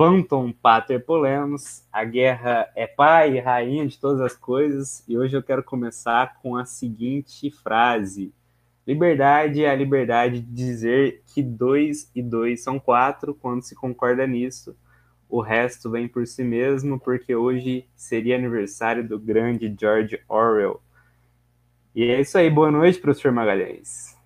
Panton 0.00 0.50
Pater 0.50 1.04
Polemos, 1.04 1.84
a 1.92 2.06
guerra 2.06 2.72
é 2.74 2.86
pai 2.86 3.36
e 3.36 3.38
rainha 3.38 3.86
de 3.86 3.98
todas 3.98 4.22
as 4.22 4.34
coisas, 4.34 5.04
e 5.06 5.18
hoje 5.18 5.36
eu 5.36 5.42
quero 5.42 5.62
começar 5.62 6.38
com 6.40 6.56
a 6.56 6.64
seguinte 6.64 7.50
frase: 7.50 8.32
Liberdade 8.86 9.62
é 9.62 9.68
a 9.68 9.74
liberdade 9.74 10.40
de 10.40 10.54
dizer 10.54 11.22
que 11.26 11.42
dois 11.42 12.10
e 12.14 12.22
dois 12.22 12.62
são 12.62 12.80
quatro 12.80 13.34
quando 13.34 13.60
se 13.60 13.74
concorda 13.74 14.26
nisso. 14.26 14.74
O 15.28 15.42
resto 15.42 15.90
vem 15.90 16.08
por 16.08 16.26
si 16.26 16.42
mesmo, 16.42 16.98
porque 16.98 17.34
hoje 17.34 17.84
seria 17.94 18.36
aniversário 18.36 19.06
do 19.06 19.18
grande 19.18 19.70
George 19.78 20.18
Orwell. 20.26 20.80
E 21.94 22.04
é 22.04 22.22
isso 22.22 22.38
aí, 22.38 22.48
boa 22.48 22.70
noite, 22.70 22.98
professor 22.98 23.32
Magalhães. 23.32 24.16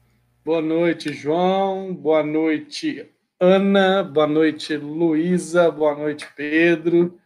Boa 0.45 0.63
noite, 0.63 1.13
João. 1.13 1.93
Boa 1.93 2.23
noite, 2.23 3.11
Ana, 3.47 4.03
boa 4.03 4.27
noite, 4.27 4.75
Luísa, 4.75 5.71
boa 5.71 5.95
noite, 5.95 6.27
Pedro. 6.35 7.21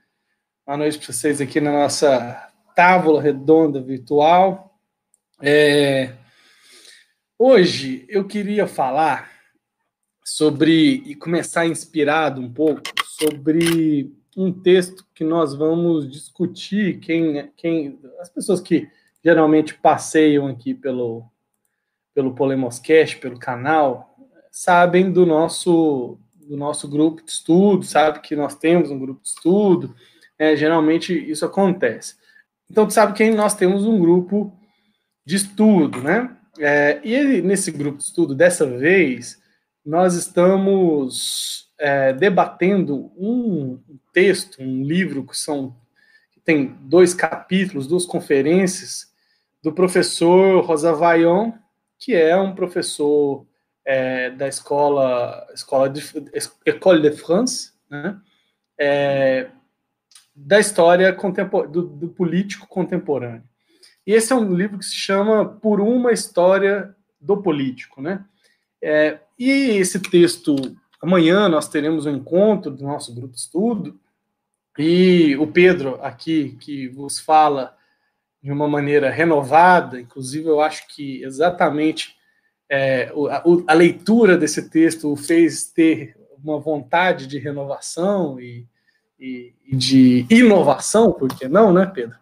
Boa 0.66 0.76
noite 0.76 0.98
para 0.98 1.12
vocês 1.12 1.40
aqui 1.40 1.60
na 1.60 1.70
nossa 1.70 2.50
tábua 2.74 3.22
redonda 3.22 3.80
virtual. 3.80 4.76
É... 5.40 6.12
Hoje 7.38 8.04
eu 8.08 8.26
queria 8.26 8.66
falar 8.66 9.30
sobre 10.24 11.04
e 11.06 11.14
começar 11.14 11.66
inspirado 11.66 12.40
um 12.40 12.52
pouco 12.52 12.82
sobre 13.04 14.12
um 14.36 14.52
texto 14.52 15.06
que 15.14 15.22
nós 15.22 15.54
vamos 15.54 16.10
discutir. 16.10 16.98
Quem, 16.98 17.48
quem, 17.56 17.96
as 18.18 18.28
pessoas 18.28 18.60
que 18.60 18.90
geralmente 19.24 19.72
passeiam 19.72 20.48
aqui 20.48 20.74
pelo 20.74 21.30
pelo 22.12 22.34
Polemoscast, 22.34 23.18
pelo 23.18 23.38
canal, 23.38 24.07
sabem 24.58 25.12
do 25.12 25.24
nosso 25.24 26.18
do 26.34 26.56
nosso 26.56 26.88
grupo 26.88 27.22
de 27.22 27.30
estudo, 27.30 27.84
sabe 27.84 28.20
que 28.20 28.34
nós 28.34 28.54
temos 28.56 28.90
um 28.90 28.98
grupo 28.98 29.20
de 29.22 29.28
estudo, 29.28 29.94
né, 30.38 30.56
geralmente 30.56 31.12
isso 31.30 31.44
acontece. 31.44 32.16
Então, 32.70 32.86
tu 32.86 32.94
sabe 32.94 33.12
que 33.12 33.30
nós 33.30 33.54
temos 33.54 33.84
um 33.84 34.00
grupo 34.00 34.50
de 35.26 35.36
estudo, 35.36 36.02
né? 36.02 36.34
É, 36.58 37.00
e 37.04 37.42
nesse 37.42 37.70
grupo 37.70 37.98
de 37.98 38.04
estudo, 38.04 38.34
dessa 38.34 38.66
vez, 38.66 39.38
nós 39.84 40.14
estamos 40.14 41.70
é, 41.78 42.14
debatendo 42.14 43.12
um 43.14 43.78
texto, 44.12 44.62
um 44.62 44.82
livro 44.82 45.24
que 45.24 45.36
são 45.36 45.76
que 46.32 46.40
tem 46.40 46.74
dois 46.80 47.12
capítulos, 47.12 47.86
duas 47.86 48.06
conferências 48.06 49.12
do 49.62 49.70
professor 49.70 50.64
Rosa 50.64 50.94
Vaillant, 50.94 51.52
que 51.98 52.14
é 52.14 52.36
um 52.36 52.54
professor 52.54 53.46
é, 53.88 54.28
da 54.28 54.46
escola, 54.46 55.46
escola 55.54 55.88
de, 55.88 56.02
École 56.66 57.00
de 57.00 57.16
France, 57.16 57.72
né? 57.88 58.20
É, 58.78 59.48
da 60.36 60.60
história 60.60 61.10
do, 61.10 61.82
do, 61.82 62.08
político 62.08 62.68
contemporâneo. 62.68 63.42
E 64.06 64.12
esse 64.12 64.30
é 64.30 64.36
um 64.36 64.54
livro 64.54 64.78
que 64.78 64.84
se 64.84 64.94
chama 64.94 65.42
Por 65.42 65.80
uma 65.80 66.12
História 66.12 66.94
do 67.18 67.38
Político. 67.38 68.02
Né? 68.02 68.24
É, 68.80 69.20
e 69.38 69.50
esse 69.78 69.98
texto, 69.98 70.54
amanhã 71.02 71.48
nós 71.48 71.66
teremos 71.66 72.04
um 72.04 72.14
encontro 72.14 72.70
do 72.70 72.84
nosso 72.84 73.12
grupo 73.14 73.32
de 73.32 73.40
estudo, 73.40 73.98
e 74.78 75.34
o 75.38 75.46
Pedro 75.46 75.98
aqui, 76.02 76.56
que 76.60 76.88
vos 76.88 77.18
fala 77.18 77.74
de 78.40 78.52
uma 78.52 78.68
maneira 78.68 79.10
renovada, 79.10 79.98
inclusive 79.98 80.46
eu 80.46 80.60
acho 80.60 80.86
que 80.94 81.22
exatamente 81.24 82.17
é, 82.70 83.12
a, 83.30 83.42
a, 83.66 83.74
leitura 83.74 84.36
desse 84.36 84.68
texto 84.68 85.14
fez 85.16 85.64
ter 85.64 86.16
uma 86.42 86.60
vontade 86.60 87.26
de 87.26 87.38
renovação 87.38 88.38
e, 88.38 88.66
e, 89.18 89.54
e 89.66 89.76
de 89.76 90.26
inovação, 90.30 91.12
por 91.12 91.28
que 91.34 91.48
não, 91.48 91.72
né, 91.72 91.86
Pedro? 91.86 92.16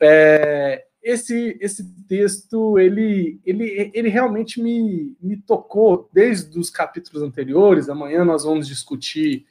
É, 0.00 0.84
esse, 1.02 1.56
esse 1.60 1.84
texto, 2.06 2.78
ele, 2.78 3.40
ele, 3.44 3.90
ele 3.92 4.08
realmente 4.08 4.62
me, 4.62 5.16
me 5.20 5.36
tocou 5.36 6.08
desde 6.12 6.58
os 6.58 6.70
capítulos 6.70 7.22
anteriores. 7.22 7.88
Amanhã 7.88 8.24
nós 8.24 8.44
vamos 8.44 8.68
discutir 8.68 9.46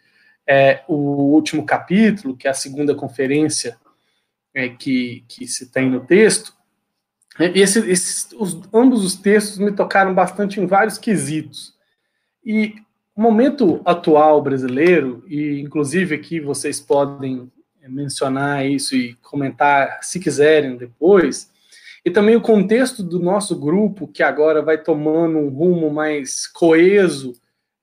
é, 0.47 0.83
o 0.87 1.33
último 1.33 1.65
capítulo, 1.65 2.35
que 2.35 2.47
é 2.47 2.51
a 2.51 2.53
segunda 2.53 2.95
conferência 2.95 3.77
é, 4.53 4.69
que, 4.69 5.25
que 5.27 5.47
se 5.47 5.71
tem 5.71 5.89
no 5.89 6.05
texto. 6.05 6.53
Esse, 7.47 7.79
esses, 7.89 8.29
os, 8.37 8.59
ambos 8.73 9.03
os 9.03 9.15
textos 9.15 9.57
me 9.57 9.71
tocaram 9.71 10.13
bastante 10.13 10.59
em 10.59 10.65
vários 10.65 10.97
quesitos. 10.97 11.73
E 12.43 12.75
o 13.15 13.21
momento 13.21 13.81
atual 13.85 14.41
brasileiro, 14.41 15.23
e 15.27 15.59
inclusive 15.59 16.15
aqui 16.15 16.39
vocês 16.39 16.79
podem 16.79 17.51
mencionar 17.87 18.65
isso 18.65 18.95
e 18.95 19.15
comentar 19.15 19.99
se 20.03 20.19
quiserem 20.19 20.77
depois, 20.77 21.51
e 22.03 22.09
também 22.09 22.35
o 22.35 22.41
contexto 22.41 23.03
do 23.03 23.19
nosso 23.19 23.55
grupo, 23.55 24.07
que 24.07 24.23
agora 24.23 24.61
vai 24.61 24.77
tomando 24.77 25.37
um 25.37 25.49
rumo 25.49 25.91
mais 25.91 26.47
coeso 26.47 27.33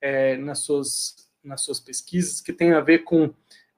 é, 0.00 0.36
nas, 0.36 0.60
suas, 0.60 1.14
nas 1.42 1.62
suas 1.62 1.78
pesquisas, 1.78 2.40
que 2.40 2.52
tem 2.52 2.72
a 2.72 2.80
ver 2.80 3.00
com 3.00 3.30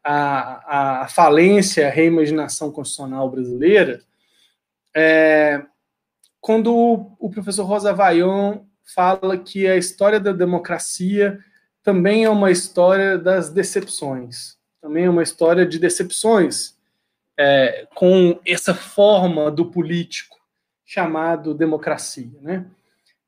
a, 0.02 1.02
a 1.02 1.08
falência, 1.08 1.86
a 1.86 1.91
reimaginação 1.91 2.72
constitucional 2.72 3.30
brasileira, 3.30 4.00
é, 4.94 5.62
quando 6.40 7.14
o 7.18 7.30
professor 7.30 7.64
Rosa 7.64 7.92
Vaillant 7.92 8.62
fala 8.94 9.36
que 9.36 9.66
a 9.66 9.76
história 9.76 10.18
da 10.18 10.32
democracia 10.32 11.38
também 11.82 12.24
é 12.24 12.30
uma 12.30 12.50
história 12.50 13.18
das 13.18 13.50
decepções, 13.50 14.56
também 14.80 15.04
é 15.04 15.10
uma 15.10 15.22
história 15.22 15.66
de 15.66 15.78
decepções 15.78 16.76
é, 17.38 17.86
com 17.94 18.38
essa 18.46 18.74
forma 18.74 19.50
do 19.50 19.66
político 19.66 20.36
chamado 20.84 21.54
democracia, 21.54 22.38
né? 22.40 22.66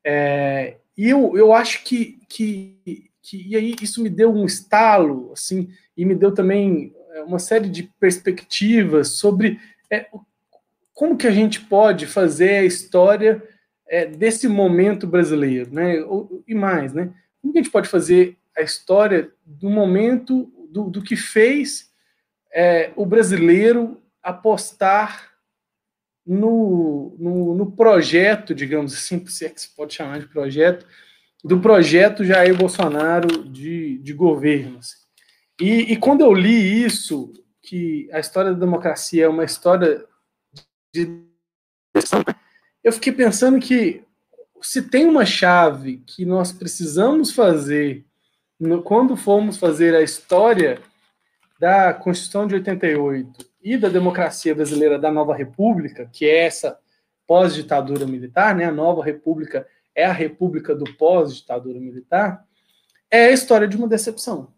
É, 0.05 0.77
e 0.97 1.09
eu, 1.09 1.37
eu 1.37 1.53
acho 1.53 1.83
que, 1.83 2.19
que, 2.27 3.09
que 3.21 3.47
e 3.47 3.55
aí 3.55 3.75
isso 3.81 4.03
me 4.03 4.09
deu 4.09 4.33
um 4.33 4.45
estalo, 4.45 5.31
assim, 5.31 5.69
e 5.95 6.05
me 6.05 6.13
deu 6.13 6.33
também 6.33 6.93
uma 7.25 7.39
série 7.39 7.69
de 7.69 7.83
perspectivas 7.99 9.15
sobre 9.17 9.59
é, 9.89 10.07
como 10.93 11.17
que 11.17 11.27
a 11.27 11.31
gente 11.31 11.61
pode 11.61 12.05
fazer 12.05 12.57
a 12.57 12.65
história 12.65 13.41
é, 13.87 14.05
desse 14.05 14.47
momento 14.47 15.07
brasileiro, 15.07 15.71
né? 15.73 15.95
e 16.47 16.53
mais, 16.53 16.93
né? 16.93 17.13
Como 17.41 17.51
que 17.51 17.59
a 17.59 17.61
gente 17.63 17.71
pode 17.71 17.89
fazer 17.89 18.37
a 18.55 18.61
história 18.61 19.31
do 19.45 19.69
momento 19.69 20.51
do, 20.69 20.89
do 20.89 21.01
que 21.01 21.15
fez 21.15 21.91
é, 22.53 22.91
o 22.95 23.05
brasileiro 23.05 24.01
apostar 24.21 25.31
no, 26.25 27.15
no, 27.19 27.55
no, 27.55 27.71
projeto, 27.71 28.55
digamos 28.55 28.93
assim, 28.93 29.25
se 29.25 29.45
é 29.45 29.49
que 29.49 29.59
se 29.59 29.75
pode 29.75 29.93
chamar 29.93 30.19
de 30.19 30.27
projeto, 30.27 30.85
do 31.43 31.59
projeto 31.59 32.23
Jair 32.23 32.55
Bolsonaro 32.55 33.43
de, 33.43 33.97
de 33.97 34.13
governo. 34.13 34.77
Assim. 34.77 34.95
E, 35.59 35.93
e 35.93 35.97
quando 35.97 36.21
eu 36.21 36.33
li 36.33 36.83
isso, 36.83 37.33
que 37.61 38.09
a 38.11 38.19
história 38.19 38.53
da 38.53 38.59
democracia 38.59 39.25
é 39.25 39.27
uma 39.27 39.43
história 39.43 40.05
de 40.93 41.23
eu 42.83 42.91
fiquei 42.91 43.13
pensando 43.13 43.59
que 43.59 44.03
se 44.61 44.81
tem 44.81 45.05
uma 45.05 45.25
chave 45.25 46.03
que 46.05 46.25
nós 46.25 46.51
precisamos 46.51 47.31
fazer 47.31 48.05
no, 48.59 48.81
quando 48.81 49.15
formos 49.15 49.57
fazer 49.57 49.95
a 49.95 50.01
história 50.01 50.81
da 51.59 51.93
Constituição 51.93 52.45
de 52.45 52.55
88 52.55 53.45
e 53.63 53.77
da 53.77 53.89
democracia 53.89 54.53
brasileira 54.53 54.99
da 54.99 55.11
nova 55.11 55.33
república, 55.33 56.09
que 56.11 56.25
é 56.25 56.45
essa 56.45 56.77
pós-ditadura 57.25 58.05
militar, 58.05 58.53
né? 58.53 58.65
A 58.65 58.71
nova 58.71 59.03
república 59.03 59.65
é 59.95 60.05
a 60.05 60.11
república 60.11 60.75
do 60.75 60.85
pós-ditadura 60.95 61.79
militar, 61.79 62.45
é 63.09 63.27
a 63.27 63.31
história 63.31 63.67
de 63.67 63.77
uma 63.77 63.87
decepção. 63.87 64.53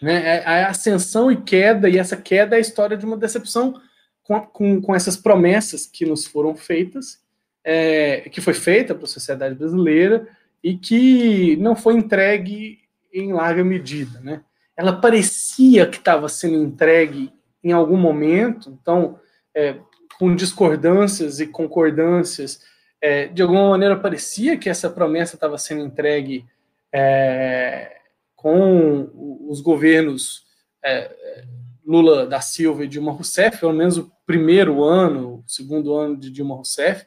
Né? 0.00 0.38
É 0.38 0.46
a 0.46 0.68
ascensão 0.68 1.30
e 1.30 1.40
queda, 1.40 1.88
e 1.88 1.98
essa 1.98 2.16
queda 2.16 2.56
é 2.56 2.58
a 2.58 2.60
história 2.60 2.96
de 2.96 3.04
uma 3.04 3.16
decepção 3.16 3.80
com, 4.22 4.40
com, 4.40 4.80
com 4.80 4.94
essas 4.94 5.16
promessas 5.16 5.86
que 5.86 6.04
nos 6.04 6.26
foram 6.26 6.54
feitas, 6.54 7.20
é, 7.64 8.28
que 8.30 8.40
foi 8.40 8.54
feita 8.54 8.94
para 8.94 9.04
a 9.04 9.08
sociedade 9.08 9.54
brasileira 9.54 10.26
e 10.62 10.76
que 10.76 11.56
não 11.56 11.74
foi 11.74 11.94
entregue 11.94 12.80
em 13.12 13.32
larga 13.32 13.62
medida. 13.64 14.20
Né? 14.20 14.42
Ela 14.76 14.92
parecia 14.92 15.86
que 15.86 15.98
estava 15.98 16.28
sendo 16.28 16.56
entregue 16.56 17.32
em 17.62 17.72
algum 17.72 17.96
momento, 17.96 18.70
então, 18.70 19.18
é, 19.54 19.76
com 20.18 20.34
discordâncias 20.34 21.40
e 21.40 21.46
concordâncias, 21.46 22.60
é, 23.00 23.26
de 23.26 23.42
alguma 23.42 23.70
maneira 23.70 23.98
parecia 23.98 24.56
que 24.56 24.68
essa 24.68 24.88
promessa 24.88 25.34
estava 25.34 25.58
sendo 25.58 25.84
entregue 25.84 26.44
é, 26.92 27.96
com 28.36 29.10
os 29.48 29.60
governos 29.60 30.44
é, 30.84 31.44
Lula 31.84 32.26
da 32.26 32.40
Silva 32.40 32.84
e 32.84 32.88
Dilma 32.88 33.12
Rousseff, 33.12 33.58
pelo 33.58 33.72
menos 33.72 33.98
o 33.98 34.10
primeiro 34.26 34.82
ano, 34.84 35.36
o 35.36 35.44
segundo 35.46 35.94
ano 35.94 36.16
de 36.16 36.30
Dilma 36.30 36.54
Rousseff, 36.54 37.04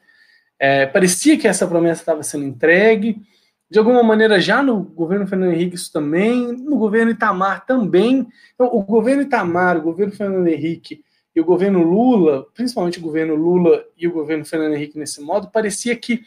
é, 0.58 0.86
parecia 0.86 1.38
que 1.38 1.48
essa 1.48 1.66
promessa 1.66 2.02
estava 2.02 2.22
sendo 2.22 2.44
entregue, 2.44 3.20
de 3.68 3.78
alguma 3.78 4.02
maneira, 4.02 4.40
já 4.40 4.62
no 4.62 4.80
governo 4.80 5.26
Fernando 5.26 5.52
Henrique, 5.52 5.74
isso 5.74 5.92
também, 5.92 6.52
no 6.52 6.76
governo 6.76 7.10
Itamar 7.10 7.66
também. 7.66 8.28
Então, 8.54 8.68
o 8.72 8.80
governo 8.82 9.22
Itamar, 9.22 9.76
o 9.76 9.82
governo 9.82 10.12
Fernando 10.12 10.46
Henrique 10.46 11.02
e 11.34 11.40
o 11.40 11.44
governo 11.44 11.82
Lula, 11.82 12.46
principalmente 12.54 12.98
o 13.00 13.02
governo 13.02 13.34
Lula 13.34 13.84
e 13.98 14.06
o 14.06 14.12
governo 14.12 14.44
Fernando 14.44 14.74
Henrique 14.74 14.98
nesse 14.98 15.20
modo, 15.20 15.50
parecia 15.50 15.96
que 15.96 16.22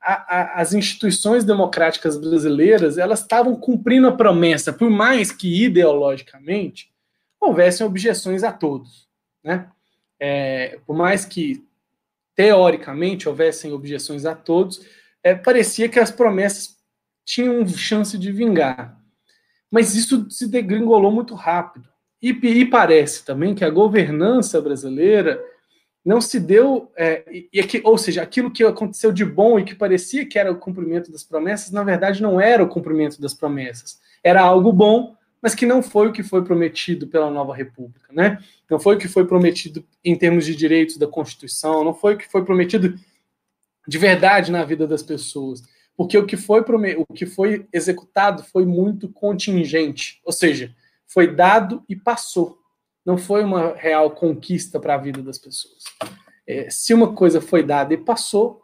a, 0.00 0.12
a, 0.12 0.60
as 0.60 0.72
instituições 0.72 1.42
democráticas 1.42 2.16
brasileiras 2.16 2.96
elas 2.98 3.20
estavam 3.20 3.56
cumprindo 3.56 4.06
a 4.06 4.12
promessa, 4.12 4.72
por 4.72 4.88
mais 4.88 5.32
que 5.32 5.64
ideologicamente 5.64 6.88
houvessem 7.46 7.86
objeções 7.86 8.42
a 8.42 8.52
todos, 8.52 9.08
né? 9.42 9.68
É, 10.18 10.78
por 10.86 10.96
mais 10.96 11.24
que 11.24 11.66
teoricamente 12.34 13.28
houvessem 13.28 13.72
objeções 13.72 14.24
a 14.26 14.34
todos, 14.34 14.80
é, 15.22 15.34
parecia 15.34 15.88
que 15.88 15.98
as 15.98 16.10
promessas 16.10 16.76
tinham 17.24 17.66
chance 17.66 18.16
de 18.16 18.30
vingar. 18.30 18.96
Mas 19.70 19.94
isso 19.94 20.30
se 20.30 20.46
degringolou 20.46 21.10
muito 21.10 21.34
rápido. 21.34 21.88
E, 22.22 22.30
e 22.30 22.64
parece 22.64 23.24
também 23.24 23.54
que 23.54 23.64
a 23.64 23.70
governança 23.70 24.60
brasileira 24.60 25.42
não 26.04 26.20
se 26.20 26.38
deu, 26.38 26.92
é, 26.96 27.24
e, 27.28 27.48
e, 27.52 27.80
ou 27.82 27.98
seja, 27.98 28.22
aquilo 28.22 28.50
que 28.50 28.62
aconteceu 28.62 29.10
de 29.10 29.24
bom 29.24 29.58
e 29.58 29.64
que 29.64 29.74
parecia 29.74 30.24
que 30.24 30.38
era 30.38 30.52
o 30.52 30.56
cumprimento 30.56 31.10
das 31.10 31.24
promessas, 31.24 31.72
na 31.72 31.82
verdade 31.82 32.22
não 32.22 32.40
era 32.40 32.62
o 32.62 32.68
cumprimento 32.68 33.20
das 33.20 33.34
promessas. 33.34 33.98
Era 34.22 34.40
algo 34.40 34.72
bom, 34.72 35.16
mas 35.46 35.54
que 35.54 35.64
não 35.64 35.80
foi 35.80 36.08
o 36.08 36.12
que 36.12 36.24
foi 36.24 36.42
prometido 36.42 37.06
pela 37.06 37.30
nova 37.30 37.54
república, 37.54 38.12
né? 38.12 38.42
Não 38.68 38.80
foi 38.80 38.96
o 38.96 38.98
que 38.98 39.06
foi 39.06 39.24
prometido 39.24 39.84
em 40.04 40.16
termos 40.16 40.44
de 40.44 40.56
direitos 40.56 40.96
da 40.96 41.06
Constituição, 41.06 41.84
não 41.84 41.94
foi 41.94 42.14
o 42.14 42.18
que 42.18 42.28
foi 42.28 42.44
prometido 42.44 42.98
de 43.86 43.98
verdade 43.98 44.50
na 44.50 44.64
vida 44.64 44.88
das 44.88 45.04
pessoas 45.04 45.62
porque 45.96 46.18
o 46.18 46.26
que 46.26 46.36
foi 46.36 46.60
o 46.60 47.14
que 47.14 47.24
foi 47.24 47.66
executado 47.72 48.42
foi 48.44 48.66
muito 48.66 49.08
contingente, 49.08 50.20
ou 50.24 50.32
seja, 50.32 50.74
foi 51.06 51.34
dado 51.34 51.82
e 51.88 51.96
passou. 51.96 52.58
Não 53.04 53.16
foi 53.16 53.42
uma 53.42 53.74
real 53.74 54.10
conquista 54.10 54.78
para 54.78 54.94
a 54.94 54.98
vida 54.98 55.22
das 55.22 55.38
pessoas. 55.38 55.84
É, 56.46 56.68
se 56.68 56.92
uma 56.92 57.14
coisa 57.14 57.40
foi 57.40 57.62
dada 57.62 57.94
e 57.94 57.96
passou, 57.96 58.62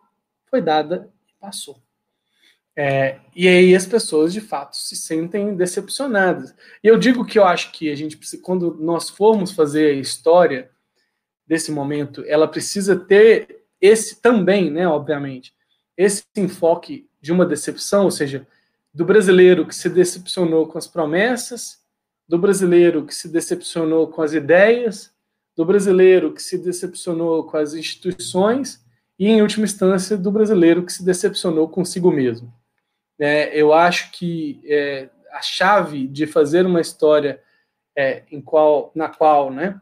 foi 0.51 0.61
dada 0.61 1.11
e 1.29 1.33
passou. 1.41 1.82
É, 2.75 3.19
e 3.37 3.47
aí 3.47 3.75
as 3.75 3.85
pessoas 3.85 4.33
de 4.33 4.41
fato 4.41 4.77
se 4.77 4.97
sentem 4.97 5.55
decepcionadas. 5.55 6.55
E 6.83 6.89
eu 6.89 6.99
digo 6.99 7.25
que 7.25 7.39
eu 7.39 7.45
acho 7.45 7.71
que 7.73 7.91
a 7.91 7.95
gente 7.95 8.19
quando 8.39 8.75
nós 8.81 9.11
formos 9.11 9.53
fazer 9.53 9.93
a 9.93 10.01
história 10.01 10.71
desse 11.47 11.71
momento, 11.71 12.25
ela 12.27 12.49
precisa 12.49 12.97
ter 12.97 13.65
esse 13.81 14.23
também, 14.23 14.71
né, 14.71 14.87
obviamente, 14.87 15.53
esse 15.97 16.25
enfoque 16.37 17.09
de 17.21 17.33
uma 17.33 17.45
decepção, 17.45 18.05
ou 18.05 18.11
seja, 18.11 18.47
do 18.95 19.05
brasileiro 19.05 19.67
que 19.67 19.75
se 19.75 19.89
decepcionou 19.89 20.67
com 20.67 20.79
as 20.79 20.87
promessas, 20.87 21.81
do 22.29 22.39
brasileiro 22.39 23.05
que 23.05 23.15
se 23.15 23.29
decepcionou 23.29 24.09
com 24.09 24.23
as 24.23 24.33
ideias, 24.33 25.13
do 25.57 25.65
brasileiro 25.65 26.33
que 26.33 26.43
se 26.43 26.57
decepcionou 26.57 27.45
com 27.45 27.57
as 27.57 27.75
instituições 27.75 28.83
e, 29.19 29.29
em 29.29 29.43
última 29.43 29.65
instância, 29.65 30.17
do 30.17 30.31
brasileiro 30.31 30.85
que 30.85 30.93
se 30.93 31.05
decepcionou 31.05 31.69
consigo 31.69 32.11
mesmo. 32.11 32.53
É, 33.19 33.59
eu 33.59 33.73
acho 33.73 34.11
que 34.13 34.61
é, 34.65 35.09
a 35.33 35.43
chave 35.43 36.07
de 36.07 36.27
fazer 36.27 36.67
uma 36.67 36.81
história 36.81 37.41
é, 37.97 38.23
em 38.31 38.41
qual, 38.41 38.91
na 38.95 39.09
qual 39.09 39.51
né, 39.51 39.81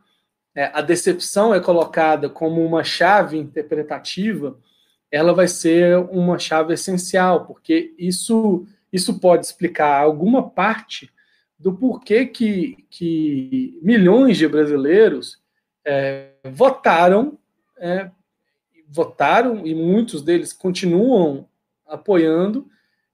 é, 0.54 0.70
a 0.74 0.80
decepção 0.80 1.54
é 1.54 1.60
colocada 1.60 2.28
como 2.28 2.64
uma 2.64 2.84
chave 2.84 3.38
interpretativa 3.38 4.58
ela 5.10 5.32
vai 5.32 5.48
ser 5.48 5.96
uma 5.96 6.38
chave 6.38 6.74
essencial, 6.74 7.44
porque 7.44 7.92
isso, 7.98 8.64
isso 8.92 9.18
pode 9.18 9.44
explicar 9.44 10.00
alguma 10.00 10.48
parte 10.48 11.10
do 11.58 11.74
porquê 11.74 12.26
que, 12.26 12.86
que 12.88 13.78
milhões 13.82 14.38
de 14.38 14.46
brasileiros 14.46 15.42
é, 15.84 16.30
votaram, 16.44 17.36
é, 17.78 18.10
votaram 18.88 19.66
e 19.66 19.74
muitos 19.74 20.22
deles 20.22 20.52
continuam 20.52 21.48
apoiando 21.86 22.68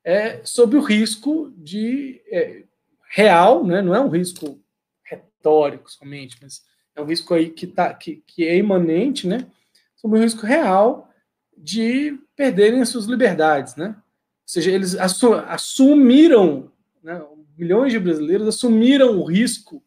é, 0.07 0.41
sob 0.45 0.77
o 0.77 0.81
risco 0.81 1.53
de 1.57 2.23
é, 2.31 2.63
real, 3.11 3.67
né, 3.67 3.83
não 3.83 3.93
é 3.93 4.01
um 4.01 4.09
risco 4.09 4.63
retórico 5.03 5.91
somente, 5.91 6.39
mas 6.41 6.65
é 6.95 7.03
um 7.03 7.07
risco 7.07 7.35
aí 7.35 7.51
que, 7.51 7.67
tá, 7.67 7.93
que, 7.93 8.23
que 8.25 8.47
é 8.47 8.57
imanente, 8.57 9.27
né, 9.27 9.51
sob 9.97 10.17
o 10.17 10.21
risco 10.23 10.47
real 10.47 11.11
de 11.59 12.17
perderem 12.37 12.81
as 12.81 12.89
suas 12.89 13.07
liberdades, 13.07 13.75
né? 13.75 13.89
Ou 13.89 14.49
seja, 14.53 14.71
eles 14.71 14.95
assumiram, 14.95 16.71
né, 17.03 17.21
milhões 17.59 17.91
de 17.91 17.99
brasileiros 17.99 18.47
assumiram 18.47 19.19
o 19.19 19.25
risco 19.25 19.83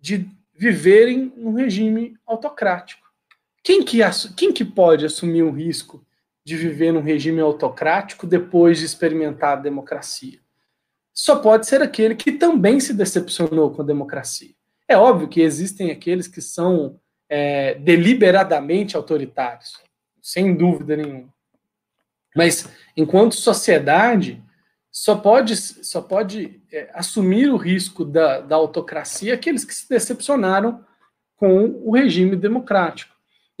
de 0.00 0.28
viverem 0.52 1.32
num 1.36 1.52
regime 1.52 2.16
autocrático. 2.26 3.08
Quem 3.62 3.84
que, 3.84 3.98
quem 4.36 4.52
que 4.52 4.64
pode 4.64 5.06
assumir 5.06 5.42
o 5.42 5.52
risco 5.52 6.04
de 6.50 6.56
viver 6.56 6.92
num 6.92 7.00
regime 7.00 7.40
autocrático 7.40 8.26
depois 8.26 8.78
de 8.78 8.84
experimentar 8.84 9.58
a 9.58 9.60
democracia? 9.60 10.40
Só 11.14 11.36
pode 11.36 11.66
ser 11.66 11.80
aquele 11.80 12.14
que 12.14 12.32
também 12.32 12.80
se 12.80 12.92
decepcionou 12.92 13.70
com 13.70 13.82
a 13.82 13.84
democracia. 13.84 14.50
É 14.88 14.96
óbvio 14.96 15.28
que 15.28 15.40
existem 15.40 15.90
aqueles 15.90 16.26
que 16.26 16.40
são 16.40 16.98
é, 17.28 17.74
deliberadamente 17.74 18.96
autoritários 18.96 19.78
sem 20.20 20.54
dúvida 20.54 20.96
nenhuma. 20.96 21.32
Mas, 22.36 22.68
enquanto 22.96 23.34
sociedade, 23.34 24.42
só 24.90 25.16
pode, 25.16 25.56
só 25.56 26.02
pode 26.02 26.60
é, 26.72 26.90
assumir 26.94 27.48
o 27.48 27.56
risco 27.56 28.04
da, 28.04 28.40
da 28.40 28.56
autocracia 28.56 29.34
aqueles 29.34 29.64
que 29.64 29.74
se 29.74 29.88
decepcionaram 29.88 30.84
com 31.36 31.80
o 31.84 31.94
regime 31.94 32.36
democrático. 32.36 33.09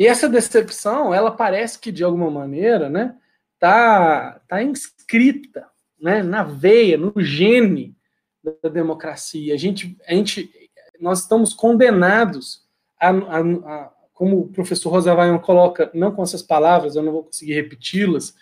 E 0.00 0.06
essa 0.06 0.30
decepção, 0.30 1.12
ela 1.12 1.30
parece 1.30 1.78
que, 1.78 1.92
de 1.92 2.02
alguma 2.02 2.30
maneira, 2.30 2.88
né, 2.88 3.14
tá, 3.58 4.40
tá 4.48 4.62
inscrita 4.62 5.68
né, 6.00 6.22
na 6.22 6.42
veia, 6.42 6.96
no 6.96 7.12
gene 7.18 7.94
da 8.42 8.70
democracia. 8.70 9.52
A 9.52 9.58
gente, 9.58 9.98
a 10.08 10.14
gente, 10.14 10.50
nós 10.98 11.20
estamos 11.20 11.52
condenados 11.52 12.66
a, 12.98 13.10
a, 13.10 13.40
a 13.40 13.92
como 14.14 14.40
o 14.40 14.48
professor 14.48 14.88
Rosavaion 14.88 15.38
coloca, 15.38 15.90
não 15.92 16.12
com 16.12 16.22
essas 16.22 16.42
palavras, 16.42 16.96
eu 16.96 17.02
não 17.02 17.12
vou 17.12 17.24
conseguir 17.24 17.52
repeti-las, 17.52 18.34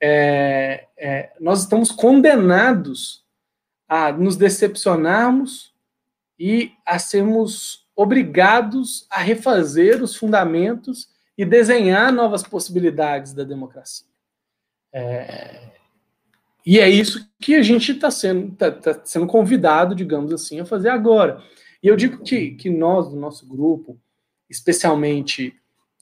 é, 0.00 0.88
é, 0.96 1.32
nós 1.38 1.60
estamos 1.60 1.92
condenados 1.92 3.24
a 3.88 4.10
nos 4.10 4.36
decepcionarmos 4.36 5.72
e 6.36 6.72
a 6.84 6.98
sermos 6.98 7.85
obrigados 7.96 9.06
a 9.10 9.20
refazer 9.20 10.02
os 10.02 10.14
fundamentos 10.14 11.08
e 11.36 11.44
desenhar 11.44 12.12
novas 12.12 12.42
possibilidades 12.42 13.32
da 13.32 13.42
democracia. 13.42 14.06
É, 14.92 15.70
e 16.64 16.78
é 16.78 16.88
isso 16.88 17.26
que 17.40 17.54
a 17.54 17.62
gente 17.62 17.92
está 17.92 18.10
sendo, 18.10 18.54
tá, 18.54 18.70
tá 18.70 19.00
sendo 19.04 19.26
convidado, 19.26 19.94
digamos 19.94 20.32
assim, 20.32 20.60
a 20.60 20.66
fazer 20.66 20.90
agora. 20.90 21.42
E 21.82 21.88
eu 21.88 21.96
digo 21.96 22.22
que, 22.22 22.52
que 22.52 22.68
nós, 22.68 23.08
do 23.08 23.16
nosso 23.16 23.46
grupo, 23.46 23.98
especialmente 24.48 25.54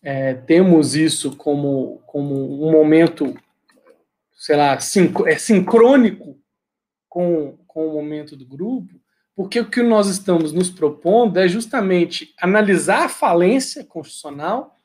é, 0.03 0.35
temos 0.35 0.95
isso 0.95 1.37
como, 1.37 2.03
como 2.07 2.67
um 2.67 2.73
momento, 2.73 3.35
sei 4.33 4.57
lá, 4.57 4.79
é 5.27 5.39
sincrônico 5.39 6.39
com, 7.09 7.59
com 7.67 7.87
o 7.89 7.93
momento 7.95 8.37
do 8.37 8.47
grupo, 8.47 8.95
porque 9.37 9.61
o 9.61 9.69
que 9.69 9.83
nós 9.83 10.09
estamos 10.09 10.53
nos 10.53 10.71
propondo 10.71 11.39
é 11.39 11.49
justamente 11.49 12.33
analisar 12.41 13.07
a 13.07 13.09
falência 13.09 13.85
constitucional 13.85 14.77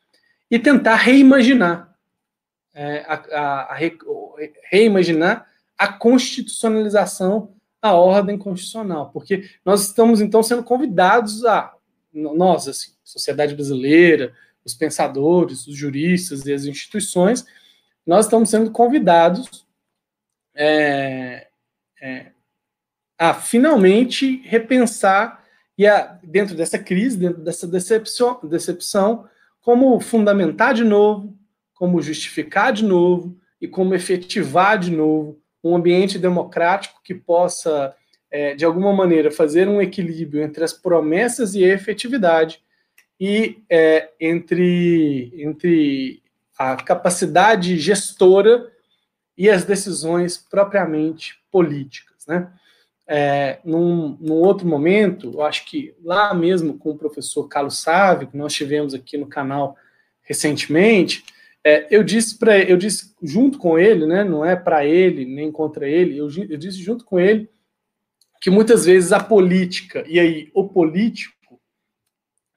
e 0.50 0.58
tentar 0.58 0.96
reimaginar, 0.96 1.96
é, 2.74 3.06
a, 3.08 3.14
a, 3.14 3.62
a 3.72 3.76
re, 3.76 3.98
reimaginar 4.72 5.48
a 5.78 5.88
constitucionalização 5.94 7.54
da 7.82 7.94
ordem 7.94 8.38
constitucional, 8.38 9.12
porque 9.12 9.50
nós 9.64 9.86
estamos 9.86 10.20
então 10.20 10.44
sendo 10.44 10.64
convidados 10.64 11.46
a 11.46 11.74
nós, 12.12 12.68
assim, 12.68 12.92
sociedade 13.04 13.56
brasileira, 13.56 14.34
os 14.66 14.74
pensadores, 14.74 15.68
os 15.68 15.76
juristas 15.76 16.46
e 16.46 16.54
as 16.54 16.66
instituições, 16.66 17.46
nós 18.06 18.26
estamos 18.26 18.50
sendo 18.50 18.72
convidados 18.72 19.66
é, 20.56 21.48
é, 22.02 22.32
a 23.20 23.34
finalmente 23.34 24.42
repensar 24.46 25.44
e 25.78 25.86
a, 25.86 26.18
dentro 26.24 26.56
dessa 26.56 26.80
crise, 26.80 27.18
dentro 27.18 27.44
dessa 27.44 27.68
decepção, 27.68 28.40
decepção, 28.44 29.28
como 29.60 30.00
fundamentar 30.00 30.74
de 30.74 30.86
novo, 30.86 31.38
como 31.74 32.02
justificar 32.02 32.72
de 32.72 32.86
novo 32.86 33.38
e 33.62 33.68
como 33.68 33.94
efetivar 33.94 34.80
de 34.80 34.92
novo 34.92 35.38
um 35.62 35.76
ambiente 35.76 36.18
democrático 36.18 37.02
que 37.04 37.14
possa, 37.14 37.94
é, 38.32 38.56
de 38.56 38.64
alguma 38.64 38.94
maneira, 38.94 39.30
fazer 39.30 39.68
um 39.68 39.82
equilíbrio 39.82 40.42
entre 40.42 40.64
as 40.64 40.72
promessas 40.72 41.56
e 41.56 41.64
a 41.66 41.74
efetividade 41.74 42.62
e 43.20 43.62
é, 43.70 44.12
entre, 44.20 45.34
entre 45.36 46.24
a 46.58 46.78
capacidade 46.78 47.78
gestora 47.78 48.72
e 49.38 49.50
as 49.50 49.66
decisões 49.66 50.38
propriamente 50.38 51.36
políticas. 51.52 52.26
Né? 52.26 52.50
É, 53.12 53.58
num, 53.66 54.16
num, 54.22 54.36
outro 54.36 54.68
momento, 54.68 55.32
eu 55.34 55.42
acho 55.42 55.66
que 55.66 55.96
lá 56.04 56.32
mesmo 56.32 56.78
com 56.78 56.92
o 56.92 56.98
professor 56.98 57.48
Carlos 57.48 57.82
Sávio, 57.82 58.28
que 58.28 58.38
nós 58.38 58.54
tivemos 58.54 58.94
aqui 58.94 59.18
no 59.18 59.26
canal 59.26 59.76
recentemente, 60.22 61.26
é, 61.64 61.88
eu 61.90 62.04
disse 62.04 62.38
para 62.38 62.60
eu 62.60 62.78
disse 62.78 63.16
junto 63.20 63.58
com 63.58 63.80
ele, 63.80 64.06
né, 64.06 64.24
não 64.24 64.46
é 64.46 64.56
para 64.56 64.86
ele 64.86 65.26
nem 65.26 65.52
contra 65.52 65.90
ele, 65.90 66.20
eu, 66.20 66.30
eu 66.48 66.56
disse 66.56 66.78
junto 66.84 67.04
com 67.04 67.20
ele 67.20 67.50
que 68.40 68.52
muitas 68.52 68.86
vezes 68.86 69.12
a 69.12 69.20
política 69.20 70.06
e 70.08 70.20
aí 70.20 70.52
o 70.54 70.70
político 70.70 71.60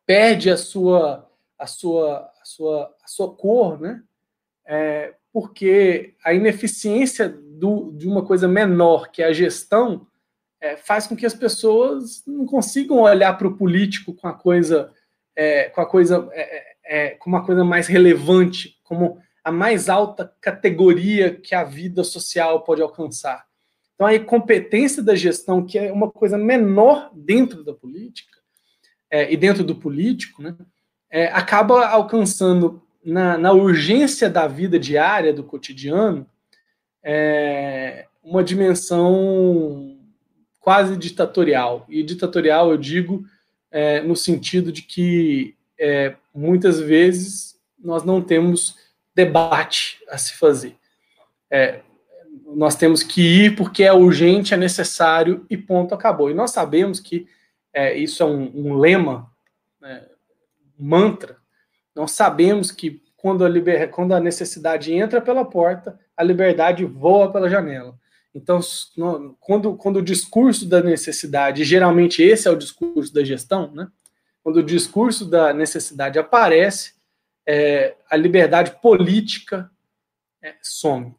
perde 0.04 0.50
a 0.50 0.58
sua 0.58 1.30
a 1.58 1.66
sua 1.66 2.30
a 2.40 2.44
sua 2.44 2.94
a 3.02 3.08
sua 3.08 3.34
cor, 3.34 3.80
né? 3.80 4.02
É, 4.66 5.14
porque 5.32 6.12
a 6.22 6.34
ineficiência 6.34 7.26
do, 7.26 7.90
de 7.92 8.06
uma 8.06 8.22
coisa 8.22 8.46
menor 8.46 9.10
que 9.10 9.22
é 9.22 9.26
a 9.26 9.32
gestão 9.32 10.06
é, 10.62 10.76
faz 10.76 11.08
com 11.08 11.16
que 11.16 11.26
as 11.26 11.34
pessoas 11.34 12.22
não 12.24 12.46
consigam 12.46 13.00
olhar 13.00 13.36
para 13.36 13.48
o 13.48 13.56
político 13.56 14.14
com 14.14 14.28
a 14.28 14.32
coisa 14.32 14.92
é, 15.34 15.64
com 15.70 15.80
a 15.80 15.86
coisa 15.86 16.28
é, 16.32 16.76
é, 16.84 17.10
com 17.10 17.28
uma 17.28 17.44
coisa 17.44 17.64
mais 17.64 17.88
relevante 17.88 18.78
como 18.84 19.20
a 19.44 19.50
mais 19.50 19.88
alta 19.88 20.32
categoria 20.40 21.34
que 21.34 21.54
a 21.54 21.64
vida 21.64 22.04
social 22.04 22.62
pode 22.62 22.80
alcançar. 22.80 23.44
Então, 23.94 24.06
a 24.06 24.18
competência 24.20 25.02
da 25.02 25.16
gestão, 25.16 25.66
que 25.66 25.78
é 25.78 25.92
uma 25.92 26.10
coisa 26.10 26.38
menor 26.38 27.10
dentro 27.12 27.64
da 27.64 27.74
política 27.74 28.38
é, 29.10 29.32
e 29.32 29.36
dentro 29.36 29.64
do 29.64 29.74
político, 29.74 30.42
né, 30.42 30.56
é, 31.10 31.26
acaba 31.26 31.86
alcançando, 31.88 32.82
na, 33.04 33.36
na, 33.36 33.52
urgência 33.52 34.30
da 34.30 34.46
vida 34.46 34.78
diária, 34.78 35.32
do 35.32 35.42
cotidiano, 35.42 36.24
é, 37.02 38.06
uma 38.22 38.44
dimensão 38.44 39.91
quase 40.62 40.96
ditatorial. 40.96 41.84
E 41.88 42.02
ditatorial, 42.02 42.70
eu 42.70 42.78
digo, 42.78 43.26
é, 43.70 44.00
no 44.00 44.14
sentido 44.14 44.70
de 44.72 44.82
que 44.82 45.56
é, 45.78 46.14
muitas 46.32 46.78
vezes 46.78 47.60
nós 47.76 48.04
não 48.04 48.22
temos 48.22 48.76
debate 49.12 50.00
a 50.08 50.16
se 50.16 50.34
fazer. 50.34 50.76
É, 51.50 51.80
nós 52.54 52.76
temos 52.76 53.02
que 53.02 53.20
ir 53.20 53.56
porque 53.56 53.82
é 53.82 53.92
urgente, 53.92 54.54
é 54.54 54.56
necessário 54.56 55.44
e 55.50 55.56
ponto, 55.56 55.94
acabou. 55.94 56.30
E 56.30 56.34
nós 56.34 56.52
sabemos 56.52 57.00
que 57.00 57.26
é, 57.74 57.96
isso 57.96 58.22
é 58.22 58.26
um, 58.26 58.52
um 58.54 58.78
lema, 58.78 59.28
né, 59.80 60.06
mantra. 60.78 61.38
Nós 61.94 62.12
sabemos 62.12 62.70
que 62.70 63.02
quando 63.16 63.44
a, 63.44 63.48
liber... 63.48 63.90
quando 63.90 64.12
a 64.12 64.20
necessidade 64.20 64.92
entra 64.92 65.20
pela 65.20 65.44
porta, 65.44 65.98
a 66.16 66.22
liberdade 66.22 66.84
voa 66.84 67.32
pela 67.32 67.50
janela. 67.50 67.98
Então, 68.34 68.60
quando, 69.40 69.76
quando 69.76 69.96
o 69.98 70.02
discurso 70.02 70.66
da 70.66 70.82
necessidade, 70.82 71.64
geralmente 71.64 72.22
esse 72.22 72.48
é 72.48 72.50
o 72.50 72.56
discurso 72.56 73.12
da 73.12 73.22
gestão, 73.22 73.70
né? 73.72 73.88
quando 74.42 74.56
o 74.56 74.62
discurso 74.62 75.26
da 75.26 75.52
necessidade 75.52 76.18
aparece, 76.18 76.94
é, 77.46 77.94
a 78.10 78.16
liberdade 78.16 78.80
política 78.80 79.70
é, 80.42 80.54
some. 80.62 81.14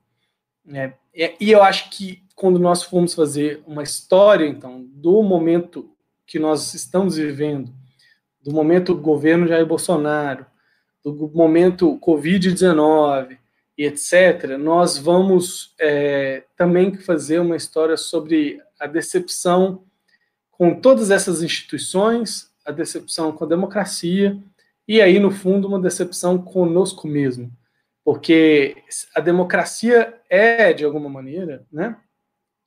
É, 0.73 0.93
e 1.39 1.51
eu 1.51 1.61
acho 1.61 1.89
que 1.91 2.23
quando 2.35 2.57
nós 2.57 2.83
formos 2.83 3.13
fazer 3.13 3.61
uma 3.67 3.83
história, 3.83 4.45
então, 4.45 4.83
do 4.89 5.21
momento 5.21 5.89
que 6.25 6.39
nós 6.39 6.73
estamos 6.73 7.15
vivendo, 7.15 7.71
do 8.41 8.51
momento 8.51 8.93
do 8.93 9.01
governo 9.01 9.47
Jair 9.47 9.65
Bolsonaro, 9.65 10.45
do 11.03 11.29
momento 11.33 11.99
Covid-19 11.99 13.37
etc., 13.85 14.57
nós 14.59 14.97
vamos 14.97 15.73
é, 15.79 16.43
também 16.55 16.95
fazer 16.95 17.39
uma 17.39 17.55
história 17.55 17.97
sobre 17.97 18.61
a 18.79 18.87
decepção 18.87 19.83
com 20.51 20.79
todas 20.79 21.11
essas 21.11 21.41
instituições, 21.41 22.51
a 22.65 22.71
decepção 22.71 23.31
com 23.31 23.45
a 23.45 23.47
democracia, 23.47 24.37
e 24.87 25.01
aí, 25.01 25.19
no 25.19 25.31
fundo, 25.31 25.67
uma 25.67 25.79
decepção 25.79 26.37
conosco 26.37 27.07
mesmo 27.07 27.51
porque 28.03 28.75
a 29.15 29.21
democracia 29.21 30.13
é, 30.29 30.73
de 30.73 30.83
alguma 30.83 31.09
maneira, 31.09 31.65
né, 31.71 31.95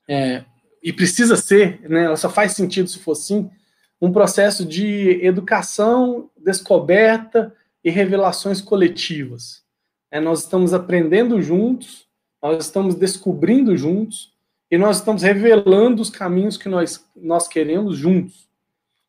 é, 0.08 0.44
e 0.82 0.92
precisa 0.92 1.37
ser, 1.37 1.80
né, 1.88 2.04
ela 2.04 2.16
só 2.16 2.30
faz 2.30 2.52
sentido 2.52 2.88
se 2.88 2.99
for 2.99 3.12
assim, 3.12 3.50
um 4.00 4.12
processo 4.12 4.64
de 4.64 5.25
educação, 5.25 6.30
descoberta 6.37 7.54
e 7.85 7.90
revelações 7.90 8.61
coletivas. 8.61 9.64
É, 10.10 10.20
nós 10.20 10.40
estamos 10.40 10.72
aprendendo 10.72 11.40
juntos, 11.40 12.06
nós 12.42 12.64
estamos 12.64 12.94
descobrindo 12.94 13.76
juntos, 13.76 14.36
e 14.70 14.76
nós 14.76 14.96
estamos 14.98 15.22
revelando 15.22 16.02
os 16.02 16.10
caminhos 16.10 16.56
que 16.56 16.68
nós, 16.68 17.04
nós 17.14 17.46
queremos 17.46 17.96
juntos. 17.96 18.48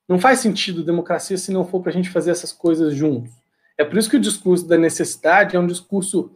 Não 0.07 0.19
faz 0.19 0.39
sentido 0.39 0.83
democracia 0.83 1.37
se 1.37 1.51
não 1.51 1.65
for 1.65 1.81
para 1.81 1.91
a 1.91 1.93
gente 1.93 2.09
fazer 2.09 2.31
essas 2.31 2.53
coisas 2.53 2.95
juntos. 2.95 3.31
É 3.77 3.83
por 3.83 3.97
isso 3.97 4.09
que 4.09 4.17
o 4.17 4.21
discurso 4.21 4.67
da 4.67 4.77
necessidade 4.77 5.55
é 5.55 5.59
um 5.59 5.67
discurso, 5.67 6.31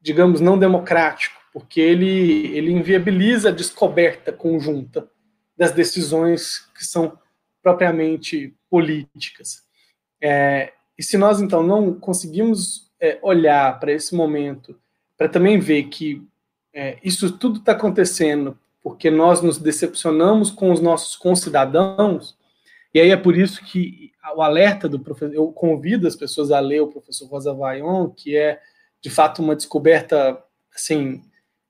digamos, 0.00 0.40
não 0.40 0.58
democrático, 0.58 1.40
porque 1.52 1.80
ele, 1.80 2.56
ele 2.56 2.72
inviabiliza 2.72 3.50
a 3.50 3.52
descoberta 3.52 4.32
conjunta 4.32 5.08
das 5.56 5.72
decisões 5.72 6.58
que 6.76 6.84
são 6.84 7.18
propriamente 7.62 8.54
políticas. 8.68 9.62
É, 10.20 10.72
e 10.98 11.02
se 11.02 11.16
nós, 11.16 11.40
então, 11.40 11.62
não 11.62 11.94
conseguimos 11.94 12.90
é, 13.04 13.18
olhar 13.20 13.78
para 13.78 13.92
esse 13.92 14.14
momento, 14.14 14.78
para 15.16 15.28
também 15.28 15.58
ver 15.58 15.84
que 15.84 16.22
é, 16.72 16.96
isso 17.04 17.36
tudo 17.36 17.58
está 17.58 17.72
acontecendo 17.72 18.58
porque 18.82 19.10
nós 19.10 19.42
nos 19.42 19.58
decepcionamos 19.58 20.50
com 20.50 20.70
os 20.70 20.80
nossos 20.80 21.16
concidadãos, 21.16 22.36
e 22.92 23.00
aí 23.00 23.10
é 23.10 23.16
por 23.16 23.36
isso 23.36 23.62
que 23.64 24.12
o 24.34 24.40
alerta 24.40 24.88
do 24.88 24.98
professor, 24.98 25.34
eu 25.34 25.52
convido 25.52 26.06
as 26.06 26.16
pessoas 26.16 26.50
a 26.50 26.60
ler 26.60 26.80
o 26.80 26.88
professor 26.88 27.28
Rosa 27.28 27.52
Vaillant, 27.52 28.14
que 28.16 28.36
é 28.36 28.60
de 29.02 29.10
fato 29.10 29.42
uma 29.42 29.54
descoberta 29.54 30.42
assim 30.74 31.22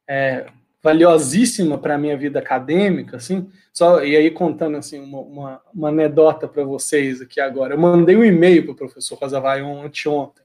é, 0.08 0.46
valiosíssima 0.82 1.78
para 1.78 1.94
a 1.94 1.98
minha 1.98 2.16
vida 2.16 2.38
acadêmica, 2.38 3.16
assim. 3.16 3.50
Só 3.72 4.04
e 4.04 4.16
aí 4.16 4.30
contando 4.30 4.76
assim 4.76 5.00
uma, 5.00 5.18
uma, 5.20 5.62
uma 5.74 5.88
anedota 5.88 6.46
para 6.46 6.62
vocês 6.62 7.20
aqui 7.20 7.40
agora. 7.40 7.74
Eu 7.74 7.78
mandei 7.78 8.16
um 8.16 8.24
e-mail 8.24 8.64
para 8.64 8.72
o 8.72 8.76
professor 8.76 9.18
Rosa 9.18 9.40
Vaillant 9.40 9.84
anteontem, 9.84 10.43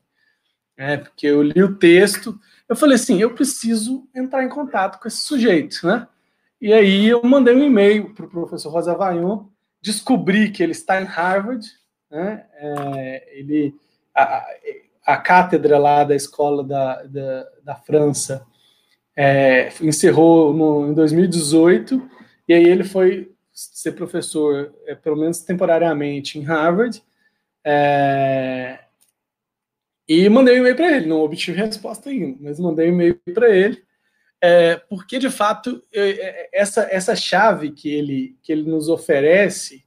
né? 0.79 0.95
Porque 0.95 1.27
eu 1.27 1.43
li 1.43 1.61
o 1.61 1.75
texto, 1.75 2.39
eu 2.67 2.75
falei 2.75 2.95
assim, 2.95 3.19
eu 3.19 3.35
preciso 3.35 4.07
entrar 4.15 4.45
em 4.45 4.49
contato 4.49 4.97
com 4.97 5.09
esse 5.09 5.17
sujeito, 5.17 5.85
né? 5.85 6.07
E 6.61 6.71
aí 6.71 7.07
eu 7.07 7.21
mandei 7.21 7.53
um 7.53 7.63
e-mail 7.63 8.13
para 8.13 8.25
o 8.25 8.29
professor 8.29 8.71
Rosa 8.71 8.95
Vaillant, 8.95 9.45
descobri 9.81 10.49
que 10.49 10.63
ele 10.63 10.71
está 10.71 11.01
em 11.01 11.05
Harvard, 11.05 11.67
né? 12.09 12.45
É, 12.53 13.39
ele, 13.39 13.75
a, 14.15 14.45
a, 15.05 15.17
cátedra 15.17 15.77
lá 15.77 16.05
da 16.05 16.15
escola 16.15 16.63
da, 16.63 17.03
da, 17.03 17.47
da 17.61 17.75
França 17.75 18.45
é, 19.15 19.69
encerrou 19.81 20.53
no, 20.53 20.89
em 20.89 20.93
2018, 20.93 22.09
e 22.47 22.53
aí 22.53 22.63
ele 22.63 22.85
foi 22.85 23.31
ser 23.51 23.91
professor, 23.91 24.73
é, 24.85 24.95
pelo 24.95 25.17
menos 25.17 25.41
temporariamente, 25.41 26.39
em 26.39 26.43
Harvard. 26.43 27.03
É, 27.65 28.79
e 30.09 30.27
mandei 30.27 30.55
um 30.55 30.57
e-mail 30.57 30.75
para 30.75 30.97
ele, 30.97 31.05
não 31.05 31.21
obtive 31.21 31.55
resposta 31.55 32.09
ainda, 32.09 32.37
mas 32.41 32.59
mandei 32.59 32.89
um 32.89 32.93
e-mail 32.93 33.21
para 33.33 33.49
ele, 33.55 33.83
é, 34.41 34.75
porque 34.75 35.19
de 35.19 35.29
fato 35.29 35.83
é, 35.93 36.49
essa, 36.51 36.87
essa 36.89 37.15
chave 37.15 37.71
que 37.71 37.89
ele, 37.89 38.35
que 38.41 38.51
ele 38.51 38.69
nos 38.69 38.89
oferece 38.89 39.83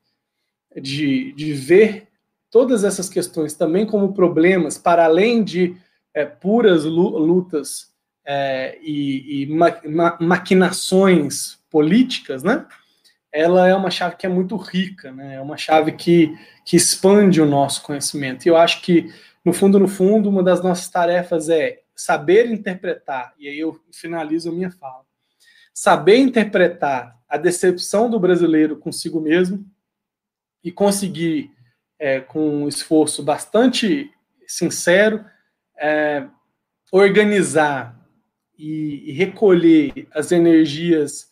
de, 0.80 1.32
de 1.32 1.52
ver 1.52 2.08
todas 2.50 2.84
essas 2.84 3.08
questões 3.08 3.54
também 3.54 3.84
como 3.84 4.14
problemas, 4.14 4.78
para 4.78 5.06
além 5.06 5.42
de 5.42 5.76
é, 6.14 6.24
puras 6.24 6.84
lutas 6.84 7.92
é, 8.24 8.78
e, 8.82 9.42
e 9.42 9.46
ma 9.46 9.80
ma 9.84 10.18
maquinações 10.20 11.58
políticas, 11.70 12.42
né? 12.42 12.66
Ela 13.32 13.66
é 13.66 13.74
uma 13.74 13.90
chave 13.90 14.16
que 14.16 14.26
é 14.26 14.28
muito 14.28 14.56
rica, 14.56 15.10
né? 15.10 15.36
É 15.36 15.40
uma 15.40 15.56
chave 15.56 15.92
que, 15.92 16.36
que 16.66 16.76
expande 16.76 17.40
o 17.40 17.46
nosso 17.46 17.82
conhecimento. 17.82 18.44
E 18.44 18.50
eu 18.50 18.56
acho 18.58 18.82
que, 18.82 19.10
no 19.44 19.52
fundo, 19.52 19.78
no 19.78 19.88
fundo, 19.88 20.28
uma 20.28 20.42
das 20.42 20.62
nossas 20.62 20.88
tarefas 20.88 21.48
é 21.48 21.82
saber 21.94 22.50
interpretar, 22.50 23.34
e 23.38 23.48
aí 23.48 23.58
eu 23.58 23.80
finalizo 23.92 24.50
a 24.50 24.52
minha 24.52 24.70
fala, 24.70 25.04
saber 25.74 26.16
interpretar 26.16 27.18
a 27.28 27.36
decepção 27.36 28.10
do 28.10 28.20
brasileiro 28.20 28.76
consigo 28.76 29.20
mesmo 29.20 29.64
e 30.62 30.70
conseguir 30.70 31.50
é, 31.98 32.20
com 32.20 32.64
um 32.64 32.68
esforço 32.68 33.22
bastante 33.22 34.10
sincero, 34.46 35.24
é, 35.78 36.26
organizar 36.90 37.98
e, 38.58 39.10
e, 39.10 39.12
recolher 39.12 40.06
as 40.12 40.30
energias 40.30 41.30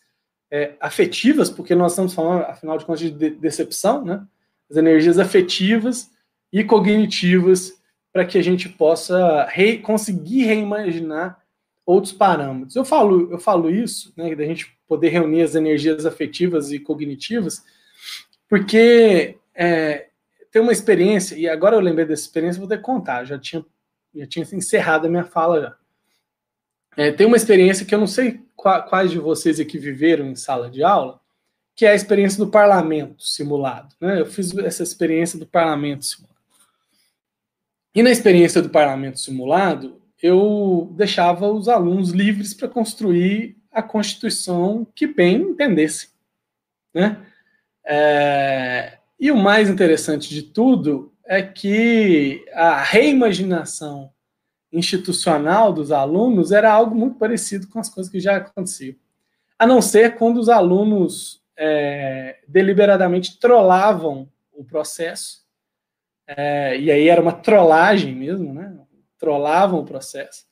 é, 0.49 0.75
afetivas, 0.79 1.49
porque 1.49 1.75
nós 1.75 1.91
estamos 1.91 2.13
falando, 2.13 2.43
afinal 2.43 2.77
de 2.77 2.85
contas, 2.85 3.01
de 3.01 3.29
decepção, 3.29 4.03
né? 4.03 4.25
as 4.69 4.77
energias 4.77 5.19
afetivas 5.19 6.09
e 6.51 6.63
cognitivas 6.63 7.80
para 8.11 8.25
que 8.25 8.37
a 8.37 8.41
gente 8.41 8.67
possa 8.67 9.45
re 9.45 9.77
conseguir 9.77 10.43
reimaginar 10.43 11.41
outros 11.85 12.13
parâmetros. 12.13 12.75
Eu 12.75 12.85
falo, 12.85 13.31
eu 13.31 13.39
falo 13.39 13.69
isso, 13.69 14.13
né, 14.15 14.35
da 14.35 14.45
gente 14.45 14.77
poder 14.87 15.09
reunir 15.09 15.41
as 15.41 15.55
energias 15.55 16.05
afetivas 16.05 16.71
e 16.71 16.79
cognitivas, 16.79 17.63
porque 18.47 19.37
é, 19.55 20.09
tem 20.51 20.61
uma 20.61 20.71
experiência, 20.71 21.35
e 21.35 21.47
agora 21.47 21.75
eu 21.75 21.79
lembrei 21.79 22.05
dessa 22.05 22.23
experiência, 22.23 22.59
vou 22.59 22.67
ter 22.67 22.77
que 22.77 22.83
contar, 22.83 23.23
já 23.25 23.39
tinha, 23.39 23.65
já 24.13 24.25
tinha 24.27 24.45
encerrado 24.53 25.07
a 25.07 25.09
minha 25.09 25.23
fala 25.23 25.61
já. 25.61 25.75
É, 26.97 27.11
tem 27.11 27.25
uma 27.25 27.37
experiência 27.37 27.85
que 27.85 27.95
eu 27.95 27.99
não 27.99 28.07
sei 28.07 28.41
quais 28.55 29.11
de 29.11 29.17
vocês 29.17 29.59
aqui 29.59 29.77
viveram 29.77 30.25
em 30.25 30.35
sala 30.35 30.69
de 30.69 30.83
aula, 30.83 31.21
que 31.73 31.85
é 31.85 31.91
a 31.91 31.95
experiência 31.95 32.37
do 32.37 32.51
parlamento 32.51 33.23
simulado. 33.23 33.95
Né? 33.99 34.19
Eu 34.19 34.25
fiz 34.25 34.55
essa 34.57 34.83
experiência 34.83 35.39
do 35.39 35.47
parlamento 35.47 36.05
simulado. 36.05 36.40
E 37.93 38.01
na 38.01 38.09
experiência 38.09 38.61
do 38.61 38.69
parlamento 38.69 39.19
simulado, 39.19 40.01
eu 40.21 40.93
deixava 40.95 41.51
os 41.51 41.67
alunos 41.67 42.11
livres 42.11 42.53
para 42.53 42.67
construir 42.67 43.57
a 43.71 43.81
Constituição 43.81 44.87
que 44.95 45.07
bem 45.07 45.41
entendesse. 45.41 46.09
Né? 46.93 47.17
É, 47.85 48.97
e 49.19 49.31
o 49.31 49.37
mais 49.37 49.69
interessante 49.69 50.29
de 50.29 50.43
tudo 50.43 51.11
é 51.25 51.41
que 51.41 52.45
a 52.53 52.81
reimaginação 52.81 54.11
institucional 54.71 55.73
dos 55.73 55.91
alunos 55.91 56.51
era 56.51 56.71
algo 56.71 56.95
muito 56.95 57.17
parecido 57.17 57.67
com 57.67 57.79
as 57.79 57.89
coisas 57.89 58.11
que 58.11 58.19
já 58.19 58.37
aconteciam. 58.37 58.95
A 59.59 59.67
não 59.67 59.81
ser 59.81 60.15
quando 60.15 60.37
os 60.37 60.49
alunos 60.49 61.41
é, 61.57 62.39
deliberadamente 62.47 63.37
trollavam 63.39 64.29
o 64.53 64.63
processo, 64.63 65.40
é, 66.27 66.79
e 66.79 66.91
aí 66.91 67.07
era 67.07 67.21
uma 67.21 67.33
trollagem 67.33 68.15
mesmo, 68.15 68.53
né? 68.53 68.77
Trollavam 69.17 69.79
o 69.79 69.85
processo. 69.85 70.45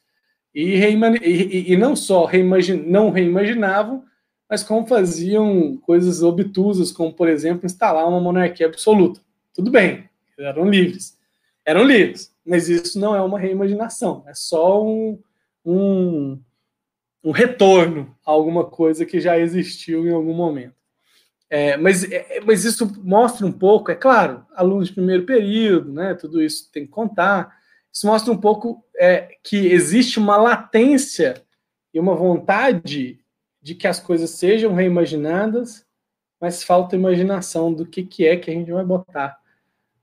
E, 0.54 0.80
e, 0.82 1.74
e 1.74 1.78
não 1.78 1.96
só 1.96 2.26
reimagin 2.26 2.84
não 2.86 3.12
reimaginavam, 3.12 4.04
mas 4.50 4.64
como 4.64 4.88
faziam 4.88 5.78
coisas 5.78 6.24
obtusas, 6.24 6.92
como, 6.92 7.14
por 7.14 7.30
exemplo, 7.30 7.66
instalar 7.66 8.08
uma 8.08 8.20
monarquia 8.20 8.66
absoluta. 8.66 9.22
Tudo 9.54 9.70
bem, 9.70 10.10
eram 10.38 10.70
livres. 10.70 11.18
Eram 11.66 11.84
livres, 11.84 12.34
mas 12.44 12.68
isso 12.68 13.00
não 13.00 13.16
é 13.16 13.22
uma 13.22 13.38
reimaginação, 13.38 14.24
é 14.28 14.34
só 14.34 14.84
um, 14.84 15.22
um, 15.64 16.42
um 17.24 17.32
retorno 17.32 18.16
a 18.26 18.32
alguma 18.32 18.66
coisa 18.66 19.06
que 19.06 19.20
já 19.20 19.38
existiu 19.38 20.08
em 20.08 20.12
algum 20.12 20.34
momento. 20.34 20.79
É, 21.50 21.76
mas, 21.78 22.04
é, 22.04 22.40
mas 22.46 22.64
isso 22.64 22.92
mostra 23.04 23.46
um 23.46 23.52
pouco, 23.52 23.90
é 23.92 23.96
claro, 23.96 24.46
alunos 24.54 24.90
de 24.90 24.94
primeiro 24.94 25.26
período, 25.26 25.92
né, 25.92 26.14
tudo 26.14 26.42
isso 26.42 26.72
tem 26.72 26.86
que 26.86 26.92
contar. 26.92 27.58
Isso 27.92 28.06
mostra 28.06 28.32
um 28.32 28.38
pouco 28.38 28.86
é, 28.98 29.36
que 29.44 29.68
existe 29.68 30.20
uma 30.20 30.38
latência 30.38 31.42
e 31.92 32.00
uma 32.00 32.16
vontade 32.16 33.20
de 33.62 33.76
que 33.76 33.88
as 33.88 34.00
coisas 34.00 34.30
sejam 34.30 34.74
reimaginadas, 34.76 35.86
mas 36.40 36.64
falta 36.64 36.96
imaginação 36.96 37.74
do 37.74 37.86
que, 37.86 38.04
que 38.04 38.28
é 38.28 38.38
que 38.38 38.52
a 38.52 38.54
gente 38.54 38.72
vai 38.72 38.86
botar 38.86 39.38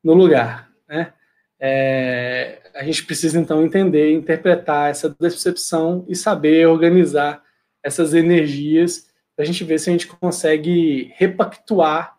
no 0.03 0.15
lugar. 0.15 0.71
Né? 0.89 1.13
É, 1.59 2.59
a 2.75 2.85
gente 2.85 3.07
precisa 3.07 3.39
então 3.39 3.65
entender, 3.65 4.13
interpretar 4.13 4.91
essa 4.91 5.09
decepção 5.19 6.05
e 6.09 6.15
saber 6.15 6.67
organizar 6.67 7.43
essas 7.83 8.13
energias 8.13 9.07
para 9.37 9.45
a 9.45 9.47
gente 9.47 9.63
ver 9.63 9.79
se 9.79 9.91
a 9.91 9.93
gente 9.93 10.07
consegue 10.07 11.13
repactuar 11.15 12.17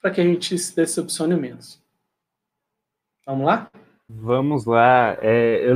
para 0.00 0.10
que 0.10 0.20
a 0.20 0.24
gente 0.24 0.56
se 0.58 0.76
decepcione 0.76 1.34
menos. 1.34 1.82
Vamos 3.26 3.46
lá? 3.46 3.70
Vamos 4.08 4.66
lá. 4.66 5.16
É, 5.22 5.60
eu 5.64 5.74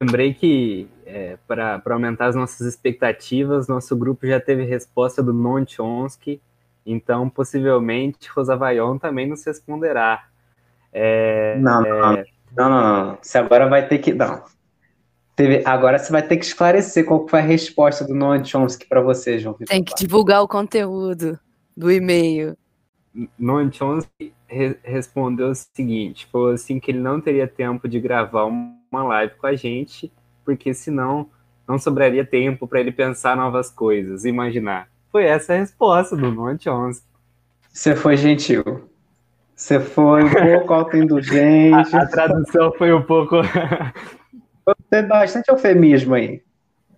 lembrei 0.00 0.32
que 0.32 0.88
é, 1.04 1.36
para 1.46 1.82
aumentar 1.90 2.26
as 2.26 2.34
nossas 2.34 2.66
expectativas, 2.66 3.68
nosso 3.68 3.94
grupo 3.94 4.26
já 4.26 4.40
teve 4.40 4.64
resposta 4.64 5.22
do 5.22 5.32
Non 5.32 5.64
Chomsky, 5.66 6.40
então 6.86 7.28
possivelmente 7.28 8.30
Rosavaion 8.30 8.98
também 8.98 9.26
nos 9.26 9.44
responderá. 9.44 10.26
É, 10.92 11.56
não, 11.58 11.82
não, 11.82 12.12
é... 12.12 12.24
não, 12.56 12.68
não, 12.68 13.06
não, 13.06 13.18
Você 13.20 13.38
agora 13.38 13.68
vai 13.68 13.86
ter 13.86 13.98
que. 13.98 14.12
Não. 14.12 14.44
Teve, 15.34 15.62
agora 15.64 15.98
você 15.98 16.12
vai 16.12 16.22
ter 16.22 16.36
que 16.36 16.44
esclarecer 16.44 17.06
qual 17.06 17.26
foi 17.26 17.40
a 17.40 17.42
resposta 17.42 18.04
do 18.04 18.14
Noam 18.14 18.44
Chomsky 18.44 18.86
para 18.86 19.00
você, 19.00 19.38
João 19.38 19.54
Vitor. 19.54 19.68
Tem 19.68 19.82
que 19.82 19.94
divulgar 19.94 20.42
o 20.42 20.48
conteúdo 20.48 21.38
do 21.76 21.90
e-mail. 21.90 22.56
Noam 23.38 23.72
Chomsky 23.72 24.32
re 24.46 24.76
respondeu 24.82 25.48
o 25.48 25.54
seguinte: 25.54 26.28
foi 26.30 26.54
assim 26.54 26.78
que 26.78 26.90
ele 26.90 27.00
não 27.00 27.20
teria 27.20 27.46
tempo 27.46 27.88
de 27.88 27.98
gravar 27.98 28.44
uma 28.44 29.04
live 29.04 29.34
com 29.36 29.46
a 29.46 29.54
gente, 29.54 30.12
porque 30.44 30.74
senão 30.74 31.28
não 31.66 31.78
sobraria 31.78 32.24
tempo 32.24 32.66
para 32.66 32.80
ele 32.80 32.92
pensar 32.92 33.36
novas 33.36 33.70
coisas, 33.70 34.24
imaginar. 34.24 34.88
Foi 35.10 35.24
essa 35.24 35.54
a 35.54 35.58
resposta 35.58 36.14
do 36.16 36.30
Noam 36.30 36.58
Chomsky. 36.58 37.06
Você 37.70 37.96
foi 37.96 38.16
gentil. 38.16 38.62
Você 39.54 39.80
foi 39.80 40.24
um 40.24 40.30
pouco 40.30 40.72
autoindulgente. 40.74 41.94
A, 41.96 42.02
a 42.02 42.06
tradução 42.06 42.72
foi 42.76 42.92
um 42.92 43.02
pouco. 43.02 43.36
Tem 44.90 45.06
bastante 45.06 45.48
eufemismo 45.48 46.14
aí. 46.14 46.42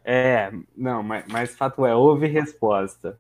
É, 0.04 0.52
não, 0.76 1.02
mas, 1.02 1.24
mas 1.28 1.56
fato 1.56 1.86
é, 1.86 1.94
houve 1.94 2.26
resposta. 2.26 3.18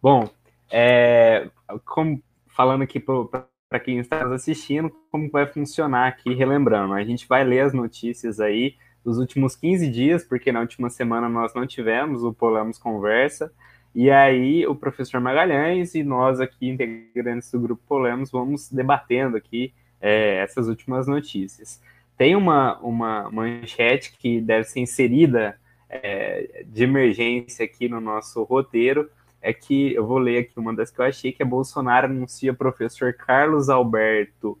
Bom, 0.00 0.30
é, 0.70 1.48
como, 1.84 2.22
falando 2.48 2.82
aqui 2.82 3.00
para 3.00 3.80
quem 3.80 3.98
está 3.98 4.22
nos 4.22 4.32
assistindo, 4.32 4.90
como 5.10 5.30
vai 5.30 5.46
funcionar 5.46 6.06
aqui, 6.06 6.32
relembrando, 6.34 6.94
a 6.94 7.02
gente 7.02 7.26
vai 7.26 7.42
ler 7.42 7.60
as 7.60 7.72
notícias 7.72 8.38
aí 8.38 8.76
dos 9.04 9.18
últimos 9.18 9.56
15 9.56 9.88
dias, 9.90 10.24
porque 10.24 10.52
na 10.52 10.60
última 10.60 10.88
semana 10.88 11.28
nós 11.28 11.52
não 11.54 11.66
tivemos 11.66 12.22
o 12.22 12.32
Polamos 12.32 12.78
Conversa, 12.78 13.52
e 13.94 14.10
aí 14.10 14.66
o 14.66 14.74
professor 14.74 15.20
Magalhães 15.20 15.94
e 15.94 16.02
nós 16.02 16.40
aqui, 16.40 16.68
integrantes 16.68 17.50
do 17.50 17.60
Grupo 17.60 17.82
Polemos, 17.86 18.30
vamos 18.30 18.70
debatendo 18.70 19.36
aqui 19.36 19.72
é, 20.00 20.38
essas 20.38 20.68
últimas 20.68 21.06
notícias. 21.06 21.80
Tem 22.16 22.36
uma, 22.36 22.78
uma 22.78 23.30
manchete 23.30 24.16
que 24.18 24.40
deve 24.40 24.64
ser 24.64 24.80
inserida 24.80 25.58
é, 25.88 26.64
de 26.66 26.84
emergência 26.84 27.64
aqui 27.64 27.88
no 27.88 28.00
nosso 28.00 28.42
roteiro, 28.42 29.10
é 29.40 29.52
que 29.52 29.94
eu 29.94 30.06
vou 30.06 30.18
ler 30.18 30.38
aqui 30.38 30.58
uma 30.58 30.74
das 30.74 30.90
que 30.90 31.00
eu 31.00 31.04
achei, 31.04 31.30
que 31.30 31.42
é 31.42 31.46
Bolsonaro 31.46 32.06
anuncia 32.06 32.54
professor 32.54 33.12
Carlos 33.12 33.68
Alberto 33.68 34.58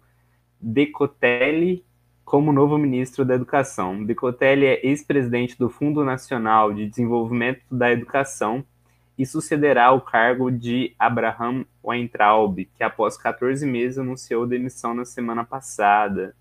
Decotelli 0.60 1.84
como 2.24 2.52
novo 2.52 2.78
ministro 2.78 3.24
da 3.24 3.34
Educação. 3.34 4.04
Decotelli 4.04 4.66
é 4.66 4.86
ex-presidente 4.86 5.58
do 5.58 5.68
Fundo 5.68 6.04
Nacional 6.04 6.72
de 6.72 6.86
Desenvolvimento 6.86 7.62
da 7.70 7.90
Educação 7.92 8.64
e 9.16 9.24
sucederá 9.24 9.92
o 9.92 10.00
cargo 10.00 10.50
de 10.50 10.94
Abraham 10.98 11.64
Weintraub, 11.82 12.64
que 12.74 12.82
após 12.82 13.16
14 13.16 13.64
meses 13.66 13.98
anunciou 13.98 14.46
demissão 14.46 14.94
na 14.94 15.04
semana 15.04 15.44
passada. 15.44 16.34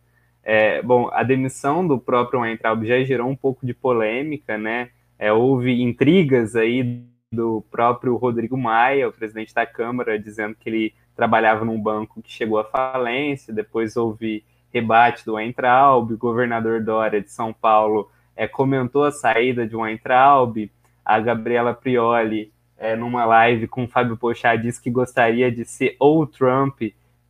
É, 0.44 0.82
bom, 0.82 1.10
a 1.14 1.24
demissão 1.24 1.88
do 1.88 1.98
próprio 1.98 2.42
Weintraub 2.42 2.86
já 2.86 3.02
gerou 3.04 3.30
um 3.30 3.36
pouco 3.36 3.66
de 3.66 3.74
polêmica, 3.74 4.58
né? 4.58 4.90
É, 5.18 5.32
houve 5.32 5.82
intrigas 5.82 6.56
aí 6.56 7.02
do 7.32 7.64
próprio 7.72 8.16
Rodrigo 8.16 8.58
Maia, 8.58 9.08
o 9.08 9.14
presidente 9.14 9.54
da 9.54 9.66
Câmara, 9.66 10.20
dizendo 10.20 10.56
que 10.56 10.70
ele 10.70 10.94
trabalhava 11.16 11.64
num 11.64 11.80
banco 11.80 12.22
que 12.22 12.32
chegou 12.32 12.60
à 12.60 12.64
falência, 12.64 13.54
depois 13.54 13.96
houve 13.96 14.44
rebate 14.74 15.26
do 15.26 15.36
Weintraub, 15.36 16.12
o 16.12 16.18
governador 16.18 16.84
Dória 16.84 17.22
de 17.22 17.32
São 17.32 17.54
Paulo 17.54 18.10
é, 18.36 18.48
comentou 18.48 19.04
a 19.04 19.12
saída 19.12 19.68
de 19.68 19.76
Weintraub, 19.76 20.70
a 21.06 21.20
Gabriela 21.20 21.74
Prioli 21.74 22.52
é, 22.78 22.96
numa 22.96 23.24
live 23.24 23.68
com 23.68 23.84
o 23.84 23.88
Fábio 23.88 24.18
Pochá, 24.18 24.56
disse 24.56 24.82
que 24.82 24.90
gostaria 24.90 25.52
de 25.52 25.64
ser 25.64 25.96
ou 26.00 26.26
Trump 26.26 26.82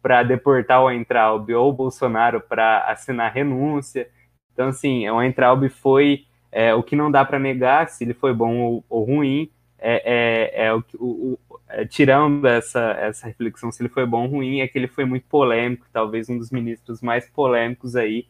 para 0.04 0.22
deportar 0.22 0.84
o 0.84 0.92
Entraub 0.92 1.50
ou 1.54 1.70
o 1.70 1.74
Bolsonaro 1.74 2.42
para 2.42 2.80
assinar 2.92 3.32
renúncia. 3.32 4.10
Então, 4.52 4.68
assim, 4.68 5.10
o 5.10 5.24
Entraub 5.24 5.68
foi 5.70 6.26
é, 6.52 6.76
o 6.76 6.84
que 6.84 6.94
não 6.94 7.10
dá 7.10 7.24
para 7.24 7.40
negar, 7.40 7.88
se 7.88 8.04
ele 8.04 8.14
foi 8.14 8.34
bom 8.34 8.60
ou, 8.60 8.86
ou 8.90 9.06
ruim, 9.06 9.50
é, 9.80 10.60
é, 10.60 10.66
é 10.68 10.74
o, 10.74 10.84
o, 11.00 11.40
é, 11.70 11.86
tirando 11.86 12.46
essa, 12.46 12.92
essa 13.00 13.28
reflexão 13.28 13.72
se 13.72 13.82
ele 13.82 13.90
foi 13.90 14.06
bom 14.06 14.24
ou 14.24 14.30
ruim, 14.30 14.60
é 14.60 14.68
que 14.68 14.78
ele 14.78 14.88
foi 14.88 15.06
muito 15.06 15.26
polêmico, 15.28 15.88
talvez 15.92 16.30
um 16.30 16.38
dos 16.38 16.52
ministros 16.52 17.02
mais 17.02 17.28
polêmicos 17.30 17.96
aí. 17.96 18.28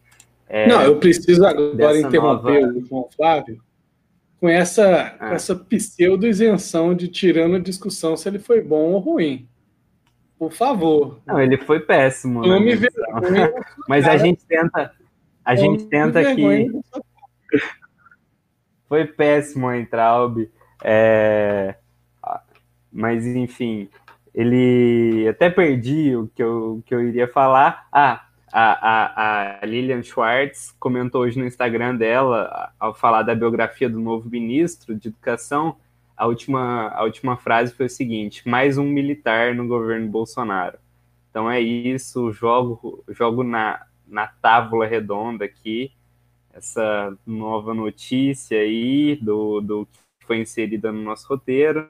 É, 0.47 0.67
não, 0.67 0.81
eu 0.83 0.97
preciso 0.97 1.43
agora 1.43 1.99
interromper 1.99 2.61
nova... 2.61 2.77
o 2.77 2.85
João 2.85 3.09
Flávio, 3.15 3.59
com 4.39 4.47
essa, 4.47 5.17
ah. 5.19 5.33
essa 5.33 5.55
pseudo-isenção 5.55 6.93
de 6.93 7.07
tirando 7.07 7.55
a 7.55 7.59
discussão 7.59 8.15
se 8.15 8.29
ele 8.29 8.39
foi 8.39 8.61
bom 8.61 8.91
ou 8.91 8.99
ruim. 8.99 9.47
Por 10.43 10.51
favor. 10.51 11.21
Não, 11.25 11.39
ele 11.39 11.55
foi 11.55 11.79
péssimo. 11.79 12.41
Me 12.41 12.77
Mas 13.87 14.05
a 14.05 14.17
gente 14.17 14.45
tenta. 14.45 14.91
A 15.45 15.55
gente 15.55 15.85
tenta 15.85 16.35
que. 16.35 16.69
Foi 18.89 19.05
péssimo 19.05 19.69
a 19.69 19.77
Entraub. 19.77 20.49
É... 20.83 21.75
Mas, 22.91 23.25
enfim, 23.25 23.89
ele. 24.35 25.27
Até 25.29 25.49
perdi 25.49 26.13
o 26.13 26.27
que 26.27 26.43
eu, 26.43 26.83
que 26.85 26.93
eu 26.93 27.01
iria 27.01 27.27
falar. 27.27 27.87
Ah, 27.89 28.25
A, 28.51 28.73
a, 28.73 29.59
a, 29.61 29.65
Lilian 29.65 30.03
Schwartz 30.03 30.75
comentou 30.77 31.21
hoje 31.21 31.39
no 31.39 31.45
Instagram 31.45 31.95
dela, 31.95 32.71
ao 32.77 32.93
falar 32.93 33.23
da 33.23 33.33
biografia 33.33 33.89
do 33.89 33.99
novo 33.99 34.29
ministro 34.29 34.93
de 34.93 35.07
Educação, 35.07 35.77
a 36.23 36.25
última, 36.25 36.87
a 36.87 37.03
última 37.03 37.35
frase 37.35 37.73
foi 37.73 37.87
o 37.87 37.89
seguinte: 37.89 38.47
mais 38.47 38.77
um 38.77 38.85
militar 38.85 39.53
no 39.53 39.67
governo 39.67 40.07
Bolsonaro. 40.07 40.77
Então 41.29 41.51
é 41.51 41.59
isso, 41.59 42.31
jogo, 42.31 43.03
jogo 43.09 43.43
na, 43.43 43.85
na 44.07 44.27
tábua 44.27 44.85
redonda 44.85 45.43
aqui, 45.43 45.91
essa 46.53 47.13
nova 47.25 47.73
notícia 47.73 48.57
aí 48.57 49.17
do, 49.17 49.59
do 49.59 49.85
que 49.85 50.25
foi 50.25 50.37
inserida 50.37 50.93
no 50.93 51.01
nosso 51.01 51.27
roteiro. 51.27 51.89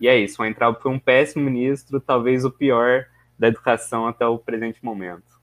E 0.00 0.08
é 0.08 0.18
isso, 0.18 0.42
o 0.42 0.44
entrar 0.44 0.74
foi 0.74 0.90
um 0.90 0.98
péssimo 0.98 1.44
ministro, 1.44 2.00
talvez 2.00 2.44
o 2.44 2.50
pior 2.50 3.06
da 3.38 3.46
educação 3.46 4.08
até 4.08 4.26
o 4.26 4.38
presente 4.38 4.84
momento. 4.84 5.36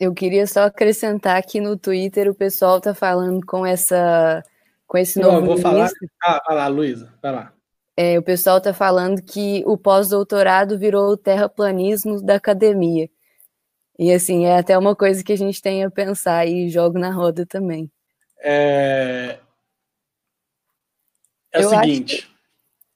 Eu 0.00 0.14
queria 0.14 0.46
só 0.46 0.62
acrescentar 0.62 1.42
que 1.42 1.60
no 1.60 1.76
Twitter 1.76 2.30
o 2.30 2.34
pessoal 2.34 2.80
tá 2.80 2.94
falando 2.94 3.44
com 3.44 3.66
essa 3.66 4.42
com 4.88 4.98
esse 4.98 5.20
novo 5.20 5.40
Não, 5.40 5.46
vou 5.46 5.58
falar. 5.58 5.90
Ah, 6.24 6.42
vai 6.44 6.56
lá, 6.56 6.66
Luísa, 6.66 7.14
vai 7.22 7.30
lá. 7.30 7.52
É, 7.96 8.18
o 8.18 8.22
pessoal 8.22 8.60
tá 8.60 8.72
falando 8.72 9.22
que 9.22 9.62
o 9.66 9.76
pós-doutorado 9.76 10.78
virou 10.78 11.10
o 11.10 11.16
terraplanismo 11.16 12.22
da 12.22 12.36
academia. 12.36 13.08
E 13.98 14.12
assim, 14.12 14.46
é 14.46 14.56
até 14.56 14.78
uma 14.78 14.96
coisa 14.96 15.22
que 15.22 15.32
a 15.32 15.36
gente 15.36 15.60
tem 15.60 15.84
a 15.84 15.90
pensar 15.90 16.46
e 16.46 16.70
jogo 16.70 16.98
na 16.98 17.10
roda 17.10 17.44
também. 17.44 17.90
É, 18.40 19.38
é 21.52 21.66
o 21.66 21.68
seguinte. 21.68 22.28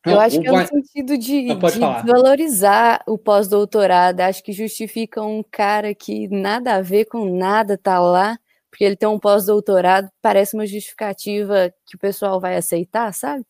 Eu 0.06 0.18
acho 0.18 0.40
que 0.40 0.48
é 0.48 0.52
no 0.52 0.66
sentido 0.66 1.18
de, 1.18 1.54
de 1.54 2.06
valorizar 2.06 3.02
o 3.06 3.18
pós-doutorado. 3.18 4.20
Acho 4.20 4.42
que 4.42 4.52
justifica 4.52 5.22
um 5.22 5.42
cara 5.42 5.94
que 5.94 6.28
nada 6.28 6.74
a 6.74 6.80
ver 6.80 7.04
com 7.04 7.36
nada 7.36 7.78
tá 7.78 8.00
lá, 8.00 8.38
porque 8.72 8.84
ele 8.84 8.96
tem 8.96 9.06
um 9.06 9.18
pós-doutorado, 9.18 10.10
parece 10.22 10.54
uma 10.54 10.66
justificativa 10.66 11.70
que 11.86 11.94
o 11.94 11.98
pessoal 11.98 12.40
vai 12.40 12.56
aceitar, 12.56 13.12
sabe? 13.12 13.44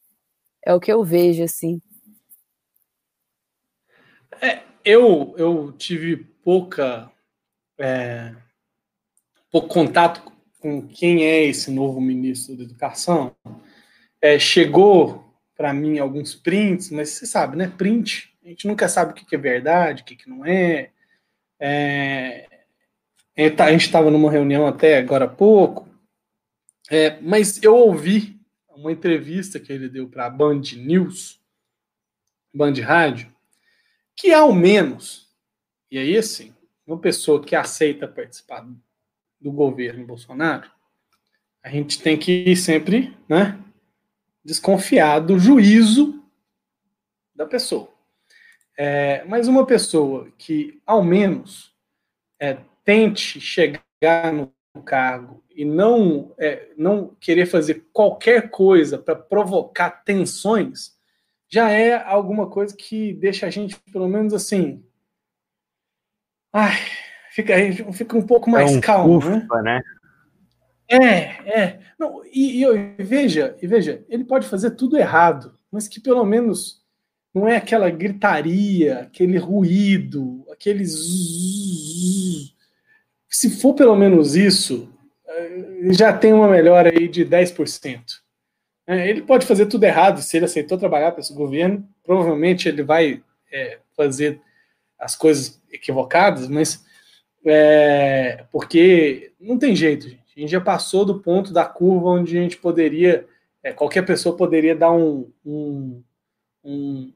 É 0.66 0.74
o 0.74 0.80
que 0.80 0.92
eu 0.92 1.04
vejo, 1.04 1.44
assim. 1.44 1.80
É, 4.40 4.62
eu, 4.85 5.32
eu 5.38 5.70
tive 5.78 6.16
pouca 6.16 7.08
é, 7.78 8.35
pouco 9.48 9.68
contato 9.68 10.24
com 10.58 10.88
quem 10.88 11.24
é 11.24 11.44
esse 11.44 11.70
novo 11.70 12.00
ministro 12.00 12.56
da 12.56 12.64
Educação. 12.64 13.32
É, 14.20 14.40
chegou 14.40 15.32
para 15.56 15.72
mim 15.72 16.00
alguns 16.00 16.35
prints, 16.35 16.90
mas 16.90 17.11
você 17.11 17.26
sabe, 17.26 17.56
né? 17.56 17.68
Print, 17.68 18.37
a 18.44 18.48
gente 18.48 18.66
nunca 18.66 18.88
sabe 18.88 19.12
o 19.12 19.14
que, 19.14 19.37
é 19.37 19.38
verdade, 19.38 20.02
o 20.02 20.04
que, 20.04 20.28
não 20.28 20.44
é. 20.44 20.90
é 21.61 22.48
a 23.37 23.71
gente 23.73 23.87
estava 23.87 24.11
numa 24.11 24.31
reunião 24.31 24.66
até 24.66 24.99
agora 24.99 25.25
há 25.25 25.29
pouco, 25.29 25.88
é, 26.90 27.18
mas 27.21 27.62
eu 27.62 27.75
ouvi 27.75 28.40
uma 28.68 28.92
entrevista 28.92 29.59
que 29.59 29.73
ele 29.73 29.88
deu 29.88 30.09
para 30.09 30.27
a 30.27 30.31
Band 30.31 30.62
News, 30.77 31.40
Band 32.53 32.75
Rádio, 32.83 33.35
que 34.14 34.33
ao 34.33 34.53
menos, 34.53 35.31
e 35.90 35.99
aí 35.99 36.16
assim, 36.16 36.55
uma 36.87 36.99
pessoa 36.99 37.42
que 37.42 37.57
aceita 37.57 38.07
participar 38.07 38.66
do 39.40 39.51
governo 39.51 40.07
Bolsonaro, 40.07 40.71
a 41.62 41.71
gente 41.71 42.03
tem 42.03 42.18
que 42.18 42.55
sempre, 42.57 43.16
né, 43.29 43.59
desconfiar 44.45 45.21
do 45.21 45.38
juízo 45.38 46.23
da 47.35 47.47
pessoa. 47.47 47.88
É, 48.77 49.25
mas 49.25 49.49
uma 49.49 49.64
pessoa 49.64 50.31
que, 50.37 50.81
ao 50.85 51.03
menos, 51.03 51.73
é, 52.40 52.59
tente 52.85 53.40
chegar 53.40 54.33
no 54.33 54.53
cargo 54.85 55.42
e 55.51 55.64
não, 55.64 56.35
é, 56.38 56.68
não 56.77 57.14
querer 57.21 57.47
fazer 57.47 57.87
qualquer 57.92 58.51
coisa 58.51 58.99
para 58.99 59.14
provocar 59.14 59.90
tensões, 60.05 60.97
já 61.49 61.71
é 61.71 61.95
alguma 61.95 62.49
coisa 62.49 62.75
que 62.75 63.12
deixa 63.12 63.47
a 63.47 63.51
gente, 63.51 63.79
pelo 63.92 64.09
menos 64.09 64.33
assim. 64.33 64.83
Ai, 66.53 66.79
fica, 67.31 67.55
fica 67.92 68.16
um 68.16 68.27
pouco 68.27 68.51
mais 68.51 68.73
é 68.73 68.77
um 68.77 68.81
calmo. 68.81 69.18
Ufa, 69.18 69.62
né? 69.62 69.62
né? 69.62 69.83
É, 70.88 71.61
é. 71.61 71.81
Não, 71.99 72.23
e, 72.25 72.64
e, 72.64 73.03
veja, 73.03 73.57
e 73.61 73.66
veja, 73.66 74.05
ele 74.09 74.25
pode 74.25 74.47
fazer 74.47 74.73
tudo 74.73 74.97
errado, 74.97 75.55
mas 75.71 75.87
que 75.87 76.01
pelo 76.01 76.25
menos 76.25 76.83
não 77.35 77.49
é 77.49 77.57
aquela 77.57 77.88
gritaria, 77.90 79.01
aquele 79.01 79.38
ruído, 79.38 80.45
aquele 80.51 80.85
zzz. 80.85 82.55
Se 83.33 83.49
for 83.49 83.75
pelo 83.75 83.97
menos 83.97 84.37
isso, 84.37 84.92
eh, 85.27 85.64
já 85.92 86.12
tem 86.12 86.35
uma 86.35 86.47
melhora 86.47 86.90
aí 86.90 87.09
de 87.09 87.25
10%. 87.25 88.23
É, 88.87 89.09
ele 89.09 89.23
pode 89.23 89.47
fazer 89.47 89.66
tudo 89.66 89.85
errado, 89.85 90.21
se 90.21 90.37
ele 90.37 90.45
aceitou 90.45 90.77
trabalhar 90.77 91.12
para 91.12 91.21
esse 91.21 91.33
governo, 91.33 91.88
provavelmente 92.05 92.68
ele 92.68 92.83
vai 92.83 93.23
é, 93.51 93.79
fazer 93.97 94.40
as 94.99 95.16
coisas 95.16 95.61
equivocadas, 95.73 96.47
mas 96.47 96.85
é, 97.45 98.45
porque 98.53 99.33
não 99.40 99.59
tem 99.59 99.75
jeito, 99.75 100.09
gente. 100.09 100.23
A 100.37 100.40
gente 100.40 100.51
já 100.51 100.61
passou 100.61 101.05
do 101.05 101.21
ponto 101.21 101.53
da 101.53 101.64
curva 101.64 102.11
onde 102.11 102.37
a 102.37 102.40
gente 102.42 102.59
poderia, 102.59 103.27
é, 103.62 103.73
qualquer 103.73 104.03
pessoa 104.03 104.37
poderia 104.37 104.77
dar 104.77 104.92
um, 104.92 105.31
um, 105.45 106.03
um, 106.64 107.12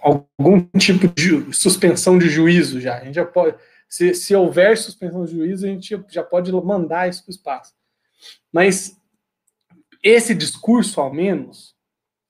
algum 0.00 0.60
tipo 0.78 1.08
de 1.08 1.52
suspensão 1.54 2.18
de 2.18 2.28
juízo 2.28 2.80
já. 2.80 2.98
A 2.98 3.04
gente 3.04 3.14
já 3.14 3.24
pode, 3.24 3.56
se, 3.88 4.14
se 4.14 4.34
houver 4.34 4.76
suspensão 4.76 5.24
de 5.24 5.32
juízo, 5.32 5.66
a 5.66 5.68
gente 5.68 6.02
já 6.08 6.22
pode 6.22 6.52
mandar 6.52 7.08
isso 7.08 7.22
para 7.22 7.30
o 7.30 7.34
espaço. 7.34 7.74
Mas 8.52 9.00
esse 10.02 10.34
discurso, 10.34 11.00
ao 11.00 11.12
menos, 11.12 11.74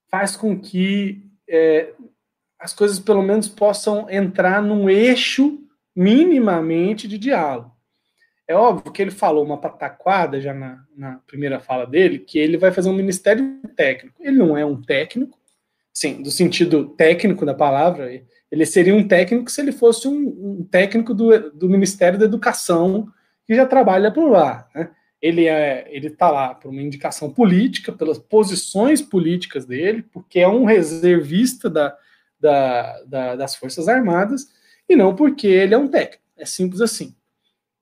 faz 0.08 0.36
com 0.36 0.58
que 0.58 1.22
é, 1.48 1.92
as 2.58 2.72
coisas 2.72 2.98
pelo 2.98 3.22
menos 3.22 3.48
possam 3.48 4.08
entrar 4.10 4.62
num 4.62 4.88
eixo 4.88 5.62
minimamente 5.94 7.08
de 7.08 7.18
diálogo. 7.18 7.74
É 8.48 8.54
óbvio 8.54 8.92
que 8.92 9.02
ele 9.02 9.10
falou 9.10 9.44
uma 9.44 9.58
pataquada 9.58 10.40
já 10.40 10.54
na, 10.54 10.84
na, 10.96 11.16
primeira 11.26 11.58
fala 11.58 11.84
dele, 11.84 12.20
que 12.20 12.38
ele 12.38 12.56
vai 12.56 12.70
fazer 12.70 12.88
um 12.88 12.94
ministério 12.94 13.60
técnico. 13.74 14.22
Ele 14.22 14.36
não 14.36 14.56
é 14.56 14.64
um 14.64 14.80
técnico, 14.80 15.36
sim, 15.92 16.22
do 16.22 16.30
sentido 16.30 16.90
técnico 16.90 17.44
da 17.44 17.54
palavra. 17.54 18.22
Ele 18.50 18.64
seria 18.64 18.94
um 18.94 19.06
técnico 19.06 19.50
se 19.50 19.60
ele 19.60 19.72
fosse 19.72 20.06
um, 20.06 20.60
um 20.60 20.64
técnico 20.70 21.12
do, 21.12 21.50
do, 21.50 21.68
Ministério 21.68 22.18
da 22.18 22.24
Educação 22.24 23.08
que 23.46 23.54
já 23.54 23.66
trabalha 23.66 24.10
por 24.12 24.30
lá. 24.30 24.68
Né? 24.74 24.90
Ele 25.20 25.46
é, 25.46 25.86
ele 25.90 26.08
está 26.08 26.30
lá 26.30 26.54
por 26.54 26.70
uma 26.70 26.82
indicação 26.82 27.30
política, 27.30 27.92
pelas 27.92 28.18
posições 28.18 29.02
políticas 29.02 29.66
dele, 29.66 30.04
porque 30.12 30.38
é 30.38 30.48
um 30.48 30.64
reservista 30.64 31.68
da, 31.68 31.96
da, 32.38 33.02
da, 33.04 33.36
das 33.36 33.56
Forças 33.56 33.88
Armadas 33.88 34.46
e 34.88 34.94
não 34.94 35.14
porque 35.14 35.46
ele 35.46 35.74
é 35.74 35.78
um 35.78 35.88
técnico. 35.88 36.22
É 36.36 36.44
simples 36.44 36.80
assim. 36.80 37.14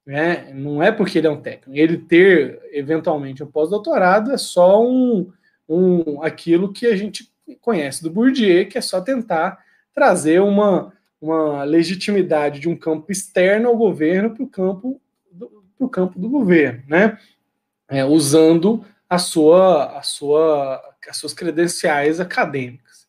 Né? 0.07 0.53
Não 0.55 0.83
é 0.83 0.93
porque 0.93 1.19
ele 1.19 1.27
é 1.27 1.31
um 1.31 1.41
técnico. 1.41 1.77
Ele 1.77 1.99
ter, 1.99 2.61
eventualmente, 2.73 3.43
um 3.43 3.51
pós-doutorado 3.51 4.33
é 4.33 4.39
só 4.39 4.83
um, 4.83 5.31
um, 5.69 6.23
aquilo 6.23 6.73
que 6.73 6.87
a 6.87 6.97
gente 6.97 7.31
conhece 7.61 8.03
do 8.03 8.11
Bourdieu, 8.11 8.67
que 8.69 8.79
é 8.79 8.81
só 8.81 9.01
tentar 9.01 9.59
trazer 9.95 10.41
uma, 10.41 10.93
uma 11.21 11.65
legitimidade 11.65 12.61
de 12.61 12.69
um 12.69 12.77
campo 12.77 13.11
externo 13.13 13.69
ao 13.69 13.77
governo 13.77 14.35
para 14.35 14.43
o 14.43 14.49
campo, 14.49 15.01
do, 15.31 15.89
campo 15.89 16.19
do 16.19 16.29
governo, 16.29 16.83
né? 16.89 17.19
É, 17.89 18.05
usando 18.05 18.85
a 19.09 19.19
sua, 19.19 19.99
a 19.99 20.03
sua, 20.03 20.83
as 21.09 21.17
suas 21.17 21.35
credenciais 21.35 22.19
acadêmicas. 22.19 23.07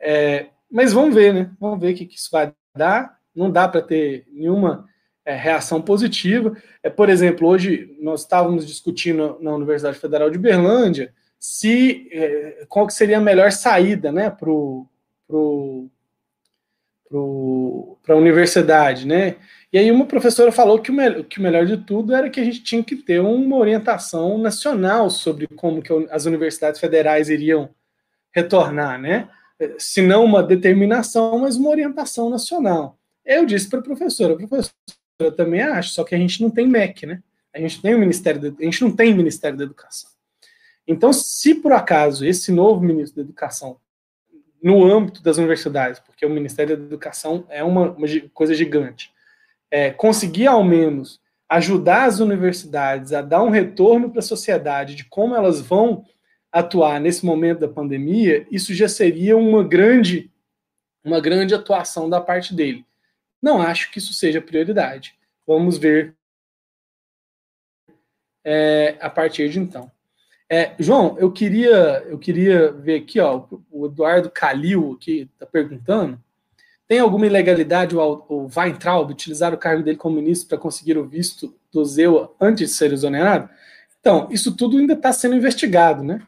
É, 0.00 0.46
mas 0.70 0.92
vamos 0.92 1.14
ver, 1.14 1.34
né? 1.34 1.50
Vamos 1.60 1.80
ver 1.80 1.92
o 1.92 1.96
que, 1.96 2.06
que 2.06 2.16
isso 2.16 2.30
vai 2.30 2.52
dar. 2.74 3.18
Não 3.34 3.50
dá 3.50 3.68
para 3.68 3.82
ter 3.82 4.26
nenhuma 4.32 4.86
é, 5.24 5.34
reação 5.34 5.82
positiva. 5.82 6.56
É, 6.82 6.88
por 6.88 7.10
exemplo, 7.10 7.48
hoje 7.48 7.96
nós 8.00 8.22
estávamos 8.22 8.66
discutindo 8.66 9.36
na 9.40 9.54
Universidade 9.54 9.98
Federal 9.98 10.30
de 10.30 10.38
Berlândia 10.38 11.12
se 11.38 12.08
é, 12.12 12.64
qual 12.68 12.86
que 12.86 12.94
seria 12.94 13.18
a 13.18 13.20
melhor 13.20 13.52
saída 13.52 14.10
né, 14.10 14.30
para 14.30 14.46
pro, 15.26 15.90
pro, 17.08 17.98
a 18.08 18.14
universidade. 18.14 19.06
Né? 19.06 19.36
E 19.72 19.78
aí 19.78 19.90
uma 19.90 20.06
professora 20.06 20.52
falou 20.52 20.78
que 20.78 20.90
o, 20.90 20.94
me 20.94 21.24
que 21.24 21.38
o 21.38 21.42
melhor 21.42 21.66
de 21.66 21.76
tudo 21.76 22.14
era 22.14 22.30
que 22.30 22.40
a 22.40 22.44
gente 22.44 22.62
tinha 22.62 22.82
que 22.82 22.96
ter 22.96 23.20
uma 23.20 23.56
orientação 23.56 24.38
nacional 24.38 25.10
sobre 25.10 25.46
como 25.48 25.82
que 25.82 25.92
as 26.10 26.24
universidades 26.24 26.80
federais 26.80 27.28
iriam 27.28 27.70
retornar, 28.34 29.00
né? 29.00 29.28
Se 29.78 30.02
não 30.02 30.24
uma 30.24 30.42
determinação, 30.42 31.38
mas 31.38 31.56
uma 31.56 31.70
orientação 31.70 32.28
nacional. 32.28 32.98
Eu 33.24 33.46
disse 33.46 33.68
para 33.68 33.78
a 33.78 33.82
professora, 33.82 34.36
professora, 34.36 34.74
eu 35.18 35.32
também 35.32 35.62
acho, 35.62 35.90
só 35.90 36.04
que 36.04 36.14
a 36.14 36.18
gente 36.18 36.42
não 36.42 36.50
tem 36.50 36.68
MEC, 36.68 37.06
né? 37.06 37.22
A 37.54 37.58
gente 37.58 37.80
tem 37.80 37.94
o 37.94 37.98
Ministério 37.98 38.38
da, 38.38 38.48
a 38.48 38.64
gente 38.64 38.82
não 38.82 38.94
tem 38.94 39.14
Ministério 39.14 39.56
da 39.56 39.64
Educação. 39.64 40.10
Então, 40.86 41.12
se 41.12 41.54
por 41.54 41.72
acaso 41.72 42.24
esse 42.24 42.52
novo 42.52 42.80
ministro 42.80 43.16
da 43.16 43.22
Educação, 43.22 43.78
no 44.62 44.84
âmbito 44.84 45.22
das 45.22 45.36
universidades, 45.36 46.00
porque 46.00 46.24
o 46.24 46.30
Ministério 46.30 46.76
da 46.76 46.84
Educação 46.84 47.46
é 47.48 47.62
uma, 47.62 47.90
uma 47.92 48.06
coisa 48.32 48.54
gigante, 48.54 49.12
é, 49.70 49.90
conseguir 49.90 50.46
ao 50.46 50.64
menos 50.64 51.20
ajudar 51.48 52.04
as 52.04 52.18
universidades 52.18 53.12
a 53.12 53.22
dar 53.22 53.42
um 53.42 53.50
retorno 53.50 54.10
para 54.10 54.18
a 54.18 54.22
sociedade 54.22 54.94
de 54.94 55.04
como 55.04 55.34
elas 55.34 55.60
vão 55.60 56.04
atuar 56.50 57.00
nesse 57.00 57.24
momento 57.24 57.60
da 57.60 57.68
pandemia, 57.68 58.46
isso 58.50 58.74
já 58.74 58.88
seria 58.88 59.36
uma 59.36 59.62
grande, 59.62 60.30
uma 61.04 61.20
grande 61.20 61.54
atuação 61.54 62.08
da 62.08 62.20
parte 62.20 62.54
dele. 62.54 62.84
Não 63.42 63.60
acho 63.60 63.90
que 63.90 63.98
isso 63.98 64.12
seja 64.12 64.40
prioridade. 64.40 65.14
Vamos 65.46 65.76
ver 65.76 66.16
é, 68.44 68.96
a 69.00 69.10
partir 69.10 69.48
de 69.48 69.58
então. 69.58 69.90
É, 70.48 70.74
João, 70.78 71.16
eu 71.18 71.32
queria, 71.32 72.04
eu 72.06 72.18
queria 72.18 72.70
ver 72.70 73.00
aqui, 73.00 73.18
ó, 73.18 73.44
o 73.70 73.86
Eduardo 73.86 74.30
Calil 74.30 74.96
aqui 74.96 75.28
está 75.32 75.44
perguntando. 75.44 76.20
Tem 76.86 77.00
alguma 77.00 77.26
ilegalidade 77.26 77.96
o, 77.96 78.24
o 78.28 78.48
Weintraub 78.54 79.10
utilizar 79.10 79.52
o 79.52 79.58
cargo 79.58 79.82
dele 79.82 79.96
como 79.96 80.16
ministro 80.16 80.48
para 80.48 80.58
conseguir 80.58 80.96
o 80.96 81.06
visto 81.06 81.52
do 81.72 81.84
ZEU 81.84 82.34
antes 82.40 82.70
de 82.70 82.76
ser 82.76 82.92
exonerado? 82.92 83.50
Então, 84.00 84.28
isso 84.30 84.56
tudo 84.56 84.78
ainda 84.78 84.92
está 84.92 85.12
sendo 85.12 85.34
investigado, 85.34 86.04
né? 86.04 86.22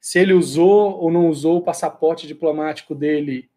Se 0.00 0.20
ele 0.20 0.32
usou 0.32 1.00
ou 1.00 1.10
não 1.10 1.28
usou 1.28 1.56
o 1.56 1.62
passaporte 1.62 2.28
diplomático 2.28 2.94
dele 2.94 3.50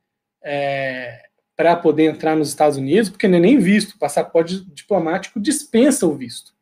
é, 0.44 1.28
para 1.56 1.76
poder 1.76 2.06
entrar 2.06 2.36
nos 2.36 2.50
Estados 2.50 2.78
Unidos, 2.78 3.10
porque 3.10 3.28
não 3.28 3.38
é 3.38 3.42
nem 3.42 3.60
visto. 3.60 3.92
O 3.92 4.00
passaporte 4.00 4.66
diplomático 4.74 5.40
dispensa 5.40 6.08
o 6.08 6.16
visto. 6.16 6.56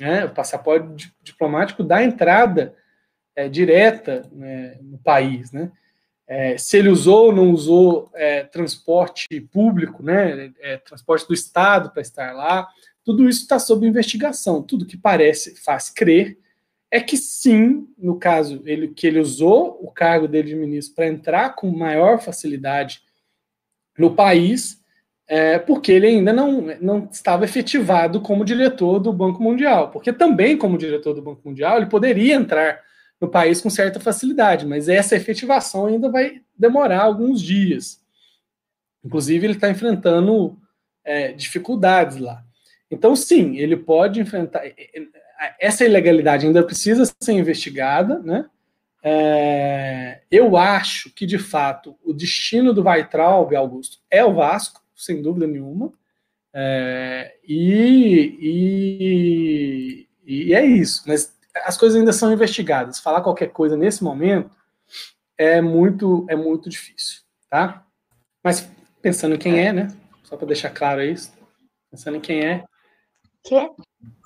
Né? 0.00 0.24
O 0.24 0.30
passaporte 0.30 1.12
diplomático 1.22 1.82
dá 1.82 2.02
entrada 2.02 2.74
é, 3.34 3.48
direta 3.48 4.28
né, 4.32 4.78
no 4.82 4.98
país, 4.98 5.52
né? 5.52 5.70
É, 6.26 6.56
se 6.56 6.78
ele 6.78 6.88
usou 6.88 7.26
ou 7.26 7.32
não 7.32 7.50
usou 7.50 8.10
é, 8.14 8.44
transporte 8.44 9.28
público, 9.52 10.02
né, 10.02 10.52
é, 10.60 10.78
transporte 10.78 11.26
do 11.26 11.34
Estado 11.34 11.90
para 11.90 12.00
estar 12.00 12.32
lá, 12.32 12.66
tudo 13.04 13.28
isso 13.28 13.42
está 13.42 13.58
sob 13.58 13.86
investigação. 13.86 14.62
Tudo 14.62 14.86
que 14.86 14.96
parece, 14.96 15.56
faz 15.56 15.90
crer, 15.90 16.38
é 16.90 17.00
que 17.00 17.16
sim, 17.16 17.88
no 17.98 18.18
caso, 18.18 18.62
ele, 18.64 18.88
que 18.88 19.06
ele 19.06 19.18
usou 19.18 19.78
o 19.82 19.90
cargo 19.90 20.28
dele 20.28 20.50
de 20.50 20.56
ministro 20.56 20.94
para 20.94 21.06
entrar 21.06 21.50
com 21.54 21.70
maior 21.70 22.20
facilidade 22.20 23.02
no 23.98 24.14
país, 24.14 24.80
é, 25.26 25.58
porque 25.58 25.90
ele 25.90 26.06
ainda 26.06 26.32
não, 26.32 26.66
não 26.80 27.08
estava 27.10 27.44
efetivado 27.44 28.20
como 28.20 28.44
diretor 28.44 28.98
do 28.98 29.12
Banco 29.12 29.42
Mundial. 29.42 29.90
Porque 29.90 30.12
também, 30.12 30.56
como 30.56 30.78
diretor 30.78 31.14
do 31.14 31.22
Banco 31.22 31.40
Mundial, 31.44 31.78
ele 31.78 31.86
poderia 31.86 32.34
entrar 32.34 32.80
no 33.22 33.28
país 33.28 33.60
com 33.60 33.70
certa 33.70 34.00
facilidade, 34.00 34.66
mas 34.66 34.88
essa 34.88 35.14
efetivação 35.14 35.86
ainda 35.86 36.10
vai 36.10 36.42
demorar 36.58 37.02
alguns 37.02 37.40
dias. 37.40 38.02
Inclusive, 39.04 39.46
ele 39.46 39.54
está 39.54 39.70
enfrentando 39.70 40.58
é, 41.04 41.30
dificuldades 41.30 42.16
lá. 42.18 42.44
Então, 42.90 43.14
sim, 43.14 43.56
ele 43.58 43.76
pode 43.76 44.20
enfrentar. 44.20 44.62
Essa 45.60 45.84
ilegalidade 45.84 46.46
ainda 46.46 46.64
precisa 46.64 47.04
ser 47.20 47.32
investigada, 47.32 48.18
né? 48.18 48.46
É, 49.04 50.22
eu 50.28 50.56
acho 50.56 51.08
que, 51.14 51.24
de 51.24 51.38
fato, 51.38 51.96
o 52.04 52.12
destino 52.12 52.74
do 52.74 52.82
Weitraub, 52.82 53.54
Augusto, 53.54 53.98
é 54.10 54.24
o 54.24 54.34
Vasco, 54.34 54.82
sem 54.96 55.22
dúvida 55.22 55.46
nenhuma. 55.46 55.92
É, 56.52 57.36
e, 57.46 58.36
e, 58.40 60.08
e, 60.26 60.54
é 60.54 60.64
isso. 60.64 61.04
Mas 61.06 61.32
as 61.64 61.76
coisas 61.76 61.98
ainda 61.98 62.12
são 62.12 62.32
investigadas. 62.32 62.98
Falar 62.98 63.20
qualquer 63.20 63.48
coisa 63.48 63.76
nesse 63.76 64.02
momento 64.02 64.50
é 65.36 65.60
muito 65.60 66.26
é 66.28 66.36
muito 66.36 66.68
difícil, 66.68 67.22
tá? 67.48 67.84
Mas 68.42 68.68
pensando 69.00 69.34
em 69.34 69.38
quem 69.38 69.60
é, 69.60 69.72
né? 69.72 69.88
Só 70.22 70.36
para 70.36 70.46
deixar 70.46 70.70
claro 70.70 71.02
isso. 71.02 71.32
Pensando 71.90 72.16
em 72.16 72.20
quem 72.20 72.44
é. 72.44 72.64
Que? 73.44 73.70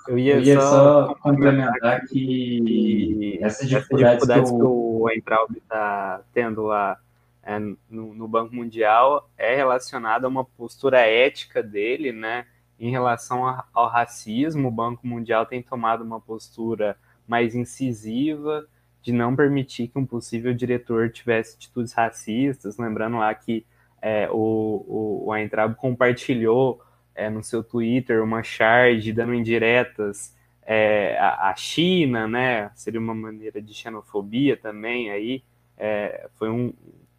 Eu 0.09 0.19
ia, 0.19 0.35
Eu 0.35 0.43
ia 0.43 0.61
só, 0.61 1.07
só 1.07 1.15
complementar 1.17 2.07
que 2.07 3.39
essas 3.43 3.69
dificuldades, 3.69 4.21
dificuldades 4.21 4.51
que, 4.51 4.57
o... 4.57 5.03
o 5.03 5.11
Entraub 5.11 5.57
está 5.57 6.23
tendo 6.33 6.63
lá 6.63 6.99
é, 7.43 7.59
no, 7.59 8.15
no 8.15 8.29
Banco 8.29 8.55
Mundial 8.55 9.29
é 9.37 9.57
relacionada 9.57 10.27
a 10.27 10.29
uma 10.29 10.45
postura 10.45 11.01
ética 11.01 11.63
dele, 11.63 12.13
né? 12.13 12.47
Em 12.79 12.91
relação 12.91 13.65
ao 13.73 13.89
racismo, 13.89 14.69
o 14.69 14.71
Banco 14.71 15.07
Mundial 15.07 15.47
tem 15.47 15.63
tomado 15.63 16.03
uma 16.03 16.21
postura 16.21 16.97
mais 17.27 17.55
incisiva 17.55 18.67
de 19.03 19.13
não 19.13 19.37
permitir 19.37 19.89
que 19.89 19.99
um 19.99 20.07
possível 20.07 20.53
diretor 20.53 21.11
tivesse 21.11 21.57
atitudes 21.57 21.93
racistas. 21.93 22.77
Lembrando 22.77 23.19
lá 23.19 23.35
que 23.35 23.65
é, 24.03 24.29
o, 24.31 25.25
o, 25.27 25.31
o 25.31 25.75
compartilhou 25.77 26.83
é, 27.15 27.31
no 27.31 27.43
seu 27.43 27.65
Twitter 27.65 28.23
uma 28.23 28.43
charge 28.43 29.13
dando 29.13 29.35
indiretas 29.35 30.37
é, 30.63 31.17
à, 31.19 31.55
China, 31.57 32.27
né? 32.27 32.71
Seria 32.75 33.01
uma 33.01 33.15
maneira 33.15 33.63
de 33.63 33.73
xenofobia 33.73 34.57
também 34.57 35.11
aí. 35.11 35.43
É, 35.79 36.29
foi 36.35 36.51
um, 36.51 36.73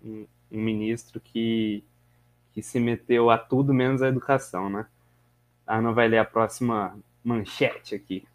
um, 0.03 0.25
um, 0.51 0.61
ministro 0.61 1.19
que, 1.19 1.83
que 2.53 2.61
se 2.61 2.79
meteu 2.79 3.29
a 3.29 3.37
tudo 3.37 3.73
menos 3.73 4.01
a 4.01 4.09
educação, 4.09 4.69
né? 4.69 4.85
A 5.65 5.77
Ana 5.77 5.91
vai 5.93 6.07
ler 6.07 6.17
a 6.17 6.25
próxima 6.25 6.97
manchete 7.23 7.95
aqui. 7.95 8.25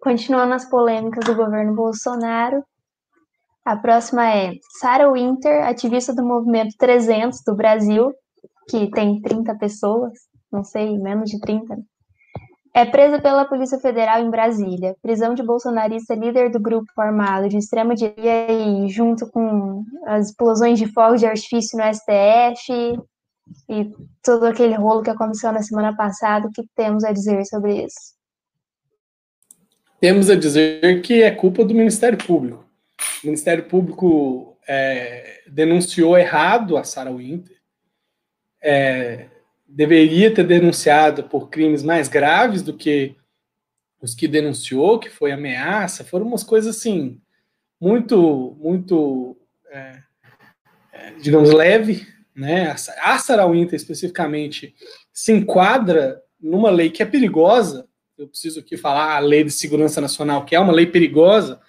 Continuando 0.00 0.54
as 0.54 0.68
polêmicas 0.68 1.24
do 1.24 1.34
governo 1.34 1.74
Bolsonaro, 1.74 2.62
a 3.64 3.76
próxima 3.76 4.32
é 4.32 4.52
Sarah 4.78 5.10
Winter, 5.10 5.66
ativista 5.66 6.14
do 6.14 6.24
Movimento 6.24 6.74
300 6.78 7.42
do 7.44 7.54
Brasil, 7.56 8.12
que 8.68 8.90
tem 8.90 9.20
30 9.20 9.56
pessoas, 9.56 10.12
não 10.52 10.62
sei, 10.62 10.96
menos 10.98 11.30
de 11.30 11.40
30, 11.40 11.76
é 12.76 12.84
presa 12.84 13.18
pela 13.18 13.46
Polícia 13.46 13.78
Federal 13.78 14.20
em 14.20 14.28
Brasília. 14.28 14.94
Prisão 15.00 15.32
de 15.32 15.42
bolsonarista 15.42 16.14
líder 16.14 16.50
do 16.50 16.60
grupo 16.60 16.92
armado 16.98 17.48
de 17.48 17.56
extrema-direita 17.56 18.52
e 18.52 18.86
junto 18.90 19.26
com 19.30 19.82
as 20.06 20.28
explosões 20.28 20.78
de 20.78 20.86
fogos 20.92 21.20
de 21.20 21.26
artifício 21.26 21.78
no 21.78 21.84
STF 21.94 23.00
e 23.70 23.90
todo 24.22 24.44
aquele 24.44 24.74
rolo 24.74 25.02
que 25.02 25.08
aconteceu 25.08 25.50
na 25.52 25.62
semana 25.62 25.96
passada, 25.96 26.48
o 26.48 26.52
que 26.52 26.64
temos 26.76 27.02
a 27.02 27.12
dizer 27.12 27.46
sobre 27.46 27.86
isso? 27.86 28.15
Temos 30.00 30.28
a 30.30 30.34
dizer 30.34 31.02
que 31.02 31.22
é 31.22 31.30
culpa 31.30 31.64
do 31.64 31.74
Ministério 31.74 32.18
Público. 32.18 32.64
O 33.22 33.26
Ministério 33.26 33.64
Público 33.64 34.58
é, 34.66 35.42
denunciou 35.48 36.18
errado 36.18 36.76
a 36.76 36.84
Sarah 36.84 37.12
Winter, 37.12 37.56
é, 38.62 39.26
deveria 39.66 40.32
ter 40.32 40.44
denunciado 40.44 41.24
por 41.24 41.48
crimes 41.48 41.82
mais 41.82 42.08
graves 42.08 42.62
do 42.62 42.76
que 42.76 43.16
os 44.00 44.14
que 44.14 44.28
denunciou, 44.28 44.98
que 44.98 45.08
foi 45.08 45.32
ameaça, 45.32 46.04
foram 46.04 46.26
umas 46.26 46.42
coisas 46.42 46.76
assim, 46.76 47.20
muito, 47.80 48.56
muito, 48.60 49.36
é, 49.70 50.02
é 50.92 51.10
digamos, 51.20 51.52
leve, 51.52 52.06
né? 52.34 52.74
A 53.02 53.18
Sarah 53.18 53.46
Winter, 53.46 53.74
especificamente, 53.74 54.74
se 55.12 55.32
enquadra 55.32 56.20
numa 56.38 56.70
lei 56.70 56.90
que 56.90 57.02
é 57.02 57.06
perigosa, 57.06 57.85
eu 58.18 58.26
preciso 58.28 58.60
aqui 58.60 58.76
falar 58.76 59.16
a 59.16 59.18
Lei 59.18 59.44
de 59.44 59.50
Segurança 59.50 60.00
Nacional, 60.00 60.44
que 60.44 60.54
é 60.54 60.60
uma 60.60 60.72
lei 60.72 60.86
perigosa, 60.86 61.60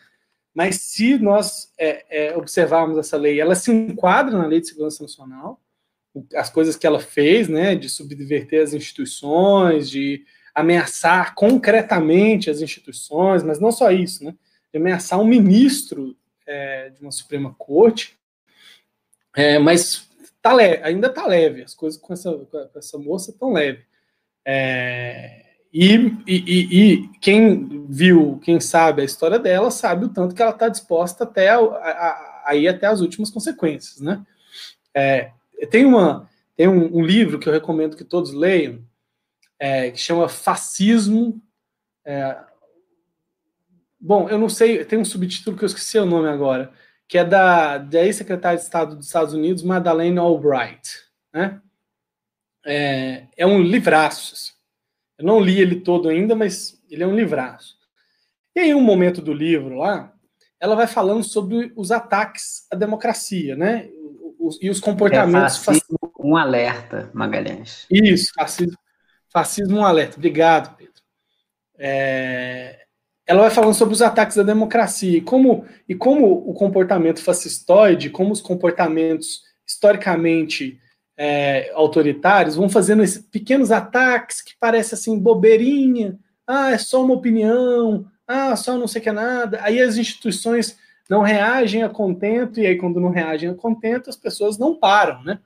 mas 0.53 0.77
se 0.77 1.17
nós 1.17 1.71
é, 1.77 2.05
é, 2.10 2.38
observarmos 2.38 2.97
essa 2.97 3.17
lei, 3.17 3.39
ela 3.39 3.53
se 3.53 3.71
enquadra 3.71 4.38
na 4.38 4.47
Lei 4.47 4.62
de 4.62 4.67
Segurança 4.67 5.03
Nacional, 5.03 5.62
as 6.33 6.49
coisas 6.49 6.75
que 6.75 6.88
ela 6.88 6.99
fez, 6.99 7.47
né, 7.47 7.75
de 7.75 7.89
subverter 7.89 8.63
as 8.63 8.73
instituições, 8.73 9.89
de 9.89 10.25
ameaçar 10.55 11.36
concretamente 11.36 12.49
as 12.49 12.60
instituições, 12.60 13.43
mas 13.43 13.60
não 13.60 13.71
só 13.71 13.91
isso, 13.91 14.23
né, 14.23 14.33
de 14.71 14.79
ameaçar 14.79 15.19
um 15.19 15.27
ministro 15.27 16.17
é, 16.47 16.89
de 16.89 17.01
uma 17.01 17.12
Suprema 17.12 17.53
Corte, 17.55 18.17
é, 19.36 19.60
mas 19.60 20.10
tá 20.41 20.53
leve, 20.53 20.81
ainda 20.81 21.07
está 21.07 21.27
leve, 21.27 21.62
as 21.62 21.75
coisas 21.75 21.99
com 21.99 22.13
essa, 22.13 22.33
com 22.33 22.79
essa 22.79 22.97
moça 22.97 23.29
estão 23.29 23.53
leve. 23.53 23.86
É, 24.43 25.46
e, 25.73 25.95
e, 26.25 26.93
e, 26.93 27.08
quem 27.19 27.86
viu, 27.89 28.39
quem 28.43 28.60
sabe 28.60 29.01
a 29.01 29.06
história 29.06 29.38
dela, 29.38 29.69
sabe 29.69 30.06
o 30.06 30.10
tanto 30.10 30.34
que 30.34 30.41
ela 30.41 30.51
está 30.51 30.69
disposta 30.69 31.23
até 31.23 31.49
a, 31.49 31.60
a, 31.60 32.43
a, 32.47 32.56
ir 32.56 32.67
até 32.67 32.88
as 32.88 33.01
últimas 33.01 33.30
consequências, 33.30 33.99
né? 33.99 34.25
É, 34.93 35.32
tem 35.69 35.86
uma, 35.86 36.30
tem 36.56 36.67
um, 36.67 36.97
um, 36.97 37.06
livro 37.06 37.38
que 37.38 37.47
eu 37.47 37.53
recomendo 37.53 37.97
que 37.97 38.03
todos 38.03 38.34
leiam, 38.34 38.82
é, 39.60 39.91
que 39.91 39.99
chama 39.99 40.30
Fascismo. 40.30 41.41
É, 42.06 42.38
bom, 43.99 44.30
eu 44.30 44.39
não 44.39 44.49
sei, 44.49 44.86
tem 44.86 44.97
um 44.97 45.06
subtítulo 45.06 45.58
que 45.58 45.63
eu 45.63 45.67
esqueci 45.67 45.99
o 45.99 46.06
nome 46.06 46.30
agora, 46.30 46.71
que 47.08 47.17
é 47.17 47.25
da, 47.25 47.77
da 47.77 48.03
ex-secretária 48.03 48.58
de 48.58 48.63
Estado 48.63 48.95
dos 48.95 49.06
Estados 49.06 49.34
Unidos, 49.34 49.63
Madeleine 49.63 50.17
Albright, 50.17 50.89
né? 51.34 51.62
É, 52.65 53.27
é 53.38 53.45
um 53.45 53.62
livraço, 53.62 54.34
assim. 54.34 54.57
Eu 55.17 55.25
não 55.25 55.39
li 55.39 55.60
ele 55.60 55.82
todo 55.82 56.10
ainda, 56.10 56.36
mas 56.36 56.82
ele 56.89 57.03
é 57.03 57.08
um 57.08 57.15
livraço. 57.15 57.75
E 58.56 58.60
aí, 58.60 58.73
um 58.73 58.82
momento 58.82 59.21
do 59.21 59.34
livro 59.34 59.75
lá, 59.75 60.13
ela 60.60 60.75
vai 60.75 60.88
falando 60.88 61.23
sobre 61.23 61.71
os 61.75 61.91
ataques 61.91 62.65
à 62.71 62.75
democracia, 62.75 63.56
né? 63.56 63.89
Os, 64.39 64.58
e 64.62 64.69
os 64.69 64.80
comportamentos. 64.80 65.58
É 65.58 65.63
fascismo, 65.63 65.97
um 66.19 66.36
alerta, 66.36 67.10
Magalhães. 67.13 67.86
Isso, 67.89 68.32
fascismo, 68.36 68.77
Fascismo 69.30 69.77
um 69.77 69.86
alerta. 69.86 70.17
Obrigado, 70.17 70.75
Pedro. 70.75 70.93
É, 71.77 72.86
ela 73.25 73.41
vai 73.41 73.51
falando 73.51 73.73
sobre 73.73 73.93
os 73.93 74.01
ataques 74.01 74.38
à 74.38 74.43
democracia 74.43 75.17
e 75.17 75.21
como, 75.21 75.65
e 75.88 75.93
como 75.93 76.49
o 76.49 76.53
comportamento 76.53 77.21
fascistoide, 77.21 78.10
como 78.10 78.32
os 78.32 78.41
comportamentos 78.41 79.41
historicamente 79.67 80.80
é, 81.17 81.71
autoritários 81.73 82.56
vão 82.56 82.69
fazendo 82.69 83.03
esses 83.03 83.21
pequenos 83.21 83.71
ataques 83.71 84.41
que 84.41 84.56
parecem 84.60 84.95
assim 84.95 85.19
bobeirinha, 85.19 86.17
ah, 86.45 86.71
é 86.71 86.77
só 86.77 87.03
uma 87.03 87.15
opinião, 87.15 88.06
ah, 88.27 88.56
só 88.56 88.77
não 88.77 88.88
sei 88.88 89.01
que 89.01 89.10
é 89.10 89.12
nada. 89.13 89.60
Aí 89.63 89.82
as 89.82 89.97
instituições 89.97 90.77
não 91.10 91.21
reagem 91.21 91.84
a 91.84 91.89
contento, 91.89 92.60
e 92.60 92.67
aí 92.67 92.77
quando 92.77 92.99
não 92.99 93.10
reagem 93.10 93.49
a 93.49 93.56
contento, 93.56 94.10
as 94.10 94.15
pessoas 94.15 94.58
não 94.58 94.75
param, 94.75 95.23
né? 95.23 95.39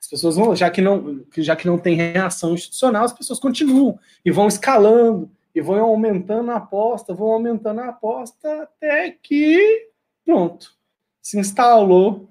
As 0.00 0.08
pessoas 0.08 0.36
vão, 0.36 0.54
já 0.54 0.68
que 0.68 0.82
não, 0.82 1.24
já 1.38 1.56
que 1.56 1.66
não 1.66 1.78
tem 1.78 1.94
reação 1.94 2.52
institucional, 2.52 3.04
as 3.04 3.12
pessoas 3.12 3.38
continuam 3.38 3.98
e 4.24 4.30
vão 4.30 4.48
escalando 4.48 5.30
e 5.54 5.60
vão 5.60 5.80
aumentando 5.80 6.50
a 6.50 6.56
aposta, 6.56 7.14
vão 7.14 7.28
aumentando 7.28 7.80
a 7.80 7.88
aposta 7.88 8.64
até 8.64 9.10
que 9.10 9.88
pronto, 10.24 10.72
se 11.22 11.38
instalou 11.38 12.28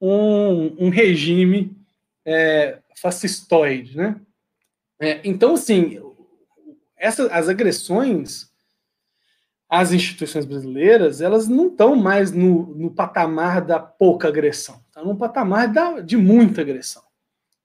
um, 0.00 0.86
um 0.86 0.88
regime 0.88 1.79
é, 2.24 2.78
fascistoide, 2.96 3.96
né? 3.96 4.20
É, 5.00 5.20
então, 5.24 5.54
assim, 5.54 5.98
essa, 6.96 7.26
as 7.32 7.48
agressões 7.48 8.50
às 9.68 9.92
instituições 9.92 10.44
brasileiras, 10.44 11.20
elas 11.20 11.46
não 11.46 11.68
estão 11.68 11.94
mais 11.94 12.32
no, 12.32 12.74
no 12.74 12.90
patamar 12.90 13.64
da 13.64 13.78
pouca 13.78 14.26
agressão, 14.26 14.82
estão 14.88 15.04
no 15.06 15.16
patamar 15.16 15.72
da, 15.72 16.00
de 16.00 16.16
muita 16.16 16.60
agressão. 16.60 17.02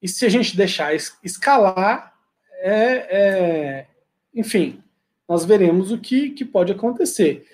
E 0.02 0.08
se 0.08 0.24
a 0.24 0.30
gente 0.30 0.56
deixar 0.56 0.94
escalar, 0.94 2.14
é, 2.60 3.18
é, 3.18 3.88
enfim, 4.34 4.84
nós 5.28 5.46
veremos 5.46 5.92
o 5.92 5.98
que, 5.98 6.30
que 6.30 6.46
pode 6.46 6.72
acontecer. 6.72 7.46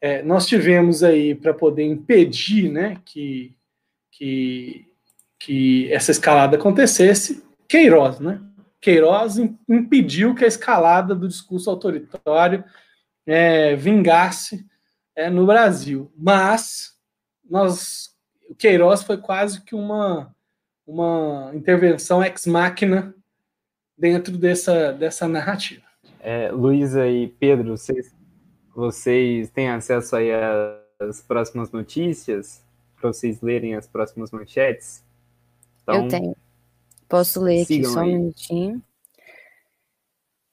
É, 0.00 0.22
nós 0.22 0.46
tivemos 0.46 1.02
aí, 1.02 1.34
para 1.34 1.54
poder 1.54 1.84
impedir 1.84 2.70
né, 2.70 3.00
que, 3.06 3.56
que 4.12 4.86
que 5.44 5.92
essa 5.92 6.10
escalada 6.10 6.56
acontecesse, 6.56 7.44
Queiroz, 7.68 8.18
né? 8.18 8.40
Queiroz 8.80 9.36
impediu 9.68 10.34
que 10.34 10.42
a 10.42 10.48
escalada 10.48 11.14
do 11.14 11.28
discurso 11.28 11.68
autoritário 11.68 12.64
é, 13.26 13.76
vingasse 13.76 14.66
é, 15.14 15.28
no 15.28 15.46
Brasil. 15.46 16.10
Mas 16.16 16.94
nós, 17.44 18.16
o 18.48 18.54
Queiroz 18.54 19.02
foi 19.02 19.18
quase 19.18 19.62
que 19.62 19.74
uma, 19.74 20.34
uma 20.86 21.50
intervenção 21.54 22.24
ex-máquina 22.24 23.14
dentro 23.96 24.38
dessa, 24.38 24.92
dessa 24.92 25.28
narrativa. 25.28 25.84
É, 26.20 26.50
Luísa 26.50 27.06
e 27.06 27.28
Pedro, 27.28 27.76
vocês, 27.76 28.14
vocês 28.74 29.50
têm 29.50 29.68
acesso 29.68 30.16
aí 30.16 30.30
às 30.98 31.20
próximas 31.20 31.70
notícias? 31.70 32.64
Para 32.98 33.12
vocês 33.12 33.42
lerem 33.42 33.74
as 33.74 33.86
próximas 33.86 34.30
manchetes? 34.30 35.04
Então, 35.84 36.02
eu 36.02 36.08
tenho. 36.08 36.36
Posso 37.08 37.40
ler 37.40 37.62
aqui 37.62 37.84
só 37.84 38.00
um 38.00 38.06
minutinho. 38.06 38.82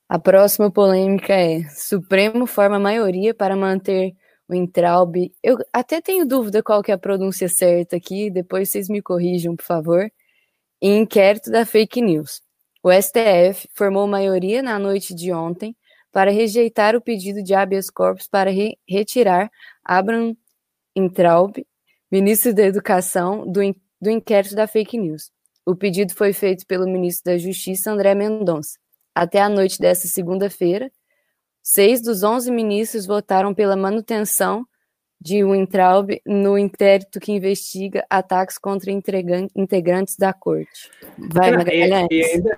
A 0.07 0.19
próxima 0.19 0.69
polêmica 0.69 1.33
é: 1.33 1.63
Supremo 1.69 2.45
forma 2.45 2.77
maioria 2.77 3.33
para 3.33 3.55
manter 3.55 4.13
o 4.47 4.53
Entraub. 4.53 5.15
Eu 5.41 5.57
até 5.71 6.01
tenho 6.01 6.25
dúvida 6.27 6.61
qual 6.61 6.83
que 6.83 6.91
é 6.91 6.93
a 6.93 6.99
pronúncia 6.99 7.47
certa 7.47 7.95
aqui, 7.95 8.29
depois 8.29 8.69
vocês 8.69 8.89
me 8.89 9.01
corrijam, 9.01 9.55
por 9.55 9.63
favor. 9.65 10.11
Em 10.81 10.99
inquérito 10.99 11.49
da 11.49 11.65
fake 11.65 12.01
news. 12.01 12.41
O 12.83 12.91
STF 12.91 13.69
formou 13.73 14.07
maioria 14.07 14.61
na 14.61 14.77
noite 14.79 15.13
de 15.13 15.31
ontem 15.31 15.75
para 16.11 16.31
rejeitar 16.31 16.95
o 16.95 17.01
pedido 17.01 17.41
de 17.41 17.53
habeas 17.53 17.89
corpus 17.89 18.27
para 18.27 18.51
re 18.51 18.77
retirar 18.87 19.49
Abraham 19.85 20.35
Entraub, 20.95 21.55
ministro 22.11 22.53
da 22.53 22.63
Educação, 22.63 23.49
do, 23.49 23.61
do 24.01 24.09
inquérito 24.09 24.55
da 24.55 24.67
fake 24.67 24.97
news. 24.97 25.31
O 25.65 25.75
pedido 25.75 26.13
foi 26.13 26.33
feito 26.33 26.65
pelo 26.65 26.87
ministro 26.87 27.31
da 27.31 27.37
Justiça, 27.37 27.91
André 27.91 28.15
Mendonça. 28.15 28.79
Até 29.13 29.41
a 29.41 29.49
noite 29.49 29.77
desta 29.77 30.07
segunda-feira, 30.07 30.91
seis 31.61 32.01
dos 32.01 32.23
onze 32.23 32.49
ministros 32.49 33.05
votaram 33.05 33.53
pela 33.53 33.75
manutenção 33.75 34.65
de 35.19 35.43
Weintraub 35.43 36.19
no 36.25 36.57
inquérito 36.57 37.19
que 37.19 37.31
investiga 37.31 38.03
ataques 38.09 38.57
contra 38.57 38.91
integrantes 38.91 40.15
da 40.17 40.33
corte. 40.33 40.89
Vai, 41.15 41.51
Magalhães. 41.51 42.07
E, 42.09 42.23
ainda, 42.23 42.57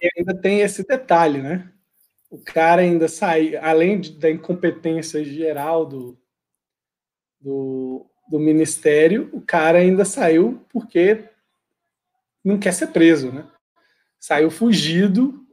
e 0.00 0.08
ainda 0.16 0.40
tem 0.40 0.60
esse 0.60 0.86
detalhe, 0.86 1.42
né? 1.42 1.70
O 2.30 2.38
cara 2.38 2.80
ainda 2.80 3.08
sai, 3.08 3.56
além 3.56 4.00
de, 4.00 4.12
da 4.12 4.30
incompetência 4.30 5.22
geral 5.22 5.84
do, 5.84 6.18
do, 7.40 8.06
do 8.28 8.38
ministério, 8.38 9.28
o 9.32 9.40
cara 9.40 9.78
ainda 9.78 10.04
saiu 10.04 10.64
porque 10.68 11.24
não 12.44 12.58
quer 12.58 12.72
ser 12.72 12.88
preso, 12.88 13.32
né? 13.32 13.46
Saiu 14.18 14.50
fugido 14.50 15.46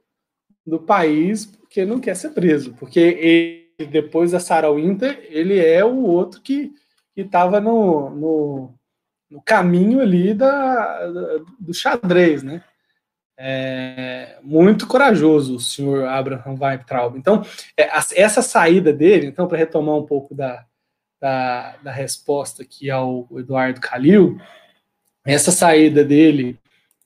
do 0.66 0.80
país 0.80 1.46
porque 1.46 1.86
não 1.86 2.00
quer 2.00 2.16
ser 2.16 2.30
preso, 2.32 2.74
porque 2.74 3.00
ele, 3.00 3.90
depois 3.90 4.32
da 4.32 4.40
Sarah 4.40 4.72
Winter, 4.72 5.26
ele 5.30 5.60
é 5.60 5.84
o 5.84 6.04
outro 6.04 6.42
que 6.42 6.74
estava 7.16 7.62
no, 7.62 8.10
no, 8.10 8.74
no, 9.30 9.42
caminho 9.42 10.02
ali 10.02 10.34
da, 10.34 11.08
do 11.60 11.74
xadrez, 11.74 12.44
né? 12.44 12.64
É, 13.38 14.38
muito 14.42 14.88
corajoso 14.88 15.58
o 15.58 15.60
senhor 15.60 16.06
Abraham 16.06 16.58
Weintraub. 16.60 17.18
Então, 17.18 17.44
é, 17.78 17.90
essa 18.16 18.42
saída 18.42 18.94
dele, 18.94 19.28
então, 19.28 19.48
para 19.48 19.58
retomar 19.58 19.96
um 19.96 20.06
pouco 20.06 20.34
da, 20.34 20.66
da, 21.20 21.78
da 21.78 21.92
resposta 21.92 22.64
aqui 22.64 22.90
ao 22.90 23.28
Eduardo 23.32 23.82
Calil, 23.82 24.40
essa 25.26 25.52
saída 25.52 26.04
dele, 26.04 26.60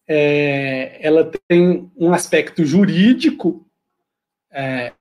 é, 0.08 0.98
ela 1.06 1.32
tem 1.48 1.90
um 1.96 2.12
aspecto 2.14 2.66
jurídico, 2.66 3.66
é, 4.52 4.92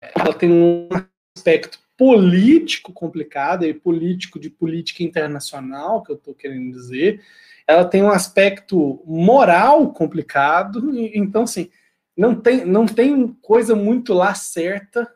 ela 0.00 0.34
tem 0.34 0.50
um 0.50 0.88
aspecto 1.36 1.78
político 1.96 2.92
complicado, 2.92 3.64
e 3.64 3.72
político 3.72 4.40
de 4.40 4.50
política 4.50 5.04
internacional, 5.04 6.02
que 6.02 6.10
eu 6.10 6.16
estou 6.16 6.34
querendo 6.34 6.72
dizer, 6.72 7.22
ela 7.66 7.84
tem 7.84 8.02
um 8.02 8.10
aspecto 8.10 9.02
moral 9.06 9.92
complicado, 9.92 10.90
então, 11.14 11.42
assim, 11.42 11.70
não 12.16 12.34
tem, 12.34 12.64
não 12.64 12.86
tem 12.86 13.28
coisa 13.40 13.76
muito 13.76 14.12
lá 14.12 14.34
certa 14.34 15.08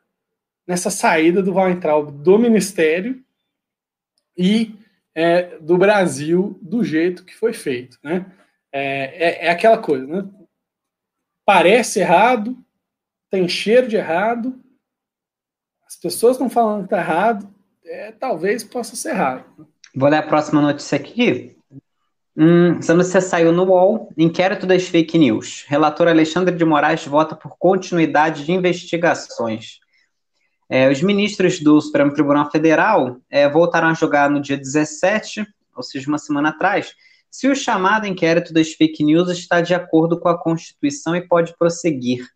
nessa 0.66 0.90
saída 0.90 1.42
do 1.42 1.54
Weintraub 1.54 2.10
do 2.10 2.38
Ministério 2.38 3.22
e 4.36 4.74
é, 5.14 5.58
do 5.58 5.78
Brasil 5.78 6.58
do 6.60 6.84
jeito 6.84 7.24
que 7.24 7.34
foi 7.34 7.52
feito. 7.52 7.98
Né? 8.02 8.26
É, 8.72 9.44
é, 9.44 9.46
é 9.46 9.50
aquela 9.50 9.78
coisa, 9.78 10.06
né? 10.06 10.28
parece 11.44 12.00
errado, 12.00 12.58
tem 13.30 13.48
cheiro 13.48 13.86
de 13.86 13.96
errado, 13.96 14.60
as 15.86 15.96
pessoas 15.96 16.32
estão 16.32 16.50
falando 16.50 16.80
que 16.80 16.86
está 16.86 16.98
errado, 16.98 17.48
é, 17.84 18.12
talvez 18.12 18.64
possa 18.64 18.96
ser 18.96 19.10
errado. 19.10 19.68
Vou 19.94 20.08
ler 20.08 20.18
a 20.18 20.22
próxima 20.22 20.60
notícia 20.60 20.96
aqui. 20.96 21.56
Hum, 22.36 22.74
notícia 22.74 23.20
saiu 23.20 23.50
no 23.50 23.64
UOL, 23.64 24.12
inquérito 24.18 24.66
das 24.66 24.86
fake 24.86 25.16
news. 25.16 25.64
Relator 25.68 26.08
Alexandre 26.08 26.54
de 26.54 26.64
Moraes 26.64 27.06
vota 27.06 27.34
por 27.34 27.56
continuidade 27.56 28.44
de 28.44 28.52
investigações. 28.52 29.80
É, 30.68 30.90
os 30.90 31.00
ministros 31.00 31.60
do 31.60 31.80
Supremo 31.80 32.12
Tribunal 32.12 32.50
Federal 32.50 33.18
é, 33.30 33.48
voltaram 33.48 33.88
a 33.88 33.94
julgar 33.94 34.28
no 34.28 34.40
dia 34.40 34.56
17, 34.56 35.46
ou 35.76 35.82
seja, 35.82 36.08
uma 36.08 36.18
semana 36.18 36.48
atrás, 36.48 36.92
se 37.30 37.48
o 37.48 37.54
chamado 37.54 38.06
inquérito 38.06 38.52
das 38.52 38.72
fake 38.72 39.04
news 39.04 39.28
está 39.28 39.60
de 39.60 39.74
acordo 39.74 40.18
com 40.18 40.28
a 40.28 40.38
Constituição 40.38 41.14
e 41.14 41.26
pode 41.26 41.56
prosseguir. 41.56 42.26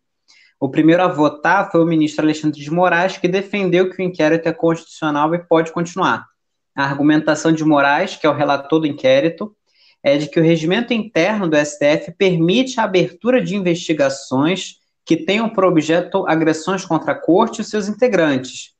O 0.59 0.69
primeiro 0.69 1.01
a 1.01 1.07
votar 1.07 1.71
foi 1.71 1.81
o 1.81 1.87
ministro 1.87 2.23
Alexandre 2.23 2.61
de 2.61 2.71
Moraes, 2.71 3.17
que 3.17 3.27
defendeu 3.27 3.89
que 3.89 4.01
o 4.01 4.05
inquérito 4.05 4.47
é 4.47 4.53
constitucional 4.53 5.33
e 5.33 5.39
pode 5.39 5.71
continuar. 5.71 6.27
A 6.75 6.83
argumentação 6.83 7.51
de 7.51 7.65
Moraes, 7.65 8.15
que 8.15 8.27
é 8.27 8.29
o 8.29 8.35
relator 8.35 8.79
do 8.79 8.87
inquérito, 8.87 9.55
é 10.03 10.17
de 10.17 10.29
que 10.29 10.39
o 10.39 10.43
regimento 10.43 10.93
interno 10.93 11.49
do 11.49 11.57
STF 11.57 12.11
permite 12.17 12.79
a 12.79 12.83
abertura 12.83 13.41
de 13.41 13.55
investigações 13.55 14.80
que 15.05 15.17
tenham 15.17 15.49
por 15.49 15.65
objeto 15.65 16.27
agressões 16.27 16.85
contra 16.85 17.13
a 17.13 17.19
corte 17.19 17.61
e 17.61 17.65
seus 17.65 17.87
integrantes, 17.87 18.73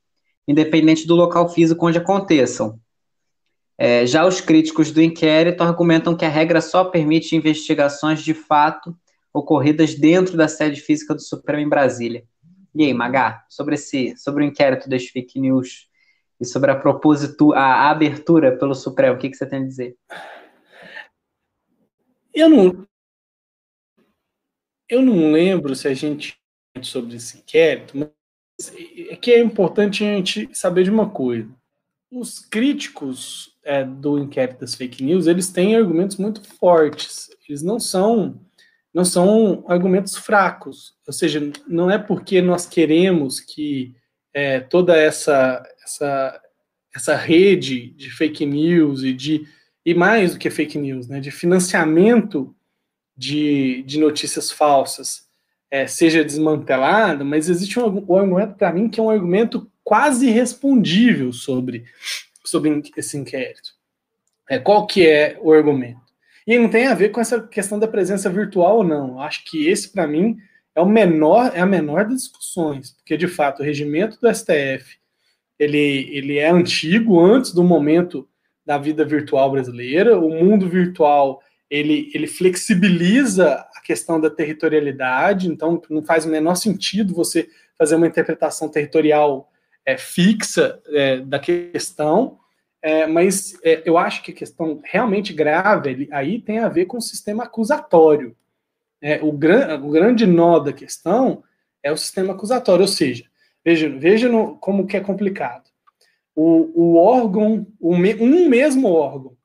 independente 0.48 1.08
do 1.08 1.16
local 1.16 1.50
físico 1.50 1.86
onde 1.86 1.98
aconteçam. 1.98 2.80
É, 3.78 4.06
já 4.06 4.26
os 4.26 4.40
críticos 4.40 4.92
do 4.92 5.02
inquérito 5.02 5.64
argumentam 5.64 6.16
que 6.16 6.26
a 6.26 6.30
regra 6.30 6.62
só 6.62 6.86
permite 6.86 7.36
investigações 7.36 8.22
de 8.22 8.34
fato 8.34 8.96
ocorridas 9.34 9.96
dentro 9.96 10.38
da 10.38 10.48
sede 10.48 10.82
física 10.82 11.16
do 11.16 11.22
Supremo 11.22 11.64
em 11.64 11.70
Brasília. 11.70 12.24
E 12.76 12.84
aí, 12.84 12.94
Magá, 12.94 13.44
sobre 13.50 13.76
esse, 13.76 14.16
sobre 14.18 14.44
o 14.44 14.48
inquérito 14.48 14.90
das 14.90 15.08
fake 15.08 15.40
news 15.40 15.90
e 16.40 16.46
sobre 16.46 16.72
a 16.72 16.76
propósito, 16.76 17.54
a 17.54 17.90
abertura 17.90 18.58
pelo 18.58 18.76
Supremo, 18.76 19.16
o 19.16 19.18
que, 19.18 19.30
que 19.30 19.36
você 19.36 19.46
tem 19.46 19.64
a 19.64 19.66
dizer? 19.66 19.96
Eu 22.34 22.50
não, 22.50 22.88
eu 24.92 25.02
não 25.02 25.32
lembro 25.32 25.74
se 25.74 25.88
a 25.88 25.94
gente 25.94 26.38
sobre 26.82 27.16
esse 27.16 27.38
inquérito, 27.38 27.98
mas 27.98 28.12
é 29.10 29.16
que 29.16 29.32
é 29.32 29.40
importante 29.40 30.04
a 30.04 30.08
gente 30.08 30.50
saber 30.54 30.84
de 30.84 30.92
uma 30.92 31.10
coisa. 31.10 31.50
Os 32.12 32.40
críticos 32.40 33.56
é, 33.64 33.86
do 33.86 34.20
inquérito 34.20 34.60
das 34.60 34.76
fake 34.76 35.02
news, 35.02 35.28
eles 35.28 35.50
têm 35.50 35.78
argumentos 35.78 36.18
muito 36.18 36.44
fortes. 36.58 37.30
Eles 37.48 37.64
não 37.64 37.80
são 37.80 38.40
não 38.94 39.06
são 39.06 39.64
argumentos 39.70 40.18
fracos. 40.18 40.94
Ou 41.08 41.14
seja, 41.14 41.42
não 41.66 41.90
é 41.90 41.98
porque 41.98 42.42
nós 42.42 42.66
queremos 42.66 43.40
que 43.40 43.96
é, 44.34 44.60
toda 44.60 44.98
essa, 44.98 45.64
essa 45.82 46.42
essa 46.94 47.16
rede 47.16 47.92
de 47.92 48.10
fake 48.10 48.46
news 48.46 49.04
e 49.04 49.14
de 49.14 49.48
e 49.86 49.94
mais 49.94 50.34
do 50.34 50.40
que 50.40 50.50
fake 50.50 50.78
news, 50.78 51.08
né, 51.08 51.20
de 51.20 51.32
financiamento 51.32 52.54
de, 53.22 53.84
de 53.84 54.00
notícias 54.00 54.52
falsas 54.52 55.30
é, 55.70 55.86
seja 55.86 56.26
desmantelado, 56.26 57.24
mas 57.24 57.48
existe 57.48 57.80
um, 57.80 58.04
um 58.10 58.16
argumento 58.18 58.56
para 58.56 58.74
mim 58.74 58.90
que 58.90 59.00
é 59.00 59.04
um 59.04 59.12
argumento 59.12 59.70
quase 59.84 60.32
respondível 60.32 61.32
sobre, 61.32 61.86
sobre 62.44 62.82
esse 62.98 63.16
inquérito. 63.16 63.74
É, 64.50 64.58
qual 64.58 64.88
que 64.88 65.08
é 65.08 65.38
o 65.40 65.54
argumento? 65.54 66.02
E 66.48 66.58
não 66.58 66.68
tem 66.68 66.88
a 66.88 66.96
ver 66.96 67.10
com 67.10 67.22
essa 67.22 67.40
questão 67.40 67.78
da 67.78 67.88
presença 67.88 68.28
virtual 68.28 68.78
ou 68.78 68.84
não. 68.84 69.22
Acho 69.22 69.46
que 69.46 69.68
esse, 69.70 69.90
para 69.90 70.08
mim, 70.08 70.38
é 70.74 70.82
o 70.82 70.90
menor, 70.90 71.52
é 71.54 71.60
a 71.60 71.66
menor 71.66 72.06
das 72.06 72.24
discussões, 72.24 72.92
porque 72.92 73.16
de 73.16 73.28
fato 73.28 73.62
o 73.62 73.66
regimento 73.66 74.20
do 74.20 74.34
STF 74.34 75.00
ele, 75.60 76.10
ele 76.12 76.40
é 76.40 76.50
antigo, 76.50 77.24
antes 77.24 77.54
do 77.54 77.64
momento 77.64 78.28
da 78.66 78.80
vida 78.80 79.06
virtual 79.06 79.52
brasileira. 79.52 80.20
O 80.20 80.30
mundo 80.32 80.68
virtual 80.68 81.40
ele, 81.72 82.12
ele 82.14 82.28
flexibiliza 82.28 83.66
a 83.74 83.82
questão 83.82 84.22
da 84.22 84.30
territorialidade, 84.30 85.48
então 85.48 85.82
não 85.90 86.04
faz 86.04 86.26
o 86.26 86.30
menor 86.30 86.56
sentido 86.56 87.16
você 87.16 87.50
fazer 87.78 87.96
uma 87.96 88.06
interpretação 88.06 88.70
territorial 88.70 89.50
é, 89.86 89.98
fixa 89.98 90.80
é, 90.90 91.18
da 91.22 91.40
questão. 91.40 92.38
É, 92.84 93.08
mas 93.08 93.58
é, 93.64 93.82
eu 93.86 93.98
acho 93.98 94.22
que 94.22 94.32
a 94.32 94.36
questão 94.36 94.82
realmente 94.84 95.34
grave 95.34 95.90
ele, 95.90 96.10
aí 96.12 96.40
tem 96.40 96.60
a 96.60 96.68
ver 96.68 96.86
com 96.86 96.98
o 96.98 97.02
sistema 97.02 97.46
acusatório. 97.46 98.36
É, 99.02 99.20
o, 99.24 99.32
gran, 99.32 99.80
o 99.80 99.90
grande 99.90 100.28
nó 100.28 100.60
da 100.60 100.74
questão 100.74 101.44
é 101.82 101.92
o 101.92 101.98
sistema 101.98 102.34
acusatório, 102.34 102.82
ou 102.82 102.88
seja, 102.88 103.32
Veja, 103.64 103.90
veja 103.90 104.28
no, 104.28 104.58
como 104.58 104.88
que 104.88 104.98
é 104.98 105.00
complicado. 105.00 105.70
O, 106.36 106.72
o 106.74 106.96
órgão, 106.96 107.68
o 107.80 107.94
um 107.94 108.50
mesmo 108.50 108.92
órgão 108.92 109.38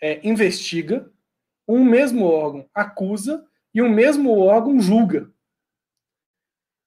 é, 0.00 0.20
investiga, 0.26 1.10
um 1.74 1.84
mesmo 1.84 2.26
órgão 2.26 2.68
acusa 2.74 3.44
e 3.74 3.80
um 3.80 3.88
mesmo 3.88 4.38
órgão 4.38 4.80
julga. 4.80 5.30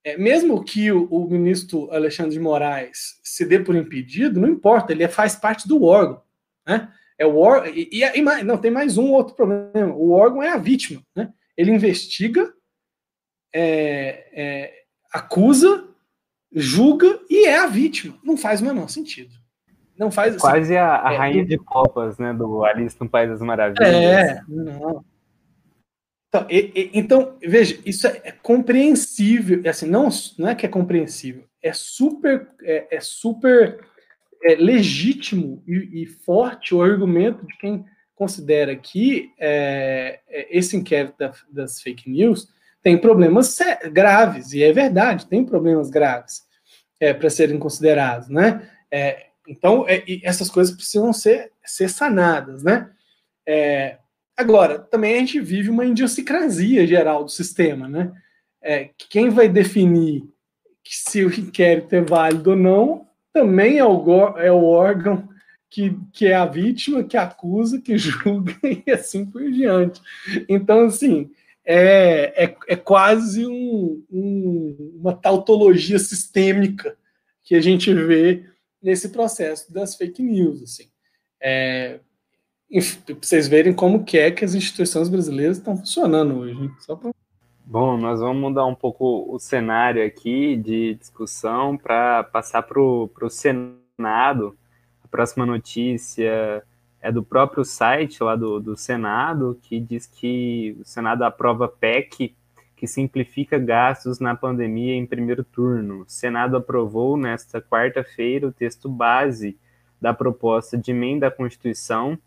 É, 0.05 0.17
mesmo 0.17 0.63
que 0.63 0.91
o, 0.91 1.05
o, 1.05 1.29
ministro 1.29 1.89
Alexandre 1.91 2.33
de 2.33 2.39
Moraes 2.39 3.19
se 3.23 3.45
dê 3.45 3.57
por 3.59 3.75
impedido, 3.75 4.39
não 4.39 4.49
importa, 4.49 4.91
ele 4.91 5.07
faz 5.07 5.35
parte 5.35 5.67
do 5.67 5.83
órgão. 5.83 6.21
Né? 6.67 6.91
É 7.17 7.25
o 7.25 7.37
órgão, 7.37 7.73
e, 7.73 7.89
e, 7.91 8.03
e, 8.03 8.21
não, 8.43 8.57
tem 8.57 8.69
mais 8.69 8.97
um 8.97 9.11
outro 9.11 9.33
problema. 9.33 9.93
O 9.95 10.11
órgão 10.11 10.43
é 10.43 10.49
a 10.49 10.57
vítima. 10.57 11.01
Né? 11.15 11.31
Ele 11.55 11.71
investiga, 11.71 12.53
é, 13.53 14.27
é, 14.33 14.83
acusa 15.11 15.87
julga 16.51 17.19
e 17.29 17.45
é 17.45 17.57
a 17.57 17.67
vítima. 17.67 18.17
Não 18.23 18.37
faz 18.37 18.61
o 18.61 18.65
menor 18.65 18.89
sentido. 18.89 19.33
Não 19.97 20.11
faz 20.11 20.35
assim, 20.35 20.41
Quase 20.41 20.77
a, 20.77 21.07
a 21.07 21.13
é, 21.13 21.17
rainha 21.17 21.45
de 21.45 21.57
copas, 21.57 22.17
né? 22.17 22.33
Do 22.33 22.63
Alice 22.63 22.95
no 22.99 23.07
País 23.07 23.29
das 23.29 23.41
Maravilhas. 23.41 23.87
É, 23.87 24.41
não. 24.47 25.03
Então, 26.33 26.47
e, 26.49 26.71
e, 26.75 26.91
então, 26.95 27.37
veja, 27.41 27.79
isso 27.85 28.07
é, 28.07 28.21
é 28.23 28.31
compreensível. 28.31 29.61
É 29.63 29.69
assim, 29.69 29.87
não, 29.87 30.09
não 30.37 30.49
é 30.49 30.55
que 30.55 30.65
é 30.65 30.69
compreensível, 30.69 31.43
é 31.61 31.71
super, 31.73 32.47
é, 32.63 32.87
é 32.89 32.99
super 32.99 33.79
é, 34.43 34.55
legítimo 34.55 35.63
e, 35.67 36.01
e, 36.01 36.05
forte 36.07 36.73
o 36.73 36.81
argumento 36.81 37.45
de 37.45 37.55
quem 37.57 37.85
considera 38.15 38.75
que 38.75 39.31
é, 39.39 40.21
é, 40.27 40.57
esse 40.57 40.75
inquérito 40.75 41.17
da, 41.19 41.31
das 41.51 41.81
fake 41.81 42.09
news 42.09 42.47
tem 42.81 42.97
problemas 42.97 43.55
graves, 43.91 44.53
e 44.53 44.61
é 44.61 44.73
verdade, 44.73 45.27
tem 45.27 45.45
problemas 45.45 45.89
graves 45.89 46.41
é, 46.99 47.13
para 47.13 47.29
serem 47.29 47.57
considerados, 47.57 48.27
né? 48.27 48.69
É, 48.91 49.27
então, 49.47 49.85
é, 49.87 50.03
essas 50.23 50.49
coisas 50.49 50.75
precisam 50.75 51.11
ser, 51.11 51.51
ser 51.65 51.89
sanadas, 51.89 52.63
né? 52.63 52.89
É, 53.45 53.97
agora, 54.37 54.79
também 54.79 55.15
a 55.15 55.19
gente 55.19 55.39
vive 55.39 55.69
uma 55.69 55.85
idiosincrasia 55.85 56.87
geral 56.87 57.23
do 57.23 57.31
sistema, 57.31 57.87
né? 57.87 58.11
É, 58.61 58.89
quem 59.09 59.29
vai 59.29 59.49
definir 59.49 60.23
se 60.85 61.23
o 61.23 61.33
inquérito 61.33 61.93
é 61.93 62.01
válido 62.01 62.51
ou 62.51 62.55
não 62.55 63.07
também 63.33 63.79
é 63.79 63.85
o, 63.85 64.37
é 64.37 64.51
o 64.51 64.63
órgão 64.63 65.27
que, 65.69 65.97
que 66.13 66.27
é 66.27 66.35
a 66.35 66.45
vítima, 66.45 67.03
que 67.03 67.17
acusa, 67.17 67.81
que 67.81 67.97
julga 67.97 68.55
e 68.63 68.91
assim 68.91 69.25
por 69.25 69.41
diante. 69.51 69.99
Então, 70.47 70.85
assim, 70.85 71.31
é, 71.65 72.45
é, 72.45 72.55
é 72.67 72.75
quase 72.75 73.45
um, 73.45 74.03
um, 74.11 74.97
uma 74.99 75.13
tautologia 75.13 75.97
sistêmica 75.97 76.95
que 77.43 77.55
a 77.55 77.61
gente 77.61 77.91
vê 77.93 78.45
nesse 78.83 79.09
processo 79.09 79.71
das 79.73 79.95
fake 79.95 80.21
news. 80.21 80.61
Assim. 80.61 80.89
É, 81.41 81.99
para 83.05 83.15
vocês 83.21 83.47
verem 83.47 83.73
como 83.73 84.03
que 84.03 84.17
é 84.17 84.29
que 84.29 84.43
as 84.43 84.53
instituições 84.53 85.07
brasileiras 85.07 85.57
estão 85.57 85.77
funcionando 85.77 86.39
hoje. 86.39 86.69
Pra... 86.85 87.11
Bom, 87.65 87.97
nós 87.97 88.19
vamos 88.19 88.41
mudar 88.41 88.65
um 88.65 88.75
pouco 88.75 89.25
o 89.33 89.39
cenário 89.39 90.05
aqui 90.05 90.57
de 90.57 90.95
discussão 90.95 91.77
para 91.77 92.23
passar 92.25 92.63
para 92.63 92.81
o 92.81 93.29
Senado. 93.29 94.57
A 95.03 95.07
próxima 95.07 95.45
notícia 95.45 96.63
é 97.01 97.11
do 97.11 97.23
próprio 97.23 97.63
site 97.63 98.23
lá 98.23 98.35
do, 98.35 98.59
do 98.59 98.75
Senado, 98.75 99.59
que 99.63 99.79
diz 99.79 100.07
que 100.07 100.75
o 100.79 100.85
Senado 100.85 101.23
aprova 101.23 101.67
PEC 101.67 102.35
que 102.83 102.87
simplifica 102.87 103.57
gastos 103.57 104.19
na 104.19 104.35
pandemia 104.35 104.93
em 104.93 105.05
primeiro 105.05 105.41
turno. 105.41 106.01
O 106.01 106.05
Senado 106.05 106.57
aprovou 106.57 107.15
nesta 107.15 107.61
quarta-feira 107.61 108.45
o 108.45 108.51
texto 108.51 108.89
base 108.89 109.57
da 110.01 110.13
proposta 110.13 110.77
de 110.77 110.91
emenda 110.91 111.27
à 111.27 111.31
Constituição, 111.31 112.19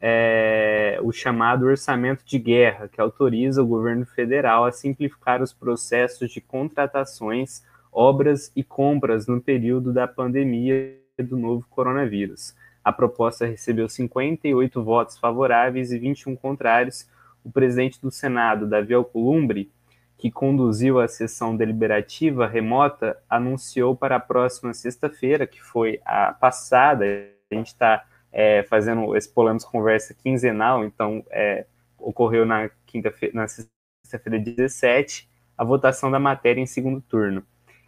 é, 0.00 0.98
o 1.02 1.12
chamado 1.12 1.66
orçamento 1.66 2.24
de 2.24 2.38
guerra, 2.38 2.88
que 2.88 2.98
autoriza 2.98 3.62
o 3.62 3.66
governo 3.66 4.06
federal 4.06 4.64
a 4.64 4.72
simplificar 4.72 5.42
os 5.42 5.52
processos 5.52 6.30
de 6.30 6.40
contratações, 6.40 7.62
obras 7.92 8.50
e 8.56 8.64
compras 8.64 9.26
no 9.26 9.42
período 9.42 9.92
da 9.92 10.08
pandemia 10.08 10.96
do 11.18 11.36
novo 11.36 11.66
coronavírus. 11.68 12.56
A 12.82 12.90
proposta 12.94 13.44
recebeu 13.44 13.90
58 13.90 14.82
votos 14.82 15.18
favoráveis 15.18 15.92
e 15.92 15.98
21 15.98 16.34
contrários. 16.34 17.06
O 17.44 17.52
presidente 17.52 18.00
do 18.00 18.10
Senado, 18.10 18.66
Davi 18.66 18.94
Alcolumbre, 18.94 19.70
que 20.18 20.32
conduziu 20.32 21.00
a 21.00 21.06
sessão 21.06 21.56
deliberativa 21.56 22.46
remota, 22.46 23.16
anunciou 23.30 23.96
para 23.96 24.16
a 24.16 24.20
próxima 24.20 24.74
sexta-feira, 24.74 25.46
que 25.46 25.62
foi 25.62 26.00
a 26.04 26.32
passada, 26.32 27.04
a 27.50 27.54
gente 27.54 27.68
está 27.68 28.04
é, 28.32 28.64
fazendo 28.64 29.16
esse 29.16 29.32
Polamos 29.32 29.64
Conversa 29.64 30.12
quinzenal, 30.12 30.84
então 30.84 31.24
é, 31.30 31.66
ocorreu 31.96 32.44
na 32.44 32.68
quinta-feira, 32.84 33.34
na 33.34 33.46
sexta-feira 33.46 34.40
17, 34.40 35.28
a 35.56 35.62
votação 35.62 36.10
da 36.10 36.18
matéria 36.18 36.60
em 36.60 36.66
segundo 36.66 37.00
turno. 37.00 37.44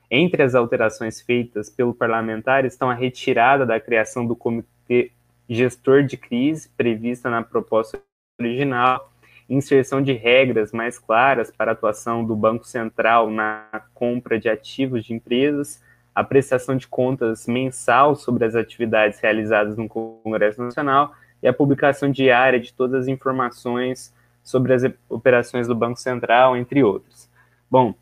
Entre 0.09 0.43
as 0.43 0.55
alterações 0.55 1.21
feitas 1.21 1.69
pelo 1.69 1.93
parlamentar 1.93 2.65
estão 2.65 2.89
a 2.89 2.95
retirada 2.95 3.67
da 3.67 3.81
criação 3.81 4.25
do 4.25 4.37
Comitê 4.37 5.13
gestor 5.49 6.05
de 6.05 6.17
crise 6.17 6.69
prevista 6.77 7.29
na 7.29 7.43
proposta 7.43 8.01
original, 8.41 9.10
inserção 9.51 10.01
de 10.01 10.13
regras 10.13 10.71
mais 10.71 10.97
claras 10.97 11.51
para 11.51 11.73
a 11.73 11.75
atuação 11.75 12.25
do 12.25 12.37
Banco 12.37 12.65
Central 12.65 13.29
na 13.31 13.83
compra 13.93 14.39
de 14.39 14.49
ativos 14.49 15.05
de 15.05 15.13
empresas, 15.13 15.83
a 16.15 16.23
prestação 16.23 16.77
de 16.77 16.87
contas 16.87 17.49
mensal 17.49 18.15
sobre 18.15 18.45
as 18.45 18.55
atividades 18.55 19.19
realizadas 19.19 19.77
no 19.77 19.89
Congresso 19.89 20.63
Nacional 20.63 21.13
e 21.43 21.49
a 21.49 21.53
publicação 21.53 22.11
diária 22.11 22.61
de 22.61 22.73
todas 22.73 23.03
as 23.03 23.09
informações 23.09 24.15
sobre 24.43 24.73
as 24.73 24.83
operações 25.09 25.67
do 25.67 25.75
Banco 25.75 25.99
Central, 25.99 26.57
entre 26.57 26.85
outros. 26.85 27.29
Bom, 27.69 27.95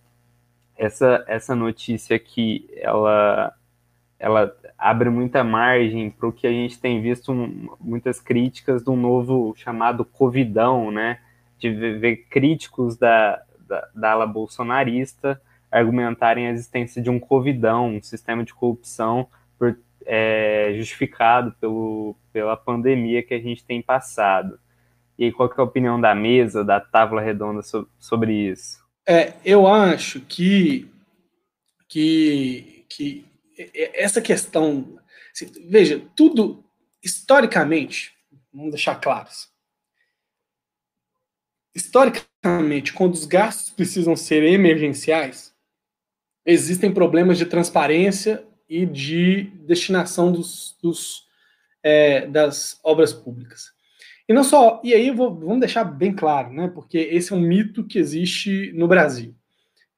essa, 0.76 1.24
essa 1.26 1.54
notícia 1.54 2.14
aqui, 2.14 2.68
ela, 2.76 3.54
ela 4.18 4.54
abre 4.76 5.08
muita 5.08 5.42
margem 5.42 6.10
para 6.10 6.28
o 6.28 6.32
que 6.32 6.46
a 6.46 6.52
gente 6.52 6.78
tem 6.78 7.00
visto 7.00 7.32
muitas 7.80 8.20
críticas 8.20 8.82
do 8.82 8.94
novo 8.94 9.54
chamado 9.56 10.04
Covidão, 10.04 10.90
né? 10.90 11.20
De 11.58 11.70
ver 11.70 12.28
críticos 12.28 12.96
da, 12.96 13.42
da, 13.66 13.88
da 13.94 14.12
ala 14.12 14.26
bolsonarista 14.26 15.40
argumentarem 15.70 16.46
a 16.46 16.50
existência 16.50 17.02
de 17.02 17.10
um 17.10 17.20
Covidão, 17.20 17.96
um 17.96 18.02
sistema 18.02 18.42
de 18.42 18.54
corrupção 18.54 19.28
por, 19.58 19.78
é, 20.06 20.72
justificado 20.76 21.52
pelo, 21.60 22.16
pela 22.32 22.56
pandemia 22.56 23.22
que 23.22 23.34
a 23.34 23.40
gente 23.40 23.64
tem 23.64 23.82
passado. 23.82 24.58
E 25.18 25.32
qual 25.32 25.48
é 25.48 25.60
a 25.60 25.64
opinião 25.64 26.00
da 26.00 26.14
mesa, 26.14 26.64
da 26.64 26.80
tábua 26.80 27.20
redonda 27.20 27.62
sobre, 27.62 27.90
sobre 27.98 28.32
isso? 28.32 28.78
É, 29.06 29.34
eu 29.44 29.66
acho 29.66 30.20
que, 30.20 30.88
que, 31.88 32.86
que 32.88 33.26
essa 33.94 34.20
questão. 34.20 34.98
Assim, 35.32 35.50
veja, 35.68 36.00
tudo 36.14 36.64
historicamente, 37.02 38.12
vamos 38.52 38.70
deixar 38.70 38.94
claros. 38.96 39.48
Historicamente, 41.74 42.92
quando 42.92 43.14
os 43.14 43.24
gastos 43.24 43.70
precisam 43.70 44.16
ser 44.16 44.42
emergenciais, 44.42 45.54
existem 46.44 46.92
problemas 46.92 47.38
de 47.38 47.46
transparência 47.46 48.44
e 48.68 48.84
de 48.84 49.44
destinação 49.66 50.32
dos, 50.32 50.76
dos 50.82 51.26
é, 51.82 52.26
das 52.26 52.78
obras 52.82 53.12
públicas. 53.12 53.72
E 54.28 54.32
não 54.32 54.44
só, 54.44 54.80
e 54.84 54.92
aí 54.92 55.10
vou, 55.10 55.34
vamos 55.34 55.60
deixar 55.60 55.84
bem 55.84 56.12
claro, 56.12 56.52
né? 56.52 56.68
Porque 56.68 56.98
esse 56.98 57.32
é 57.32 57.36
um 57.36 57.40
mito 57.40 57.84
que 57.84 57.98
existe 57.98 58.72
no 58.74 58.86
Brasil. 58.86 59.34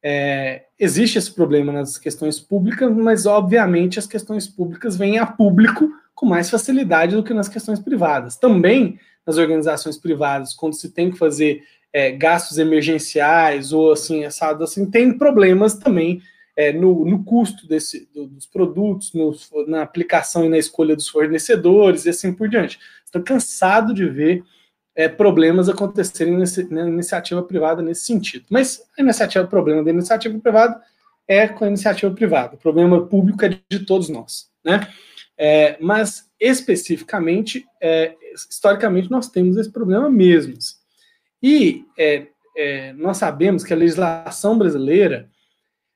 É, 0.03 0.67
existe 0.79 1.19
esse 1.19 1.33
problema 1.35 1.73
nas 1.73 1.99
questões 1.99 2.39
públicas, 2.41 2.91
mas 2.95 3.27
obviamente 3.27 3.99
as 3.99 4.07
questões 4.07 4.47
públicas 4.47 4.97
vêm 4.97 5.19
a 5.19 5.27
público 5.27 5.91
com 6.15 6.27
mais 6.27 6.49
facilidade 6.49 7.17
do 7.17 7.25
que 7.25 7.35
nas 7.35 7.49
questões 7.49 7.81
privadas. 7.81 8.37
Também 8.37 8.99
nas 9.27 9.39
organizações 9.39 9.97
privadas, 9.97 10.55
quando 10.55 10.75
se 10.75 10.91
tem 10.91 11.11
que 11.11 11.19
fazer 11.19 11.63
é, 11.93 12.11
gastos 12.13 12.59
emergenciais 12.59 13.73
ou 13.73 13.93
assim, 13.93 14.25
assado 14.25 14.65
assim, 14.65 14.89
tem 14.89 15.17
problemas 15.17 15.75
também 15.75 16.23
é, 16.57 16.73
no, 16.73 17.05
no, 17.05 17.25
custo 17.25 17.67
desse, 17.67 18.09
do, 18.13 18.27
dos 18.27 18.47
produtos, 18.47 19.13
no, 19.15 19.35
na 19.67 19.83
aplicação 19.83 20.45
e 20.45 20.49
na 20.49 20.59
escolha 20.59 20.95
dos 20.95 21.09
fornecedores 21.09 22.05
e 22.05 22.11
assim 22.11 22.33
por 22.33 22.49
diante. 22.49 22.79
Estou 23.05 23.23
cansado 23.23 23.95
de 23.95 24.07
ver 24.07 24.45
é, 24.95 25.09
problemas 25.09 25.69
acontecerem 25.69 26.37
nesse, 26.37 26.73
na 26.73 26.87
iniciativa 26.87 27.43
privada 27.43 27.83
nesse 27.83 28.05
sentido. 28.05 28.45
Mas 28.51 28.83
a 28.99 29.03
iniciativa, 29.03 29.45
o 29.45 29.49
problema 29.49 29.83
da 29.83 29.91
iniciativa 29.91 30.39
privada 30.39 30.81
é 31.27 31.47
com 31.49 31.65
a 31.65 31.69
iniciativa 31.69 32.13
privada. 32.15 32.57
O 32.57 32.59
problema 32.59 33.07
público 33.07 33.45
é 33.45 33.59
de 33.69 33.81
todos 33.87 34.09
nós, 34.09 34.51
né? 34.65 34.87
É, 35.43 35.79
mas 35.81 36.31
especificamente, 36.39 37.67
é, 37.81 38.15
historicamente, 38.51 39.11
nós 39.11 39.29
temos 39.29 39.57
esse 39.57 39.73
problema 39.73 40.11
mesmo. 40.11 40.55
E 41.43 41.87
é, 41.99 42.27
é, 42.55 42.93
nós 42.93 43.17
sabemos 43.17 43.65
que 43.65 43.73
a 43.73 43.77
legislação 43.77 44.59
brasileira 44.59 45.31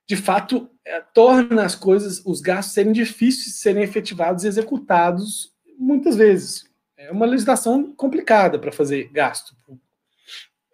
de 0.07 0.17
fato, 0.17 0.69
é, 0.85 1.01
torna 1.01 1.65
as 1.65 1.75
coisas, 1.75 2.23
os 2.25 2.41
gastos 2.41 2.75
serem 2.75 2.93
difíceis 2.93 3.47
de 3.47 3.53
serem 3.53 3.83
efetivados 3.83 4.45
e 4.45 4.49
executados 4.49 5.53
muitas 5.79 6.17
vezes. 6.17 6.71
É 6.97 7.11
uma 7.11 7.27
legislação 7.27 7.93
complicada 7.95 8.59
para 8.59 8.73
fazer 8.73 9.11
gasto. 9.11 9.57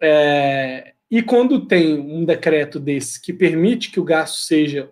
É, 0.01 0.93
e 1.09 1.21
quando 1.21 1.65
tem 1.65 1.99
um 1.99 2.25
decreto 2.25 2.79
desse 2.79 3.21
que 3.21 3.33
permite 3.33 3.91
que 3.91 3.99
o 3.99 4.03
gasto 4.03 4.35
seja 4.35 4.89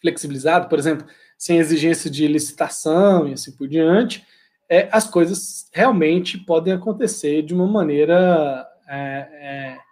flexibilizado, 0.00 0.68
por 0.68 0.78
exemplo, 0.78 1.06
sem 1.36 1.58
exigência 1.58 2.10
de 2.10 2.26
licitação 2.26 3.28
e 3.28 3.32
assim 3.32 3.52
por 3.52 3.68
diante, 3.68 4.24
é, 4.68 4.88
as 4.90 5.08
coisas 5.08 5.68
realmente 5.72 6.38
podem 6.38 6.72
acontecer 6.72 7.42
de 7.42 7.54
uma 7.54 7.66
maneira 7.66 8.66
é, 8.88 9.28
é 9.40 9.86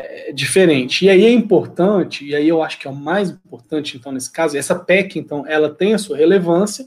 é, 0.00 0.32
diferente. 0.32 1.04
E 1.04 1.10
aí 1.10 1.24
é 1.24 1.30
importante, 1.30 2.24
e 2.24 2.34
aí 2.34 2.48
eu 2.48 2.62
acho 2.62 2.78
que 2.78 2.86
é 2.86 2.90
o 2.90 2.94
mais 2.94 3.30
importante, 3.30 3.96
então, 3.96 4.12
nesse 4.12 4.30
caso, 4.30 4.56
essa 4.56 4.74
PEC, 4.74 5.18
então, 5.18 5.46
ela 5.46 5.68
tem 5.68 5.94
a 5.94 5.98
sua 5.98 6.16
relevância, 6.16 6.86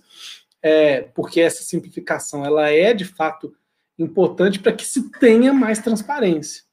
é, 0.62 1.02
porque 1.02 1.42
essa 1.42 1.64
simplificação, 1.64 2.46
ela 2.46 2.70
é, 2.70 2.94
de 2.94 3.06
fato, 3.06 3.54
importante 4.00 4.60
para 4.60 4.72
que 4.72 4.86
se 4.86 5.12
tenha 5.20 5.54
mais 5.54 5.80
transparência, 5.80 6.64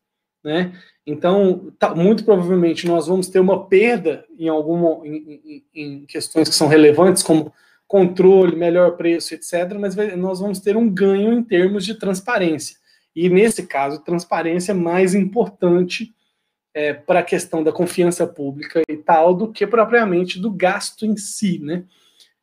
né? 0.43 0.73
Então, 1.07 1.73
tá, 1.79 1.95
muito 1.95 2.25
provavelmente 2.25 2.87
nós 2.87 3.07
vamos 3.07 3.29
ter 3.29 3.41
uma 3.41 3.67
perda 3.67 4.25
em 4.39 4.49
alguma 4.49 5.07
em, 5.07 5.41
em, 5.45 5.65
em, 5.75 6.07
questões 6.07 6.49
que 6.49 6.55
são 6.55 6.69
relevantes, 6.69 7.23
como 7.23 7.53
controle, 7.89 8.55
melhor 8.55 8.97
preço, 8.97 9.35
etc. 9.35 9.77
Mas 9.79 9.97
nós 10.17 10.41
vamos 10.41 10.61
ter 10.61 10.77
um 10.77 10.89
ganho 10.89 11.33
em 11.33 11.43
termos 11.43 11.85
de 11.85 11.95
transparência. 11.95 12.77
E 13.15 13.29
nesse 13.29 13.67
caso, 13.67 14.05
transparência 14.05 14.73
é 14.73 14.75
mais 14.75 15.15
importante 15.15 16.15
é, 16.73 16.93
para 16.93 17.21
a 17.21 17.25
questão 17.25 17.65
da 17.65 17.73
confiança 17.73 18.27
pública 18.27 18.83
e 18.89 18.97
tal, 18.97 19.35
do 19.35 19.51
que 19.51 19.67
propriamente 19.67 20.39
do 20.39 20.51
gasto 20.51 21.05
em 21.05 21.17
si, 21.17 21.59
né? 21.59 21.85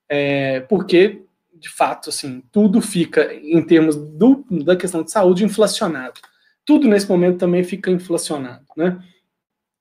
É, 0.10 0.62
porque, 0.62 1.22
de 1.54 1.70
fato, 1.70 2.10
assim, 2.10 2.44
tudo 2.52 2.82
fica, 2.82 3.34
em 3.34 3.62
termos 3.62 3.96
do, 3.96 4.46
da 4.64 4.76
questão 4.76 5.04
de 5.04 5.12
saúde, 5.12 5.44
inflacionado. 5.44 6.20
Tudo 6.68 6.88
nesse 6.88 7.08
momento 7.08 7.40
também 7.40 7.64
fica 7.64 7.90
inflacionado, 7.90 8.66
né? 8.76 9.02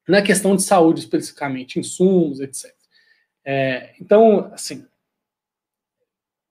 Na 0.08 0.22
questão 0.22 0.54
de 0.54 0.62
saúde, 0.62 1.00
especificamente, 1.00 1.80
insumos, 1.80 2.40
etc. 2.40 2.72
É, 3.44 3.92
então, 4.00 4.50
assim, 4.54 4.86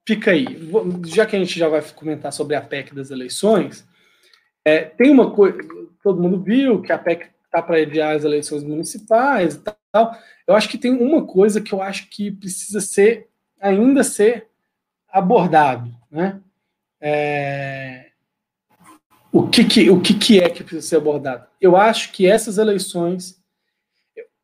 fica 0.05 0.31
aí. 0.31 0.45
Já 1.05 1.25
que 1.25 1.37
a 1.37 1.39
gente 1.39 1.57
já 1.57 1.69
vai 1.69 1.81
comentar 1.93 2.33
sobre 2.33 2.53
a 2.53 2.61
PEC 2.61 2.93
das 2.93 3.11
eleições, 3.11 3.87
é, 4.65 4.81
tem 4.83 5.09
uma 5.09 5.31
coisa, 5.31 5.57
todo 6.03 6.21
mundo 6.21 6.43
viu 6.43 6.81
que 6.81 6.91
a 6.91 6.97
PEC 6.97 7.29
tá 7.49 7.61
para 7.61 7.77
adiar 7.77 8.13
as 8.15 8.25
eleições 8.25 8.61
municipais 8.61 9.55
e 9.55 9.61
tal. 9.91 10.17
Eu 10.45 10.53
acho 10.53 10.67
que 10.67 10.77
tem 10.77 10.91
uma 10.91 11.25
coisa 11.25 11.61
que 11.61 11.71
eu 11.71 11.81
acho 11.81 12.09
que 12.09 12.29
precisa 12.29 12.81
ser 12.81 13.29
ainda 13.57 14.03
ser 14.03 14.49
abordado, 15.07 15.95
né? 16.11 16.41
É... 16.99 18.04
O, 19.35 19.49
que, 19.49 19.65
que, 19.65 19.89
o 19.89 19.99
que, 19.99 20.13
que 20.13 20.39
é 20.39 20.49
que 20.49 20.63
precisa 20.63 20.87
ser 20.87 20.95
abordado? 20.95 21.45
Eu 21.59 21.75
acho 21.75 22.13
que 22.13 22.25
essas 22.25 22.57
eleições, 22.57 23.37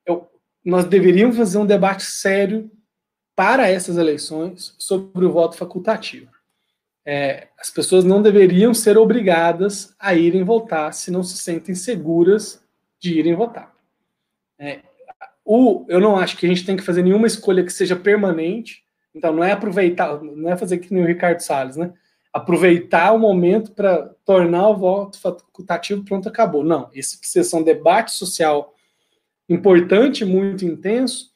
eu, 0.05 0.29
nós 0.65 0.83
deveríamos 0.83 1.37
fazer 1.37 1.57
um 1.59 1.65
debate 1.65 2.03
sério 2.03 2.69
para 3.33 3.69
essas 3.69 3.95
eleições 3.95 4.75
sobre 4.77 5.23
o 5.23 5.31
voto 5.31 5.55
facultativo. 5.55 6.29
É, 7.05 7.47
as 7.57 7.71
pessoas 7.71 8.03
não 8.03 8.21
deveriam 8.21 8.73
ser 8.73 8.97
obrigadas 8.97 9.95
a 9.97 10.13
irem 10.13 10.43
votar 10.43 10.93
se 10.93 11.09
não 11.09 11.23
se 11.23 11.37
sentem 11.37 11.73
seguras 11.73 12.61
de 12.99 13.17
irem 13.17 13.33
votar. 13.33 13.73
É, 14.59 14.81
o, 15.45 15.85
eu 15.87 16.01
não 16.01 16.17
acho 16.17 16.35
que 16.35 16.45
a 16.45 16.49
gente 16.49 16.65
tem 16.65 16.75
que 16.75 16.83
fazer 16.83 17.01
nenhuma 17.01 17.27
escolha 17.27 17.63
que 17.63 17.71
seja 17.71 17.95
permanente. 17.95 18.83
Então, 19.15 19.31
não 19.31 19.41
é 19.41 19.53
aproveitar, 19.53 20.21
não 20.21 20.51
é 20.51 20.57
fazer 20.57 20.79
que 20.79 20.93
nem 20.93 21.01
o 21.01 21.07
Ricardo 21.07 21.39
Salles, 21.39 21.77
né? 21.77 21.93
Aproveitar 22.33 23.11
o 23.11 23.19
momento 23.19 23.71
para 23.71 24.15
tornar 24.25 24.69
o 24.69 24.77
voto 24.77 25.19
facultativo, 25.19 26.03
pronto, 26.05 26.29
acabou. 26.29 26.63
Não, 26.63 26.89
esse 26.93 27.17
precisa 27.17 27.49
ser 27.49 27.55
um 27.57 27.63
debate 27.63 28.11
social 28.11 28.73
importante, 29.49 30.23
muito 30.23 30.65
intenso, 30.65 31.31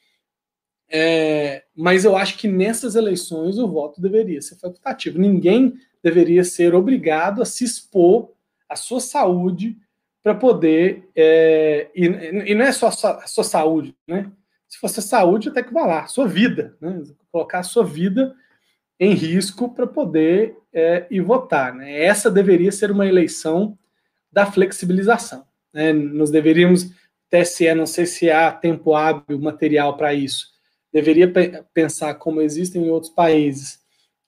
é, 0.90 1.64
mas 1.76 2.06
eu 2.06 2.16
acho 2.16 2.38
que 2.38 2.48
nessas 2.48 2.96
eleições 2.96 3.58
o 3.58 3.68
voto 3.68 4.00
deveria 4.00 4.42
ser 4.42 4.56
facultativo. 4.56 5.20
Ninguém 5.20 5.74
deveria 6.02 6.44
ser 6.44 6.76
obrigado 6.76 7.42
a 7.42 7.46
se 7.46 7.64
expor 7.64 8.32
à 8.70 8.76
sua 8.76 9.00
saúde 9.00 9.78
para 10.24 10.36
poder. 10.36 11.10
É, 11.16 11.90
e, 11.96 12.06
e, 12.06 12.56
não 12.56 12.66
é 12.66 12.72
só 12.72 12.88
a 12.88 13.28
sua 13.28 13.44
saúde, 13.44 13.96
né? 14.08 14.32
Se 14.68 14.80
fosse 14.80 15.00
a 15.00 15.04
saúde, 15.04 15.50
até 15.50 15.62
que 15.62 15.74
vai 15.74 15.88
lá, 15.88 16.08
sua 16.08 16.28
vida, 16.28 16.76
né? 16.80 17.04
Colocar 17.32 17.60
a 17.60 17.64
sua 17.64 17.84
vida 17.84 18.36
em 19.00 19.14
risco 19.14 19.74
para 19.74 19.86
poder 19.86 20.58
é, 20.76 21.08
ir 21.10 21.22
votar. 21.22 21.74
Né? 21.74 22.04
Essa 22.04 22.30
deveria 22.30 22.72
ser 22.72 22.92
uma 22.92 23.08
eleição 23.08 23.78
da 24.30 24.46
flexibilização. 24.46 25.46
Né? 25.74 25.94
Nós 25.94 26.30
deveríamos, 26.30 26.92
TSE, 27.30 27.74
não 27.74 27.86
sei 27.86 28.06
se 28.06 28.30
há 28.30 28.52
tempo 28.52 28.94
hábil 28.94 29.40
material 29.40 29.96
para 29.96 30.14
isso, 30.14 30.54
deveria 30.92 31.32
pensar 31.74 32.14
como 32.16 32.42
existem 32.42 32.86
em 32.86 32.90
outros 32.90 33.12
países, 33.12 33.80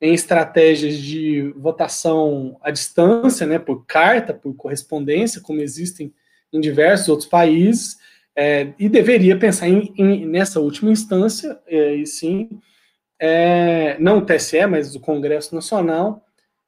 em 0.02 0.14
estratégias 0.14 0.98
de 0.98 1.54
votação 1.56 2.58
à 2.62 2.72
distância, 2.72 3.48
né, 3.48 3.58
por 3.58 3.86
carta, 3.86 4.34
por 4.34 4.54
correspondência, 4.54 5.42
como 5.42 5.62
existem 5.62 6.14
em 6.54 6.60
diversos 6.60 7.10
outros 7.10 7.28
países, 7.28 7.98
é, 8.36 8.74
e 8.78 8.88
deveria 8.88 9.38
pensar 9.40 9.68
em, 9.68 9.92
em, 9.98 10.26
nessa 10.26 10.60
última 10.60 10.92
instância, 10.92 11.60
é, 11.66 11.96
e 11.96 12.06
sim, 12.06 12.50
é, 13.20 13.98
não 14.00 14.20
o 14.20 14.26
TSE, 14.26 14.68
mas 14.68 14.94
o 14.96 15.00
Congresso 15.00 15.56
Nacional, 15.56 16.27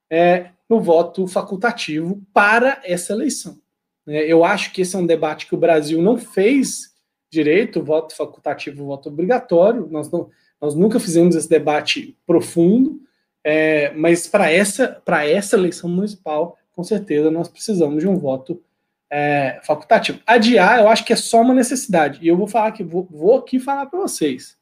é, 0.10 0.52
no 0.70 0.80
voto 0.80 1.28
facultativo 1.28 2.22
para 2.34 2.82
essa 2.84 3.14
eleição. 3.14 3.60
É, 4.08 4.32
eu 4.32 4.44
acho 4.44 4.72
que 4.72 4.82
esse 4.82 4.96
é 4.96 5.00
um 5.00 5.06
debate 5.06 5.46
que 5.46 5.56
o 5.56 5.60
Brasil 5.60 6.02
não 6.02 6.18
fez 6.18 6.94
direito, 7.32 7.84
voto 7.84 8.16
facultativo, 8.16 8.86
voto 8.86 9.10
obrigatório, 9.10 9.88
nós, 9.92 10.10
não, 10.10 10.30
nós 10.60 10.74
nunca 10.74 11.00
fizemos 11.00 11.36
esse 11.36 11.50
debate 11.50 12.18
profundo, 12.26 13.02
é, 13.44 13.92
mas 13.94 14.28
para 14.28 14.52
essa, 14.52 15.02
essa 15.06 15.56
eleição 15.56 15.90
municipal, 15.90 16.58
com 16.72 16.84
certeza, 16.84 17.30
nós 17.30 17.48
precisamos 17.48 18.02
de 18.02 18.08
um 18.08 18.18
voto 18.18 18.62
é, 19.10 19.60
facultativo. 19.64 20.20
Adiar, 20.26 20.80
eu 20.80 20.88
acho 20.88 21.04
que 21.04 21.14
é 21.14 21.16
só 21.16 21.42
uma 21.42 21.54
necessidade. 21.54 22.20
E 22.22 22.28
eu 22.28 22.38
vou 22.38 22.48
falar 22.48 22.72
que 22.72 22.84
vou, 22.84 23.08
vou 23.10 23.38
aqui 23.38 23.60
falar 23.60 23.88
para 23.88 24.00
vocês. 24.00 24.58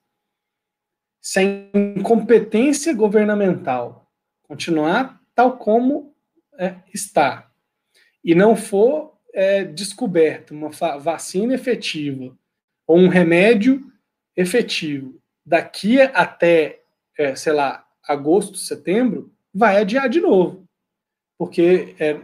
Se 1.22 1.40
a 1.40 1.44
incompetência 1.98 2.94
governamental 2.94 4.10
continuar 4.44 5.17
tal 5.38 5.56
como 5.56 6.16
é, 6.58 6.78
está 6.92 7.48
e 8.24 8.34
não 8.34 8.56
for 8.56 9.16
é, 9.36 9.72
uma 10.50 10.72
vacina 10.98 11.54
efetiva 11.54 12.36
ou 12.88 12.98
um 12.98 13.08
remédio 13.08 13.86
efetivo 14.36 15.22
daqui 15.46 16.02
até, 16.02 16.82
é, 17.16 17.36
sei 17.36 17.54
lá, 17.54 17.86
agosto, 18.08 18.58
setembro, 18.58 19.32
vai 19.54 19.78
adiar 19.78 20.10
de 20.10 20.20
novo. 20.20 20.68
Porque 21.38 21.96
é, 22.00 22.20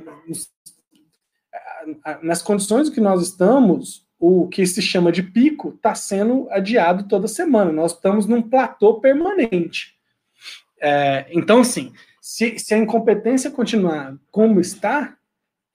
nas 2.23 2.41
condições 2.41 2.89
que 2.89 2.99
nós 2.99 3.21
estamos, 3.21 4.07
o 4.19 4.47
que 4.47 4.65
se 4.65 4.81
chama 4.81 5.11
de 5.11 5.21
pico 5.21 5.69
está 5.69 5.93
sendo 5.93 6.49
adiado 6.49 7.07
toda 7.07 7.27
semana. 7.27 7.71
Nós 7.71 7.93
estamos 7.93 8.25
num 8.25 8.41
platô 8.41 8.99
permanente. 8.99 9.93
É, 10.81 11.27
então, 11.29 11.61
assim, 11.61 11.93
se, 12.23 12.57
se, 12.57 12.73
a 12.73 12.77
incompetência 12.77 13.51
continuar 13.51 14.15
como 14.31 14.61
está, 14.61 15.17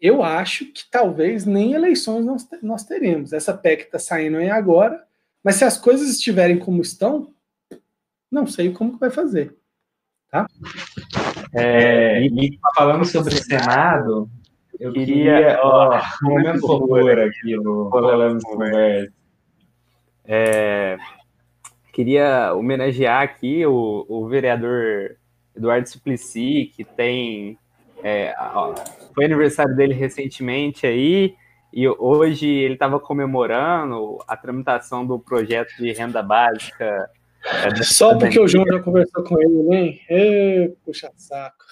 eu 0.00 0.22
acho 0.22 0.64
que 0.72 0.82
talvez 0.90 1.44
nem 1.44 1.74
eleições 1.74 2.24
nós, 2.24 2.48
nós 2.62 2.84
teremos. 2.84 3.34
Essa 3.34 3.52
PEC 3.52 3.82
está 3.82 3.98
saindo 3.98 4.38
aí 4.38 4.48
agora, 4.48 5.04
mas 5.44 5.56
se 5.56 5.64
as 5.66 5.76
coisas 5.76 6.08
estiverem 6.08 6.58
como 6.58 6.80
estão, 6.80 7.34
não 8.32 8.46
sei 8.46 8.72
como 8.72 8.94
que 8.94 8.98
vai 8.98 9.10
fazer. 9.10 9.54
Tá? 10.30 10.46
É, 11.52 12.22
e 12.22 12.58
falando 12.74 13.04
sobre 13.04 13.34
o 13.34 13.44
Senado, 13.44 14.30
eu 14.80 14.90
queria, 14.94 15.60
ó, 15.62 16.00
um 16.24 16.30
momento 16.30 16.64
horror 16.64 17.10
aqui 17.18 17.56
no 17.56 17.90
Rolando 17.90 18.40
Conversa. 18.40 19.12
É, 20.24 20.96
queria 21.92 22.54
homenagear 22.54 23.22
aqui 23.22 23.66
o, 23.66 24.06
o 24.08 24.26
vereador 24.28 25.18
Eduardo 25.58 25.88
Suplicy, 25.88 26.72
que 26.74 26.84
tem. 26.84 27.58
É, 28.02 28.34
ó, 28.38 28.74
foi 29.14 29.24
aniversário 29.24 29.74
dele 29.74 29.92
recentemente 29.92 30.86
aí, 30.86 31.34
e 31.72 31.88
hoje 31.88 32.46
ele 32.46 32.74
estava 32.74 33.00
comemorando 33.00 34.18
a 34.26 34.36
tramitação 34.36 35.04
do 35.04 35.18
projeto 35.18 35.76
de 35.76 35.92
renda 35.92 36.22
básica. 36.22 37.10
É, 37.44 37.82
Só 37.82 38.16
porque 38.16 38.38
o 38.38 38.48
João 38.48 38.64
já 38.66 38.80
conversou 38.80 39.24
com 39.24 39.40
ele, 39.40 39.62
né? 39.64 39.98
É, 40.08 40.72
puxa 40.84 41.10
saco. 41.16 41.64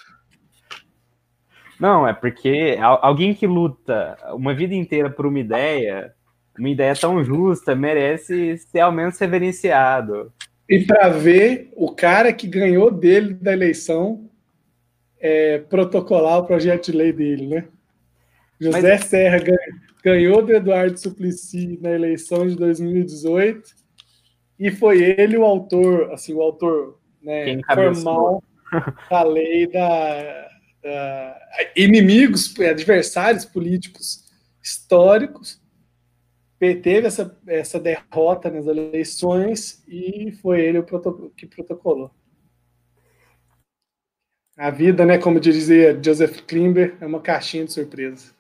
Não, 1.79 2.09
é 2.09 2.13
porque 2.13 2.77
alguém 2.81 3.35
que 3.35 3.47
luta 3.47 4.17
uma 4.33 4.55
vida 4.55 4.75
inteira 4.75 5.11
por 5.11 5.27
uma 5.27 5.39
ideia, 5.39 6.15
uma 6.59 6.71
ideia 6.71 6.95
tão 6.97 7.23
justa, 7.23 7.75
merece 7.75 8.57
ser 8.59 8.81
ao 8.81 8.91
menos 8.91 9.19
reverenciado. 9.19 10.33
E 10.69 10.85
para 10.85 11.09
ver 11.09 11.73
o 11.77 11.93
cara 11.93 12.33
que 12.33 12.47
ganhou 12.47 12.91
dele 12.91 13.35
da 13.35 13.53
eleição 13.53 14.29
é, 15.21 15.59
protocolar 15.59 16.39
o 16.39 16.47
projeto 16.47 16.91
de 16.91 16.97
lei 16.97 17.13
dele, 17.13 17.47
né? 17.47 17.69
José 18.61 18.97
Mas... 18.97 19.05
Serra 19.05 19.39
ganhou 20.03 20.45
do 20.45 20.53
Eduardo 20.53 20.99
Suplicy 20.99 21.79
na 21.81 21.91
eleição 21.91 22.47
de 22.47 22.57
2018 22.57 23.75
e 24.59 24.71
foi 24.71 25.03
ele 25.03 25.37
o 25.37 25.45
autor, 25.45 26.13
assim, 26.13 26.33
o 26.33 26.41
autor 26.41 26.99
né, 27.23 27.61
formal 27.75 28.43
da 29.11 29.23
lei 29.23 29.67
da, 29.67 30.49
da, 30.83 31.39
inimigos, 31.77 32.55
adversários 32.59 33.45
políticos 33.45 34.25
históricos 34.63 35.61
teve 36.59 37.07
essa, 37.07 37.39
essa 37.47 37.79
derrota 37.79 38.51
nas 38.51 38.67
eleições 38.67 39.85
e 39.87 40.33
foi 40.41 40.61
ele 40.61 40.79
o 40.79 41.31
que 41.31 41.47
protocolou. 41.47 42.11
A 44.57 44.71
vida, 44.71 45.05
né, 45.05 45.19
como 45.19 45.39
dizia 45.39 46.01
Joseph 46.03 46.41
Klimber, 46.47 46.97
é 47.01 47.07
uma 47.07 47.21
caixinha 47.21 47.67
de 47.67 47.73
surpresa. 47.73 48.35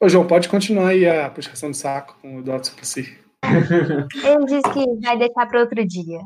Ô, 0.00 0.08
João, 0.08 0.26
pode 0.26 0.48
continuar 0.48 0.88
aí 0.88 1.08
a 1.08 1.30
puxação 1.30 1.70
de 1.70 1.76
saco 1.76 2.18
com 2.20 2.36
o 2.36 2.38
Eduardo 2.40 2.66
Suplicy. 2.66 3.16
Ele 4.24 4.46
disse 4.46 4.72
que 4.72 5.00
vai 5.00 5.16
deixar 5.16 5.46
para 5.46 5.60
outro 5.60 5.86
dia. 5.86 6.18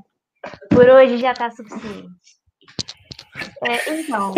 Por 0.71 0.89
hoje 0.89 1.19
já 1.19 1.33
está 1.33 1.51
suficiente. 1.51 2.09
É, 3.63 4.01
então, 4.01 4.33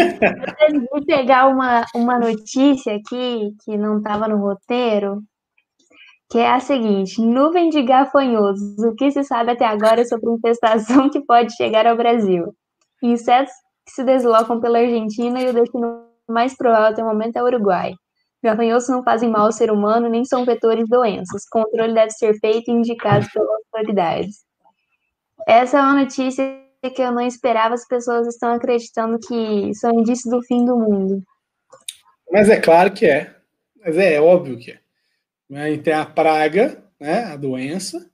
vou 0.91 1.05
pegar 1.07 1.47
uma, 1.47 1.85
uma 1.95 2.19
notícia 2.19 2.97
aqui 2.97 3.55
que 3.65 3.77
não 3.77 3.99
estava 3.99 4.27
no 4.27 4.39
roteiro, 4.39 5.23
que 6.31 6.39
é 6.39 6.51
a 6.51 6.61
seguinte: 6.61 7.21
nuvem 7.21 7.71
de 7.71 7.83
gafanhotos. 7.83 8.61
O 8.79 8.95
que 8.95 9.11
se 9.11 9.25
sabe 9.25 9.53
até 9.53 9.65
agora 9.65 10.05
sobre 10.05 10.31
a 10.31 10.35
infestação 10.35 11.11
que 11.11 11.21
pode 11.25 11.55
chegar 11.57 11.87
ao 11.87 11.97
Brasil? 11.97 12.55
Insetos 13.03 13.53
que 13.87 13.93
se 13.93 14.05
deslocam 14.05 14.61
pela 14.61 14.79
Argentina 14.79 15.41
e 15.41 15.49
o 15.49 15.53
destino 15.53 16.05
mais 16.29 16.57
provável 16.57 16.89
até 16.89 17.03
o 17.03 17.07
momento 17.07 17.37
é 17.37 17.43
o 17.43 17.47
Uruguai. 17.47 17.95
Gafanhotos 18.43 18.89
não 18.89 19.03
fazem 19.03 19.31
mal 19.31 19.47
ao 19.47 19.53
ser 19.53 19.71
humano 19.71 20.09
nem 20.09 20.25
são 20.25 20.45
vetores 20.45 20.85
de 20.85 20.91
doenças. 20.91 21.49
Controle 21.49 21.95
deve 21.95 22.11
ser 22.11 22.39
feito 22.39 22.71
e 22.71 22.75
indicado 22.75 23.27
pelas 23.33 23.49
autoridades. 23.73 24.37
Essa 25.47 25.79
é 25.79 25.81
uma 25.81 26.03
notícia 26.03 26.61
que 26.95 27.03
eu 27.03 27.11
não 27.11 27.27
esperava. 27.27 27.75
As 27.75 27.87
pessoas 27.87 28.29
estão 28.29 28.53
acreditando 28.53 29.19
que 29.19 29.75
são 29.75 29.91
indícios 29.93 30.33
do 30.33 30.43
fim 30.43 30.65
do 30.65 30.77
mundo. 30.77 31.23
Mas 32.31 32.49
é 32.49 32.61
claro 32.61 32.93
que 32.93 33.07
é. 33.07 33.35
Mas 33.85 33.97
é, 33.97 34.15
é 34.15 34.21
óbvio 34.21 34.59
que 34.59 34.73
é. 34.73 34.81
Né? 35.49 35.73
E 35.73 35.79
tem 35.79 35.95
a 35.95 36.05
praga, 36.05 36.83
né, 37.01 37.25
a 37.25 37.37
doença. 37.37 38.11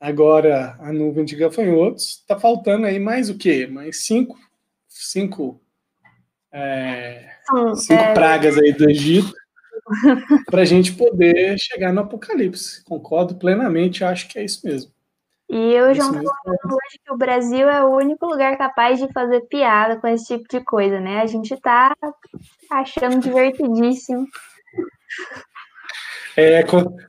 Agora 0.00 0.76
a 0.80 0.92
nuvem 0.92 1.24
de 1.24 1.36
gafanhotos. 1.36 2.18
Está 2.20 2.38
faltando 2.38 2.86
aí 2.86 2.98
mais 2.98 3.30
o 3.30 3.38
quê? 3.38 3.66
Mais 3.66 4.04
cinco, 4.04 4.36
cinco, 4.88 5.60
é, 6.52 7.36
cinco 7.76 8.02
é... 8.02 8.14
pragas 8.14 8.58
aí 8.58 8.72
do 8.72 8.90
Egito 8.90 9.32
para 10.46 10.62
a 10.62 10.64
gente 10.64 10.92
poder 10.92 11.58
chegar 11.58 11.92
no 11.92 12.00
apocalipse. 12.00 12.84
Concordo 12.84 13.36
plenamente, 13.36 14.04
acho 14.04 14.28
que 14.28 14.38
é 14.38 14.44
isso 14.44 14.66
mesmo. 14.66 14.92
E 15.48 15.74
eu 15.74 15.94
já 15.94 16.04
estou 16.04 16.22
falando 16.22 16.72
hoje 16.72 16.98
que 17.04 17.12
o 17.12 17.16
Brasil 17.16 17.68
é 17.68 17.84
o 17.84 17.94
único 17.96 18.24
lugar 18.24 18.56
capaz 18.56 18.98
de 18.98 19.12
fazer 19.12 19.42
piada 19.42 20.00
com 20.00 20.06
esse 20.06 20.24
tipo 20.26 20.48
de 20.48 20.64
coisa, 20.64 20.98
né? 20.98 21.20
A 21.20 21.26
gente 21.26 21.52
está 21.52 21.94
achando 22.70 23.20
divertidíssimo. 23.20 24.26
É, 26.36 26.62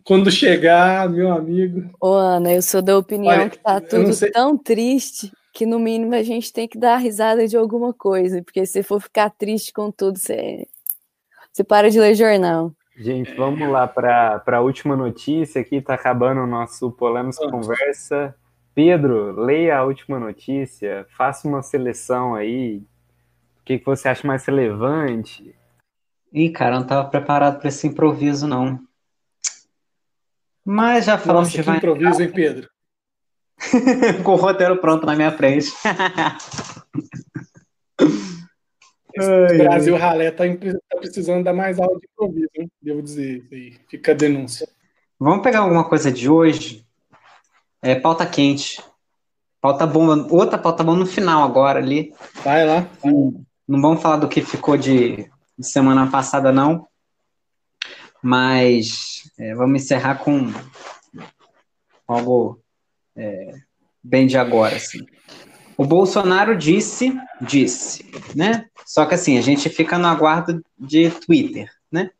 quando 0.04 0.32
chegar, 0.32 1.10
meu 1.10 1.32
amigo. 1.32 1.90
Ô, 2.00 2.14
Ana, 2.14 2.54
eu 2.54 2.62
sou 2.62 2.82
da 2.82 2.98
opinião 2.98 3.34
Olha, 3.34 3.50
que 3.50 3.58
tá 3.58 3.80
tudo 3.80 4.12
tão 4.32 4.58
triste 4.58 5.32
que 5.54 5.66
no 5.66 5.80
mínimo 5.80 6.16
a 6.16 6.24
gente 6.24 6.52
tem 6.52 6.68
que 6.68 6.78
dar 6.78 6.98
risada 6.98 7.48
de 7.48 7.56
alguma 7.56 7.94
coisa, 7.94 8.42
porque 8.42 8.66
se 8.66 8.82
for 8.82 9.00
ficar 9.00 9.30
triste 9.30 9.72
com 9.72 9.92
tudo, 9.92 10.18
você, 10.18 10.68
você 11.52 11.64
para 11.64 11.90
de 11.90 12.00
ler 12.00 12.16
jornal. 12.16 12.74
Gente, 12.96 13.34
vamos 13.36 13.70
lá 13.70 13.88
para 13.88 14.44
a 14.46 14.62
última 14.62 14.96
notícia 14.96 15.62
aqui, 15.62 15.82
tá 15.82 15.94
acabando 15.94 16.42
o 16.42 16.48
nosso 16.48 16.92
Polemos 16.92 17.38
Conversa. 17.38 18.36
Pedro, 18.76 19.40
leia 19.40 19.78
a 19.78 19.84
última 19.84 20.20
notícia, 20.20 21.06
faça 21.16 21.48
uma 21.48 21.62
seleção 21.62 22.34
aí. 22.34 22.84
O 23.62 23.66
que, 23.66 23.80
que 23.80 23.86
você 23.86 24.10
acha 24.10 24.28
mais 24.28 24.44
relevante? 24.46 25.56
Ih, 26.32 26.50
cara, 26.50 26.76
não 26.76 26.82
estava 26.82 27.08
preparado 27.08 27.60
para 27.60 27.70
esse 27.70 27.88
improviso, 27.88 28.48
não. 28.48 28.80
Mas 30.66 31.06
já 31.06 31.18
falamos 31.18 31.50
Nossa, 31.50 31.62
de 31.62 31.64
que 31.64 31.78
improviso, 31.78 32.22
hein, 32.22 32.32
Pedro? 32.32 32.70
Com 34.24 34.34
o 34.34 34.38
roteiro 34.38 34.78
pronto 34.78 35.06
na 35.06 35.16
minha 35.16 35.32
frente. 35.32 35.72
o 38.00 39.58
Brasil 39.58 39.98
Ralé 39.98 40.32
tá, 40.32 40.44
tá, 40.46 40.98
precisando 40.98 41.44
dar 41.44 41.54
mais 41.54 41.80
aula 41.80 42.00
de 42.00 42.08
improviso, 42.12 42.50
hein? 42.56 42.72
Devo 42.82 43.02
dizer. 43.02 43.46
Aí. 43.52 43.76
Fica 43.90 44.12
a 44.12 44.16
denúncia. 44.16 44.68
Vamos 45.20 45.44
pegar 45.44 45.60
alguma 45.60 45.88
coisa 45.88 46.12
de 46.12 46.30
hoje. 46.30 46.86
É, 47.82 47.96
pauta 47.96 48.26
quente. 48.26 48.82
Pauta 49.60 49.86
bomba. 49.86 50.28
Outra 50.34 50.58
pauta 50.58 50.84
bomba 50.84 51.00
no 51.00 51.06
final 51.06 51.44
agora 51.44 51.80
ali. 51.80 52.14
Vai 52.44 52.66
lá. 52.66 52.88
Vai. 53.02 53.14
Não 53.68 53.82
vamos 53.82 54.02
falar 54.02 54.18
do 54.18 54.28
que 54.28 54.42
ficou 54.42 54.78
de, 54.78 55.30
de 55.58 55.68
semana 55.68 56.10
passada, 56.10 56.52
não. 56.52 56.88
Mas 58.22 59.23
é, 59.44 59.54
vamos 59.54 59.84
encerrar 59.84 60.16
com 60.20 60.54
algo 62.08 62.62
é, 63.14 63.54
bem 64.02 64.26
de 64.26 64.38
agora, 64.38 64.78
assim. 64.78 65.06
O 65.78 65.86
Bolsonaro 65.86 66.56
disse, 66.56 67.14
disse, 67.42 68.10
né? 68.34 68.68
Só 68.86 69.06
que 69.06 69.16
assim, 69.16 69.38
a 69.38 69.42
gente 69.42 69.70
fica 69.70 69.98
no 69.98 70.08
aguardo 70.08 70.64
de 70.80 71.10
Twitter, 71.10 71.70
né? 71.92 72.12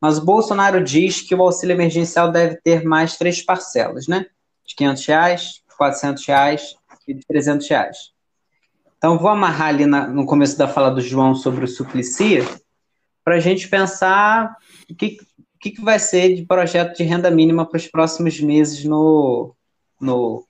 Mas 0.00 0.18
o 0.18 0.24
Bolsonaro 0.24 0.82
diz 0.82 1.20
que 1.20 1.34
o 1.36 1.42
auxílio 1.42 1.74
emergencial 1.74 2.32
deve 2.32 2.56
ter 2.56 2.82
mais 2.84 3.16
três 3.16 3.40
parcelas, 3.40 4.08
né? 4.08 4.26
De 4.66 4.74
500 4.74 5.06
reais, 5.06 5.62
400 5.78 6.26
reais 6.26 6.74
e 7.06 7.14
de 7.14 7.24
300 7.24 7.68
reais. 7.68 7.96
Então, 8.98 9.18
vou 9.18 9.28
amarrar 9.28 9.68
ali 9.68 9.86
na, 9.86 10.08
no 10.08 10.26
começo 10.26 10.58
da 10.58 10.66
fala 10.66 10.90
do 10.90 11.00
João 11.00 11.36
sobre 11.36 11.64
o 11.64 11.68
Suplicy, 11.68 12.38
para 13.24 13.36
a 13.36 13.40
gente 13.40 13.68
pensar 13.68 14.56
o 14.90 14.94
que, 14.96 15.18
que, 15.62 15.70
que 15.70 15.80
vai 15.80 15.98
ser 15.98 16.34
de 16.34 16.44
projeto 16.44 16.96
de 16.96 17.04
renda 17.04 17.30
mínima 17.30 17.64
para 17.64 17.76
os 17.76 17.86
próximos 17.86 18.40
meses 18.40 18.84
no, 18.84 19.54
no, 20.00 20.44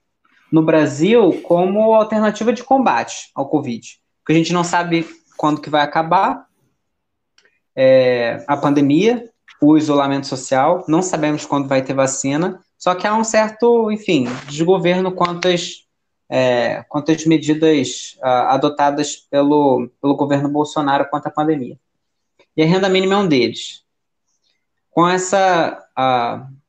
no 0.51 0.63
Brasil 0.63 1.43
como 1.43 1.93
alternativa 1.93 2.51
de 2.51 2.65
combate 2.65 3.31
ao 3.35 3.47
Covid. 3.47 4.01
Porque 4.19 4.33
a 4.33 4.37
gente 4.37 4.55
não 4.55 4.65
sabe 4.65 5.07
quando 5.37 5.61
que 5.61 5.69
vai 5.69 5.83
acabar 5.83 6.47
é, 7.77 8.43
a 8.49 8.57
pandemia, 8.57 9.31
o 9.61 9.77
isolamento 9.77 10.27
social, 10.27 10.83
não 10.89 11.03
sabemos 11.03 11.45
quando 11.45 11.69
vai 11.69 11.83
ter 11.83 11.95
vacina, 11.95 12.59
Só 12.79 12.95
que 12.95 13.07
há 13.07 13.15
um 13.15 13.23
certo, 13.23 13.93
enfim, 13.93 14.27
desgoverno 14.49 15.13
quanto 15.13 15.47
às, 15.47 15.87
é, 16.29 16.85
medidas 17.27 18.17
adotadas 18.23 19.17
pelo, 19.17 19.89
pelo 20.01 20.17
governo 20.17 20.49
Bolsonaro 20.49 21.09
quanto 21.11 21.27
à 21.27 21.31
pandemia. 21.31 21.79
E 22.57 22.63
a 22.63 22.67
renda 22.67 22.89
mínima 22.89 23.15
é 23.15 23.19
um 23.19 23.29
deles. 23.29 23.83
Com 24.93 25.09
essa. 25.09 25.85
Uh, 25.99 26.63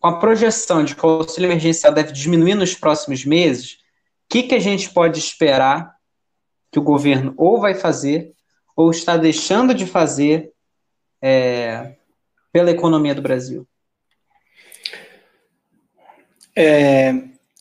com 0.00 0.08
a 0.08 0.18
projeção 0.18 0.84
de 0.84 0.94
que 0.94 1.04
o 1.04 1.08
auxílio 1.08 1.48
emergencial 1.48 1.92
deve 1.92 2.12
diminuir 2.12 2.54
nos 2.54 2.74
próximos 2.74 3.24
meses, 3.24 3.74
o 3.74 3.78
que, 4.28 4.42
que 4.44 4.54
a 4.54 4.58
gente 4.58 4.90
pode 4.90 5.18
esperar 5.18 5.96
que 6.70 6.78
o 6.78 6.82
governo 6.82 7.34
ou 7.36 7.60
vai 7.60 7.74
fazer 7.74 8.34
ou 8.74 8.90
está 8.90 9.16
deixando 9.16 9.74
de 9.74 9.86
fazer 9.86 10.52
é, 11.22 11.94
pela 12.52 12.70
economia 12.70 13.14
do 13.14 13.22
Brasil? 13.22 13.66
É, 16.54 17.12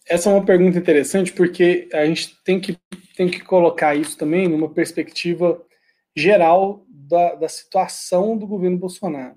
essa 0.07 0.29
é 0.29 0.33
uma 0.33 0.45
pergunta 0.45 0.77
interessante 0.77 1.33
porque 1.33 1.89
a 1.91 2.05
gente 2.05 2.37
tem 2.43 2.59
que, 2.59 2.77
tem 3.15 3.29
que 3.29 3.41
colocar 3.41 3.95
isso 3.95 4.17
também 4.17 4.47
numa 4.47 4.69
perspectiva 4.69 5.61
geral 6.15 6.84
da, 7.08 7.36
da 7.36 7.49
situação 7.49 8.38
do 8.38 8.47
governo 8.47 8.78
Bolsonaro. 8.78 9.36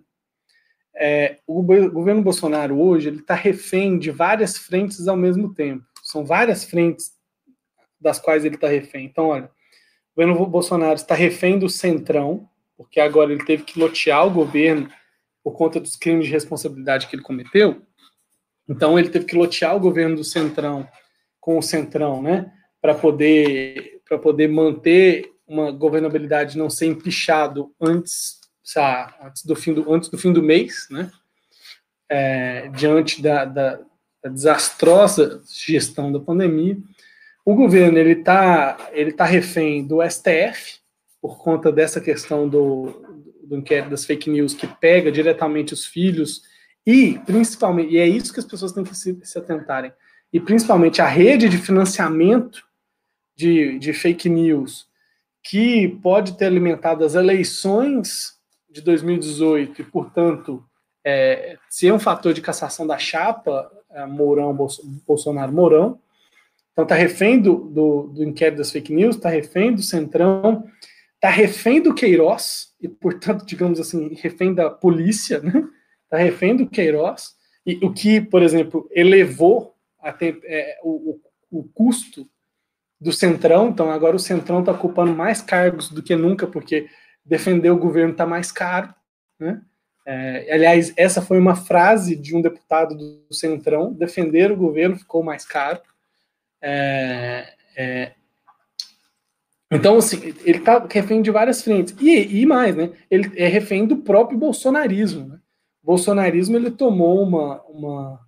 É, 0.95 1.39
o 1.47 1.63
governo 1.63 2.23
Bolsonaro 2.23 2.81
hoje 2.81 3.09
ele 3.09 3.21
está 3.21 3.35
refém 3.35 3.99
de 3.99 4.11
várias 4.11 4.57
frentes 4.59 5.07
ao 5.07 5.17
mesmo 5.17 5.55
tempo. 5.55 5.85
São 6.03 6.25
várias 6.25 6.65
frentes 6.65 7.13
das 8.01 8.19
quais 8.19 8.45
ele 8.45 8.57
está 8.57 8.69
refém. 8.69 9.05
Então, 9.05 9.29
olha, 9.29 9.45
o 9.45 10.21
governo 10.21 10.47
Bolsonaro 10.47 10.95
está 10.95 11.15
refém 11.15 11.59
do 11.59 11.69
centrão, 11.69 12.49
porque 12.77 12.99
agora 13.01 13.33
ele 13.33 13.45
teve 13.45 13.63
que 13.63 13.79
lotear 13.79 14.27
o 14.27 14.31
governo 14.31 14.89
por 15.43 15.53
conta 15.53 15.79
dos 15.81 15.97
crimes 15.97 16.27
de 16.27 16.33
responsabilidade 16.33 17.07
que 17.07 17.17
ele 17.17 17.23
cometeu. 17.23 17.83
Então 18.69 18.99
ele 18.99 19.09
teve 19.09 19.25
que 19.25 19.37
lotear 19.37 19.75
o 19.75 19.81
governo 19.81 20.17
do 20.17 20.25
Centrão 20.25 20.87
com 21.41 21.59
o 21.59 21.63
Centrão, 21.63 22.21
né, 22.21 22.53
para 22.81 22.95
poder 22.95 23.99
para 24.07 24.19
poder 24.19 24.49
manter 24.49 25.31
uma 25.49 25.73
governabilidade 25.73 26.59
não 26.59 26.69
ser 26.69 26.87
empichado 26.87 27.73
antes, 27.81 28.39
antes 29.25 29.45
do 29.45 29.57
fim 29.57 29.73
do 29.73 29.93
antes 29.93 30.09
do 30.09 30.19
fim 30.19 30.33
do 30.33 30.43
mês, 30.43 30.87
né, 30.91 31.11
é, 32.09 32.69
diante 32.69 33.23
da, 33.23 33.45
da, 33.45 33.81
da, 34.23 34.31
desastrosa 34.31 35.43
gestão 35.49 36.13
da 36.13 36.21
pandemia. 36.21 36.77
O 37.45 37.55
governo 37.55 37.99
ele 37.99 38.13
está 38.13 38.91
ele 38.93 39.13
tá 39.13 39.25
refém 39.25 39.87
do 39.87 39.99
STF 40.03 40.79
por 41.21 41.39
conta 41.39 41.73
dessa 41.73 42.01
questão 42.01 42.49
do, 42.49 43.33
do 43.43 43.57
inquérito 43.57 43.91
das 43.91 44.05
fake 44.05 44.29
news 44.29 44.55
que 44.55 44.67
pega 44.67 45.11
diretamente 45.11 45.73
os 45.73 45.87
filhos 45.87 46.43
e, 46.87 47.19
principalmente, 47.27 47.93
e 47.93 47.99
é 47.99 48.07
isso 48.07 48.33
que 48.33 48.41
as 48.41 48.47
pessoas 48.47 48.73
têm 48.73 48.83
que 48.83 48.97
se, 48.97 49.19
se 49.23 49.39
atentarem, 49.39 49.93
e 50.33 50.41
principalmente 50.41 51.03
a 51.03 51.07
rede 51.07 51.47
de 51.47 51.59
financiamento 51.59 52.63
de, 53.37 53.79
de 53.79 53.93
fake 53.93 54.27
news, 54.27 54.88
que 55.49 55.89
pode 56.03 56.37
ter 56.37 56.45
alimentado 56.45 57.05
as 57.05 57.15
eleições 57.15 58.39
de 58.69 58.83
2018 58.83 59.81
e, 59.81 59.85
portanto, 59.85 60.63
é, 61.05 61.57
ser 61.71 61.91
um 61.91 61.99
fator 61.99 62.35
de 62.35 62.43
cassação 62.43 62.87
da 62.87 62.99
chapa 62.99 63.71
é, 63.91 64.05
Mourão, 64.05 64.55
Bolsonaro 65.07 65.51
Mourão. 65.51 65.99
Então 66.73 66.83
está 66.83 66.95
refém 66.95 67.41
do, 67.41 67.57
do, 67.71 68.03
do, 68.09 68.25
inquérito 68.25 68.59
das 68.59 68.71
fake 68.71 68.93
news, 68.93 69.17
está 69.17 69.31
refém 69.31 69.75
do 69.75 69.83
Centrão, 69.83 70.65
está 71.15 71.31
refém 71.31 71.81
do 71.81 71.95
Queiroz, 71.95 72.75
e, 72.81 72.87
portanto, 72.87 73.47
digamos 73.47 73.81
assim, 73.81 74.15
refém 74.15 74.53
da 74.55 74.69
polícia, 74.69 75.41
né? 75.41 75.67
está 76.05 76.19
refém 76.19 76.55
do 76.55 76.69
Queiroz, 76.69 77.35
e 77.67 77.85
o 77.85 77.93
que, 77.93 78.21
por 78.21 78.43
exemplo, 78.43 78.89
elevou 78.93 79.75
é, 80.45 80.79
o, 80.83 81.21
o, 81.51 81.59
o, 81.59 81.65
custo 81.65 82.29
do 83.01 83.13
Centrão, 83.13 83.69
então 83.69 83.91
agora 83.91 84.17
o 84.17 84.21
Centrão 84.21 84.61
está 84.61 84.73
ocupando 84.73 85.15
mais 85.15 85.41
cargos 85.41 85.89
do 85.89 86.03
que 86.03 86.17
nunca, 86.17 86.47
porque 86.47 86.89
defender 87.25 87.71
o 87.71 87.79
governo 87.79 88.13
está 88.13 88.27
mais 88.27 88.51
caro, 88.51 88.93
né? 89.39 89.63
É, 90.05 90.51
aliás, 90.53 90.93
essa 90.97 91.21
foi 91.21 91.39
uma 91.39 91.55
frase 91.55 92.17
de 92.17 92.35
um 92.35 92.41
deputado 92.41 92.97
do 92.97 93.35
Centrão: 93.35 93.93
defender 93.93 94.51
o 94.51 94.57
governo 94.57 94.97
ficou 94.97 95.23
mais 95.23 95.45
caro. 95.45 95.83
É, 96.63 97.53
é, 97.77 98.13
então, 99.71 99.99
assim, 99.99 100.35
ele 100.47 100.59
está 100.59 100.85
refém 100.91 101.21
de 101.21 101.31
várias 101.31 101.63
frentes. 101.63 101.95
E, 102.01 102.41
e 102.41 102.47
mais, 102.47 102.75
né? 102.75 102.91
Ele 103.11 103.31
é 103.37 103.47
refém 103.49 103.87
do 103.87 103.99
próprio 103.99 104.39
bolsonarismo. 104.39 105.29
Né? 105.29 105.39
bolsonarismo 105.89 106.55
ele 106.55 106.71
tomou 106.71 107.23
uma, 107.23 107.63
uma, 107.63 108.21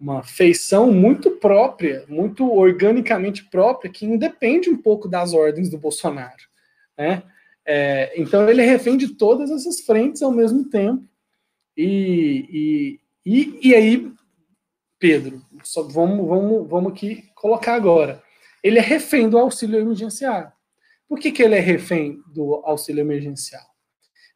uma 0.00 0.22
feição 0.22 0.92
muito 0.92 1.30
própria, 1.32 2.04
muito 2.08 2.50
organicamente 2.50 3.44
própria, 3.44 3.90
que 3.90 4.06
independe 4.06 4.68
um 4.68 4.76
pouco 4.76 5.08
das 5.08 5.32
ordens 5.32 5.70
do 5.70 5.78
Bolsonaro. 5.78 6.42
Né? 6.96 7.22
É, 7.64 8.12
então 8.20 8.48
ele 8.48 8.62
é 8.62 8.66
refém 8.66 8.96
de 8.96 9.08
todas 9.08 9.50
essas 9.50 9.80
frentes 9.80 10.22
ao 10.22 10.30
mesmo 10.30 10.68
tempo. 10.68 11.04
E, 11.76 12.98
e, 13.24 13.40
e, 13.40 13.68
e 13.68 13.74
aí, 13.74 14.12
Pedro, 14.98 15.42
só 15.62 15.82
vamos, 15.82 16.26
vamos, 16.26 16.68
vamos 16.68 16.92
aqui 16.92 17.24
colocar 17.34 17.74
agora. 17.74 18.22
Ele 18.62 18.78
é 18.78 18.82
refém 18.82 19.28
do 19.28 19.38
auxílio 19.38 19.78
emergencial. 19.78 20.52
Por 21.08 21.18
que, 21.18 21.30
que 21.30 21.42
ele 21.42 21.54
é 21.54 21.60
refém 21.60 22.20
do 22.26 22.62
auxílio 22.64 23.00
emergencial? 23.00 23.64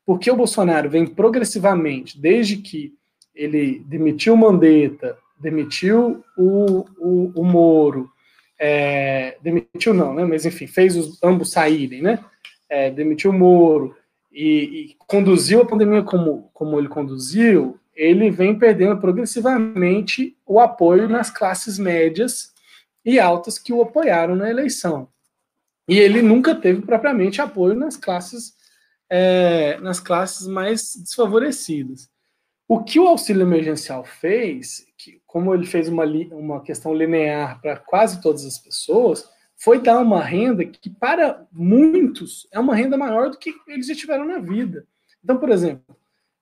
Porque 0.04 0.30
o 0.30 0.36
Bolsonaro 0.36 0.88
vem 0.88 1.06
progressivamente, 1.06 2.20
desde 2.20 2.56
que 2.56 2.94
ele 3.34 3.82
demitiu 3.86 4.36
Mandetta, 4.36 5.16
demitiu 5.41 6.24
o, 6.36 6.86
o, 6.99 7.32
o 7.34 7.45
Moro, 7.45 8.11
é, 8.59 9.38
demitiu 9.43 9.95
não, 9.95 10.14
né? 10.14 10.24
Mas 10.24 10.45
enfim, 10.45 10.66
fez 10.66 10.97
os 10.97 11.22
ambos 11.22 11.51
saírem, 11.51 12.03
né? 12.03 12.22
É, 12.68 12.91
demitiu 12.91 13.30
o 13.30 13.34
Moro 13.34 13.97
e, 14.30 14.91
e, 14.91 14.97
conduziu 15.07 15.62
a 15.62 15.66
pandemia 15.66 16.03
como, 16.03 16.51
como 16.53 16.78
ele 16.78 16.88
conduziu, 16.88 17.80
ele 17.95 18.30
vem 18.30 18.57
perdendo 18.59 19.01
progressivamente 19.01 20.36
o 20.47 20.61
apoio 20.61 21.09
nas 21.09 21.30
classes 21.30 21.78
médias 21.78 22.53
e 23.05 23.18
altas 23.18 23.59
que 23.59 23.72
o 23.72 23.82
apoiaram 23.82 24.36
na 24.36 24.49
eleição. 24.49 25.09
E 25.88 25.99
ele 25.99 26.22
nunca 26.22 26.55
teve 26.55 26.82
propriamente 26.82 27.41
apoio 27.41 27.74
nas 27.74 27.97
classes 27.97 28.55
é, 29.11 29.76
nas 29.80 29.99
classes 29.99 30.47
mais 30.47 30.95
desfavorecidas. 30.95 32.09
O 32.70 32.84
que 32.84 33.00
o 33.00 33.08
auxílio 33.08 33.42
emergencial 33.42 34.04
fez, 34.04 34.86
que, 34.96 35.20
como 35.26 35.52
ele 35.52 35.66
fez 35.66 35.88
uma, 35.88 36.04
uma 36.30 36.62
questão 36.62 36.94
linear 36.94 37.60
para 37.60 37.76
quase 37.76 38.22
todas 38.22 38.46
as 38.46 38.58
pessoas, 38.58 39.28
foi 39.56 39.80
dar 39.82 39.98
uma 39.98 40.22
renda 40.22 40.64
que, 40.64 40.88
para 40.88 41.44
muitos, 41.50 42.46
é 42.52 42.60
uma 42.60 42.76
renda 42.76 42.96
maior 42.96 43.28
do 43.28 43.38
que 43.38 43.52
eles 43.66 43.88
já 43.88 43.94
tiveram 43.96 44.24
na 44.24 44.38
vida. 44.38 44.86
Então, 45.24 45.36
por 45.36 45.50
exemplo, 45.50 45.96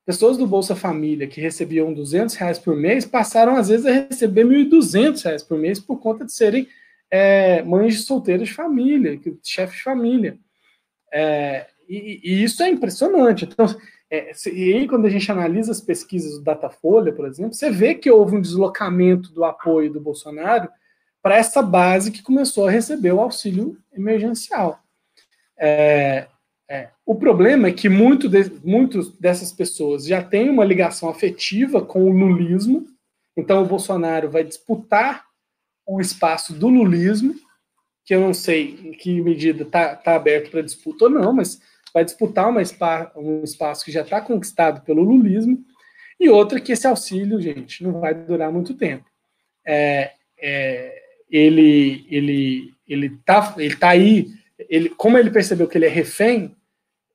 pessoas 0.05 0.37
do 0.37 0.47
Bolsa 0.47 0.77
Família 0.77 1.27
que 1.27 1.41
recebiam 1.41 1.95
200 1.95 2.35
reais 2.35 2.59
por 2.59 2.77
mês 2.77 3.07
passaram, 3.07 3.57
às 3.57 3.71
vezes, 3.71 3.87
a 3.87 3.93
receber 3.93 4.45
1.200 4.45 5.25
reais 5.25 5.43
por 5.43 5.57
mês 5.57 5.81
por 5.81 5.99
conta 5.99 6.27
de 6.27 6.33
serem 6.35 6.69
é, 7.11 7.63
mães 7.63 8.05
solteiras 8.05 8.49
de 8.49 8.55
família, 8.55 9.19
chefes 9.43 9.79
de 9.79 9.83
família. 9.83 10.39
É, 11.11 11.69
e, 11.89 12.21
e 12.23 12.45
isso 12.45 12.63
é 12.63 12.69
impressionante. 12.69 13.47
Então, 13.47 13.67
é, 14.11 14.33
e 14.51 14.73
aí, 14.75 14.89
quando 14.89 15.07
a 15.07 15.11
gente 15.11 15.31
analisa 15.31 15.71
as 15.71 15.81
pesquisas 15.81 16.39
do 16.39 16.45
Datafolha, 16.45 17.13
por 17.13 17.27
exemplo, 17.27 17.53
você 17.53 17.71
vê 17.71 17.95
que 17.95 18.11
houve 18.11 18.37
um 18.37 18.41
deslocamento 18.41 19.31
do 19.33 19.45
apoio 19.45 19.93
do 19.93 20.01
Bolsonaro 20.01 20.69
para 21.23 21.37
essa 21.37 21.61
base 21.61 22.11
que 22.11 22.23
começou 22.23 22.67
a 22.67 22.71
receber 22.71 23.13
o 23.13 23.21
auxílio 23.21 23.77
emergencial. 23.93 24.81
É, 25.59 26.27
é, 26.71 26.89
o 27.05 27.15
problema 27.15 27.69
é 27.69 27.73
que 27.73 27.89
muito 27.89 28.29
de, 28.29 28.51
muitos 28.65 29.13
dessas 29.19 29.53
pessoas 29.53 30.07
já 30.07 30.23
têm 30.23 30.49
uma 30.49 30.65
ligação 30.65 31.11
afetiva 31.11 31.85
com 31.85 32.05
o 32.05 32.13
lulismo, 32.13 32.87
então 33.37 33.63
o 33.63 33.67
Bolsonaro 33.67 34.31
vai 34.31 34.43
disputar 34.43 35.25
o 35.87 36.01
espaço 36.01 36.55
do 36.55 36.69
lulismo, 36.69 37.35
que 38.07 38.15
eu 38.15 38.21
não 38.21 38.33
sei 38.33 38.79
em 38.83 38.93
que 38.93 39.21
medida 39.21 39.65
está 39.65 39.95
tá 39.97 40.15
aberto 40.15 40.51
para 40.51 40.63
disputa 40.63 41.05
ou 41.05 41.11
não, 41.11 41.33
mas 41.33 41.61
vai 41.93 42.05
disputar 42.05 42.53
spa, 42.65 43.13
um 43.17 43.43
espaço 43.43 43.85
que 43.85 43.93
já 43.93 44.03
está 44.03 44.21
conquistado 44.21 44.83
pelo 44.83 45.03
lulismo, 45.03 45.65
e 46.21 46.29
outra 46.29 46.61
que 46.61 46.73
esse 46.73 46.87
auxílio, 46.87 47.41
gente, 47.41 47.83
não 47.83 48.01
vai 48.01 48.15
durar 48.15 48.51
muito 48.51 48.75
tempo. 48.75 49.05
É, 49.65 50.13
é, 50.41 51.03
ele 51.31 52.07
ele 52.11 52.75
ele 52.89 53.11
tá 53.25 53.55
ele 53.59 53.77
tá 53.77 53.91
aí, 53.91 54.29
ele 54.69 54.89
como 54.91 55.17
ele 55.19 55.31
percebeu 55.31 55.69
que 55.69 55.79
ele 55.79 55.87
é 55.87 55.91
refém, 55.91 56.57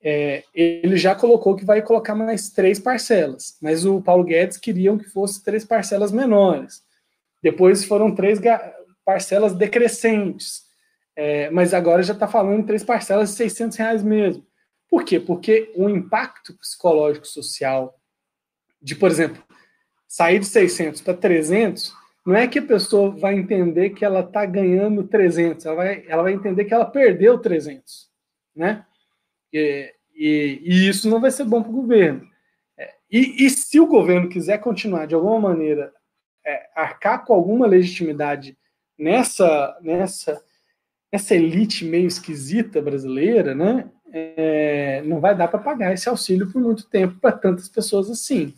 é, 0.03 0.43
ele 0.53 0.97
já 0.97 1.15
colocou 1.15 1.55
que 1.55 1.65
vai 1.65 1.81
colocar 1.81 2.13
mais 2.13 2.49
três 2.49 2.79
parcelas, 2.79 3.57
mas 3.61 3.85
o 3.85 4.01
Paulo 4.01 4.23
Guedes 4.23 4.57
queriam 4.57 4.97
que 4.97 5.09
fosse 5.09 5.43
três 5.43 5.63
parcelas 5.63 6.11
menores. 6.11 6.83
Depois 7.41 7.83
foram 7.85 8.13
três 8.13 8.39
parcelas 9.05 9.53
decrescentes, 9.53 10.63
é, 11.15 11.49
mas 11.49 11.73
agora 11.73 12.03
já 12.03 12.13
está 12.13 12.27
falando 12.27 12.59
em 12.59 12.65
três 12.65 12.83
parcelas 12.83 13.29
de 13.29 13.35
600 13.35 13.77
reais 13.77 14.03
mesmo. 14.03 14.45
Por 14.93 15.03
quê? 15.03 15.19
Porque 15.19 15.71
o 15.75 15.89
impacto 15.89 16.55
psicológico 16.55 17.25
social 17.25 17.99
de, 18.79 18.95
por 18.95 19.09
exemplo, 19.09 19.43
sair 20.07 20.37
de 20.37 20.45
600 20.45 21.01
para 21.01 21.15
300, 21.15 21.91
não 22.23 22.35
é 22.35 22.47
que 22.47 22.59
a 22.59 22.63
pessoa 22.63 23.09
vai 23.09 23.33
entender 23.33 23.89
que 23.89 24.05
ela 24.05 24.19
está 24.19 24.45
ganhando 24.45 25.07
300, 25.07 25.65
ela 25.65 25.75
vai, 25.75 26.05
ela 26.07 26.21
vai 26.21 26.33
entender 26.33 26.65
que 26.65 26.75
ela 26.75 26.85
perdeu 26.85 27.39
300, 27.39 28.07
né? 28.55 28.85
E, 29.51 29.91
e, 30.13 30.61
e 30.63 30.87
isso 30.87 31.09
não 31.09 31.19
vai 31.19 31.31
ser 31.31 31.45
bom 31.45 31.63
para 31.63 31.71
o 31.71 31.75
governo. 31.81 32.29
É, 32.77 32.93
e, 33.09 33.47
e, 33.47 33.49
se 33.49 33.79
o 33.79 33.87
governo 33.87 34.29
quiser 34.29 34.59
continuar, 34.59 35.07
de 35.07 35.15
alguma 35.15 35.39
maneira, 35.39 35.91
é, 36.45 36.69
arcar 36.75 37.25
com 37.25 37.33
alguma 37.33 37.65
legitimidade 37.65 38.55
nessa, 38.95 39.75
nessa, 39.81 40.39
nessa 41.11 41.33
elite 41.33 41.83
meio 41.83 42.05
esquisita 42.05 42.79
brasileira, 42.79 43.55
né? 43.55 43.89
É, 44.15 45.01
não 45.05 45.19
vai 45.19 45.35
dar 45.35 45.47
para 45.47 45.57
pagar 45.57 45.91
esse 45.91 46.07
auxílio 46.07 46.51
por 46.51 46.61
muito 46.61 46.87
tempo 46.87 47.19
para 47.19 47.31
tantas 47.31 47.67
pessoas 47.67 48.09
assim. 48.11 48.53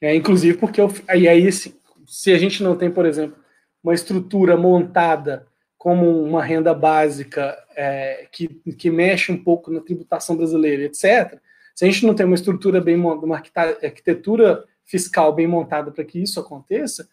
É, 0.00 0.14
inclusive 0.14 0.56
porque 0.56 0.80
eu, 0.80 0.90
aí, 1.06 1.28
aí 1.28 1.46
assim, 1.46 1.74
se 2.06 2.32
a 2.32 2.38
gente 2.38 2.62
não 2.62 2.74
tem, 2.74 2.90
por 2.90 3.04
exemplo, 3.04 3.36
uma 3.82 3.92
estrutura 3.92 4.56
montada 4.56 5.46
como 5.76 6.22
uma 6.22 6.42
renda 6.42 6.72
básica 6.72 7.56
é, 7.76 8.26
que, 8.32 8.48
que 8.72 8.90
mexe 8.90 9.30
um 9.30 9.42
pouco 9.42 9.70
na 9.70 9.80
tributação 9.80 10.36
brasileira, 10.36 10.84
etc., 10.84 11.38
se 11.74 11.84
a 11.84 11.86
gente 11.86 12.04
não 12.04 12.14
tem 12.14 12.26
uma 12.26 12.34
estrutura 12.34 12.80
bem 12.80 12.96
uma 12.96 13.36
arquitetura 13.36 14.64
fiscal 14.84 15.32
bem 15.32 15.46
montada 15.46 15.92
para 15.92 16.04
que 16.04 16.20
isso 16.20 16.40
aconteça, 16.40 17.08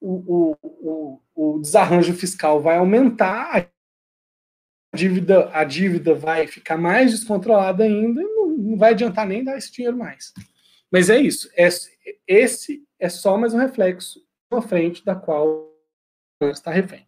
o, 0.00 0.54
o, 0.62 1.20
o, 1.34 1.54
o 1.56 1.58
desarranjo 1.58 2.12
fiscal 2.12 2.60
vai 2.60 2.76
aumentar, 2.76 3.68
dívida, 4.94 5.50
a 5.52 5.64
dívida 5.64 6.14
vai 6.14 6.46
ficar 6.46 6.76
mais 6.76 7.12
descontrolada 7.12 7.84
ainda 7.84 8.20
e 8.20 8.24
não, 8.24 8.48
não 8.48 8.76
vai 8.76 8.92
adiantar 8.92 9.26
nem 9.26 9.44
dar 9.44 9.56
esse 9.56 9.72
dinheiro 9.72 9.96
mais. 9.96 10.32
Mas 10.90 11.10
é 11.10 11.18
isso. 11.18 11.50
É, 11.56 11.68
esse 12.26 12.82
é 12.98 13.08
só 13.08 13.36
mais 13.36 13.52
um 13.54 13.58
reflexo 13.58 14.20
à 14.50 14.60
frente 14.62 15.04
da 15.04 15.14
qual 15.14 15.70
está 16.40 16.70
refém. 16.70 17.06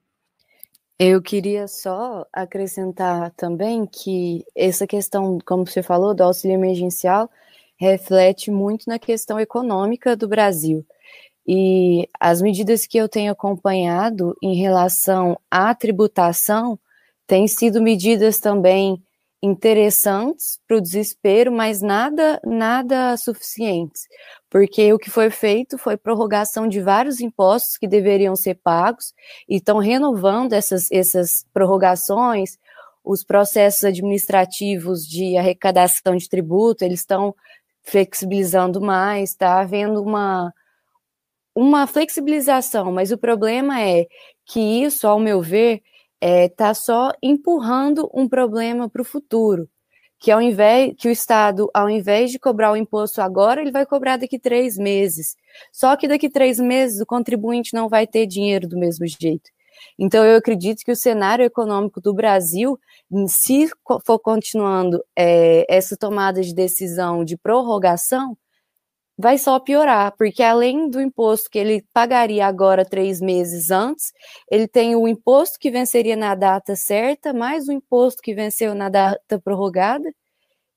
Eu 0.99 1.23
queria 1.23 1.67
só 1.67 2.27
acrescentar 2.31 3.31
também 3.31 3.87
que 3.87 4.45
essa 4.55 4.87
questão, 4.87 5.39
como 5.47 5.67
você 5.67 5.83
falou, 5.83 6.15
do 6.15 6.23
auxílio 6.23 6.55
emergencial, 6.55 7.31
reflete 7.79 8.51
muito 8.51 8.85
na 8.87 8.99
questão 8.99 9.41
econômica 9.41 10.15
do 10.15 10.29
Brasil. 10.29 10.85
E 11.47 12.07
as 12.21 12.43
medidas 12.43 12.87
que 12.87 12.99
eu 12.99 13.09
tenho 13.09 13.33
acompanhado 13.33 14.37
em 14.43 14.57
relação 14.57 15.41
à 15.51 15.75
tributação 15.75 16.79
têm 17.31 17.47
sido 17.47 17.81
medidas 17.81 18.41
também 18.41 19.01
interessantes 19.41 20.59
para 20.67 20.79
o 20.79 20.81
desespero, 20.81 21.53
mas 21.53 21.81
nada, 21.81 22.41
nada 22.45 23.17
suficientes, 23.17 24.09
porque 24.51 24.93
o 24.93 24.99
que 24.99 25.09
foi 25.09 25.31
feito 25.31 25.79
foi 25.79 25.97
prorrogação 25.97 26.67
de 26.67 26.81
vários 26.81 27.21
impostos 27.21 27.79
que 27.79 27.87
deveriam 27.87 28.35
ser 28.35 28.57
pagos 28.57 29.15
e 29.49 29.59
estão 29.59 29.79
renovando 29.79 30.55
essas, 30.55 30.91
essas 30.91 31.47
prorrogações, 31.53 32.59
os 33.05 33.23
processos 33.23 33.85
administrativos 33.85 35.07
de 35.07 35.37
arrecadação 35.37 36.17
de 36.17 36.29
tributo, 36.29 36.85
eles 36.85 36.99
estão 36.99 37.33
flexibilizando 37.85 38.81
mais, 38.81 39.31
está 39.31 39.61
havendo 39.61 40.03
uma, 40.03 40.53
uma 41.55 41.87
flexibilização, 41.87 42.91
mas 42.91 43.13
o 43.13 43.17
problema 43.17 43.81
é 43.81 44.09
que 44.45 44.59
isso, 44.59 45.07
ao 45.07 45.21
meu 45.21 45.41
ver, 45.41 45.81
está 46.21 46.27
é, 46.27 46.49
tá 46.49 46.75
só 46.75 47.13
empurrando 47.23 48.11
um 48.15 48.29
problema 48.29 48.89
para 48.89 49.03
o 49.03 49.05
futuro. 49.05 49.69
Que 50.19 50.31
ao 50.31 50.41
invés 50.41 50.95
que 50.99 51.09
o 51.09 51.11
Estado, 51.11 51.71
ao 51.73 51.89
invés 51.89 52.31
de 52.31 52.39
cobrar 52.39 52.73
o 52.73 52.77
imposto 52.77 53.23
agora, 53.23 53.63
ele 53.63 53.71
vai 53.71 53.87
cobrar 53.87 54.19
daqui 54.19 54.39
três 54.39 54.77
meses. 54.77 55.35
Só 55.73 55.97
que 55.97 56.07
daqui 56.07 56.29
três 56.29 56.61
meses 56.61 57.01
o 57.01 57.07
contribuinte 57.07 57.73
não 57.73 57.89
vai 57.89 58.07
ter 58.07 58.27
dinheiro 58.27 58.69
do 58.69 58.79
mesmo 58.79 59.07
jeito. 59.07 59.51
Então 59.99 60.23
eu 60.23 60.37
acredito 60.37 60.85
que 60.85 60.93
o 60.93 60.97
cenário 60.97 61.45
econômico 61.45 62.03
do 62.03 62.13
Brasil, 62.13 62.79
se 63.27 63.71
for 64.05 64.19
continuando 64.19 65.03
é, 65.17 65.65
essa 65.75 65.97
tomada 65.97 66.43
de 66.43 66.55
decisão 66.55 67.25
de 67.25 67.39
prorrogação, 67.39 68.37
vai 69.21 69.37
só 69.39 69.61
piorar, 69.61 70.15
porque 70.17 70.43
além 70.43 70.89
do 70.89 71.01
imposto 71.01 71.51
que 71.51 71.59
ele 71.59 71.85
pagaria 71.93 72.47
agora 72.47 72.85
três 72.85 73.21
meses 73.21 73.71
antes, 73.71 74.13
ele 74.51 74.67
tem 74.67 74.97
o 74.97 75.07
imposto 75.07 75.59
que 75.59 75.71
venceria 75.71 76.17
na 76.17 76.35
data 76.35 76.75
certa, 76.75 77.33
mais 77.33 77.69
o 77.69 77.73
imposto 77.73 78.23
que 78.23 78.35
venceu 78.35 78.75
na 78.75 78.89
data 78.89 79.39
prorrogada, 79.39 80.11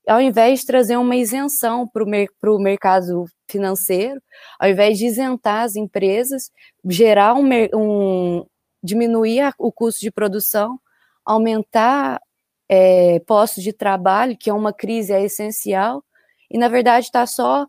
ao 0.07 0.19
invés 0.19 0.59
de 0.59 0.65
trazer 0.65 0.97
uma 0.97 1.15
isenção 1.15 1.87
para 1.87 2.03
o 2.03 2.07
mer 2.07 2.27
mercado 2.59 3.25
financeiro, 3.49 4.21
ao 4.59 4.69
invés 4.69 4.97
de 4.97 5.05
isentar 5.05 5.63
as 5.63 5.77
empresas, 5.77 6.51
gerar 6.85 7.35
um, 7.35 7.47
um 7.73 8.45
diminuir 8.83 9.53
o 9.57 9.71
custo 9.71 10.01
de 10.01 10.11
produção, 10.11 10.77
aumentar 11.25 12.19
é, 12.67 13.19
postos 13.21 13.63
de 13.63 13.71
trabalho, 13.71 14.37
que 14.37 14.49
é 14.49 14.53
uma 14.53 14.73
crise 14.73 15.13
é 15.13 15.23
essencial, 15.23 16.03
e 16.51 16.57
na 16.57 16.67
verdade 16.67 17.05
está 17.05 17.25
só 17.25 17.65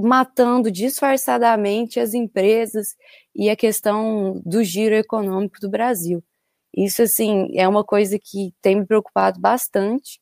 matando 0.00 0.70
disfarçadamente 0.70 2.00
as 2.00 2.14
empresas 2.14 2.96
e 3.34 3.50
a 3.50 3.56
questão 3.56 4.40
do 4.44 4.62
giro 4.62 4.94
econômico 4.94 5.60
do 5.60 5.68
Brasil. 5.68 6.22
Isso, 6.76 7.02
assim, 7.02 7.48
é 7.54 7.66
uma 7.66 7.84
coisa 7.84 8.18
que 8.18 8.54
tem 8.62 8.76
me 8.76 8.86
preocupado 8.86 9.40
bastante, 9.40 10.20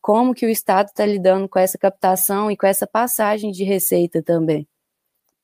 como 0.00 0.34
que 0.34 0.46
o 0.46 0.50
Estado 0.50 0.86
está 0.86 1.04
lidando 1.04 1.48
com 1.48 1.58
essa 1.58 1.76
captação 1.76 2.50
e 2.50 2.56
com 2.56 2.66
essa 2.66 2.86
passagem 2.86 3.50
de 3.50 3.64
receita 3.64 4.22
também. 4.22 4.66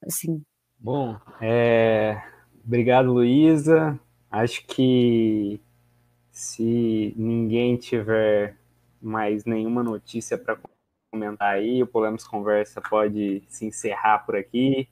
Assim. 0.06 0.42
Bom, 0.78 1.16
é... 1.42 2.22
obrigado, 2.64 3.12
Luísa. 3.12 4.00
Acho 4.30 4.64
que 4.66 5.60
se 6.30 7.12
ninguém 7.16 7.76
tiver 7.76 8.56
mais 9.00 9.44
nenhuma 9.44 9.82
notícia 9.82 10.38
para 10.38 10.58
comentar 11.10 11.54
aí. 11.54 11.82
O 11.82 11.86
Polemos 11.86 12.24
Conversa 12.26 12.80
pode 12.80 13.42
se 13.48 13.66
encerrar 13.66 14.20
por 14.20 14.36
aqui. 14.36 14.88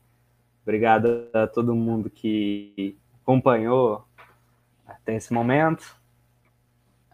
Obrigado 0.62 1.28
a 1.32 1.46
todo 1.46 1.74
mundo 1.74 2.10
que 2.10 2.98
acompanhou 3.22 4.04
até 4.86 5.16
esse 5.16 5.32
momento. 5.32 5.96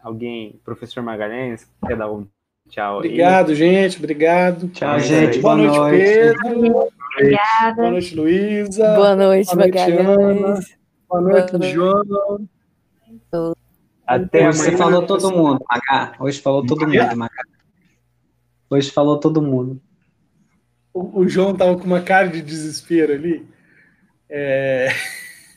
Alguém, 0.01 0.59
professor 0.63 1.01
Magalhães, 1.01 1.67
quer 1.85 1.95
dar 1.95 2.11
um 2.11 2.27
tchau 2.69 2.99
aí? 2.99 3.07
Obrigado, 3.07 3.55
gente. 3.55 3.97
Obrigado. 3.97 4.67
Tchau, 4.69 4.99
gente. 4.99 5.39
Boa, 5.39 5.55
Boa 5.55 5.67
noite, 5.67 5.79
noite, 5.79 6.03
Pedro. 6.03 6.89
Obrigada. 7.13 7.75
Boa 7.75 7.91
noite, 7.91 8.15
Luísa. 8.15 8.95
Boa 8.95 9.15
noite, 9.15 9.45
Boa 9.45 9.55
noite 9.55 9.55
Magalhães. 9.55 10.77
Boa 11.07 11.21
noite, 11.21 11.51
Boa 11.51 11.59
noite. 11.59 11.73
João. 11.73 12.49
Até 14.05 14.47
Hoje 14.47 14.59
você 14.59 14.77
falou 14.77 15.05
todo 15.05 15.31
mundo, 15.31 15.65
Magá. 15.67 16.13
Hoje 16.19 16.39
falou 16.39 16.65
todo 16.65 16.87
mundo, 16.87 17.15
Magá. 17.15 17.54
Hoje 18.75 18.91
falou 18.91 19.17
todo 19.17 19.41
mundo. 19.41 19.81
O, 20.93 21.21
o 21.21 21.29
João 21.29 21.55
tava 21.55 21.77
com 21.77 21.85
uma 21.85 22.01
cara 22.01 22.27
de 22.27 22.41
desespero 22.41 23.13
ali. 23.13 23.47
É... 24.29 24.89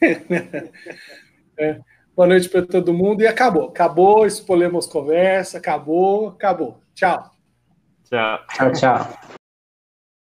é. 1.59 1.81
Boa 2.15 2.29
noite 2.29 2.49
para 2.49 2.65
todo 2.65 2.95
mundo 2.95 3.23
e 3.23 3.27
acabou. 3.27 3.69
Acabou 3.69 4.25
esse 4.25 4.41
Polemos 4.45 4.87
Conversa, 4.87 5.59
acabou, 5.59 6.29
acabou. 6.29 6.81
Tchau. 6.95 7.31
Tchau. 8.05 8.47
Tchau, 8.55 8.73
tchau. 8.73 9.38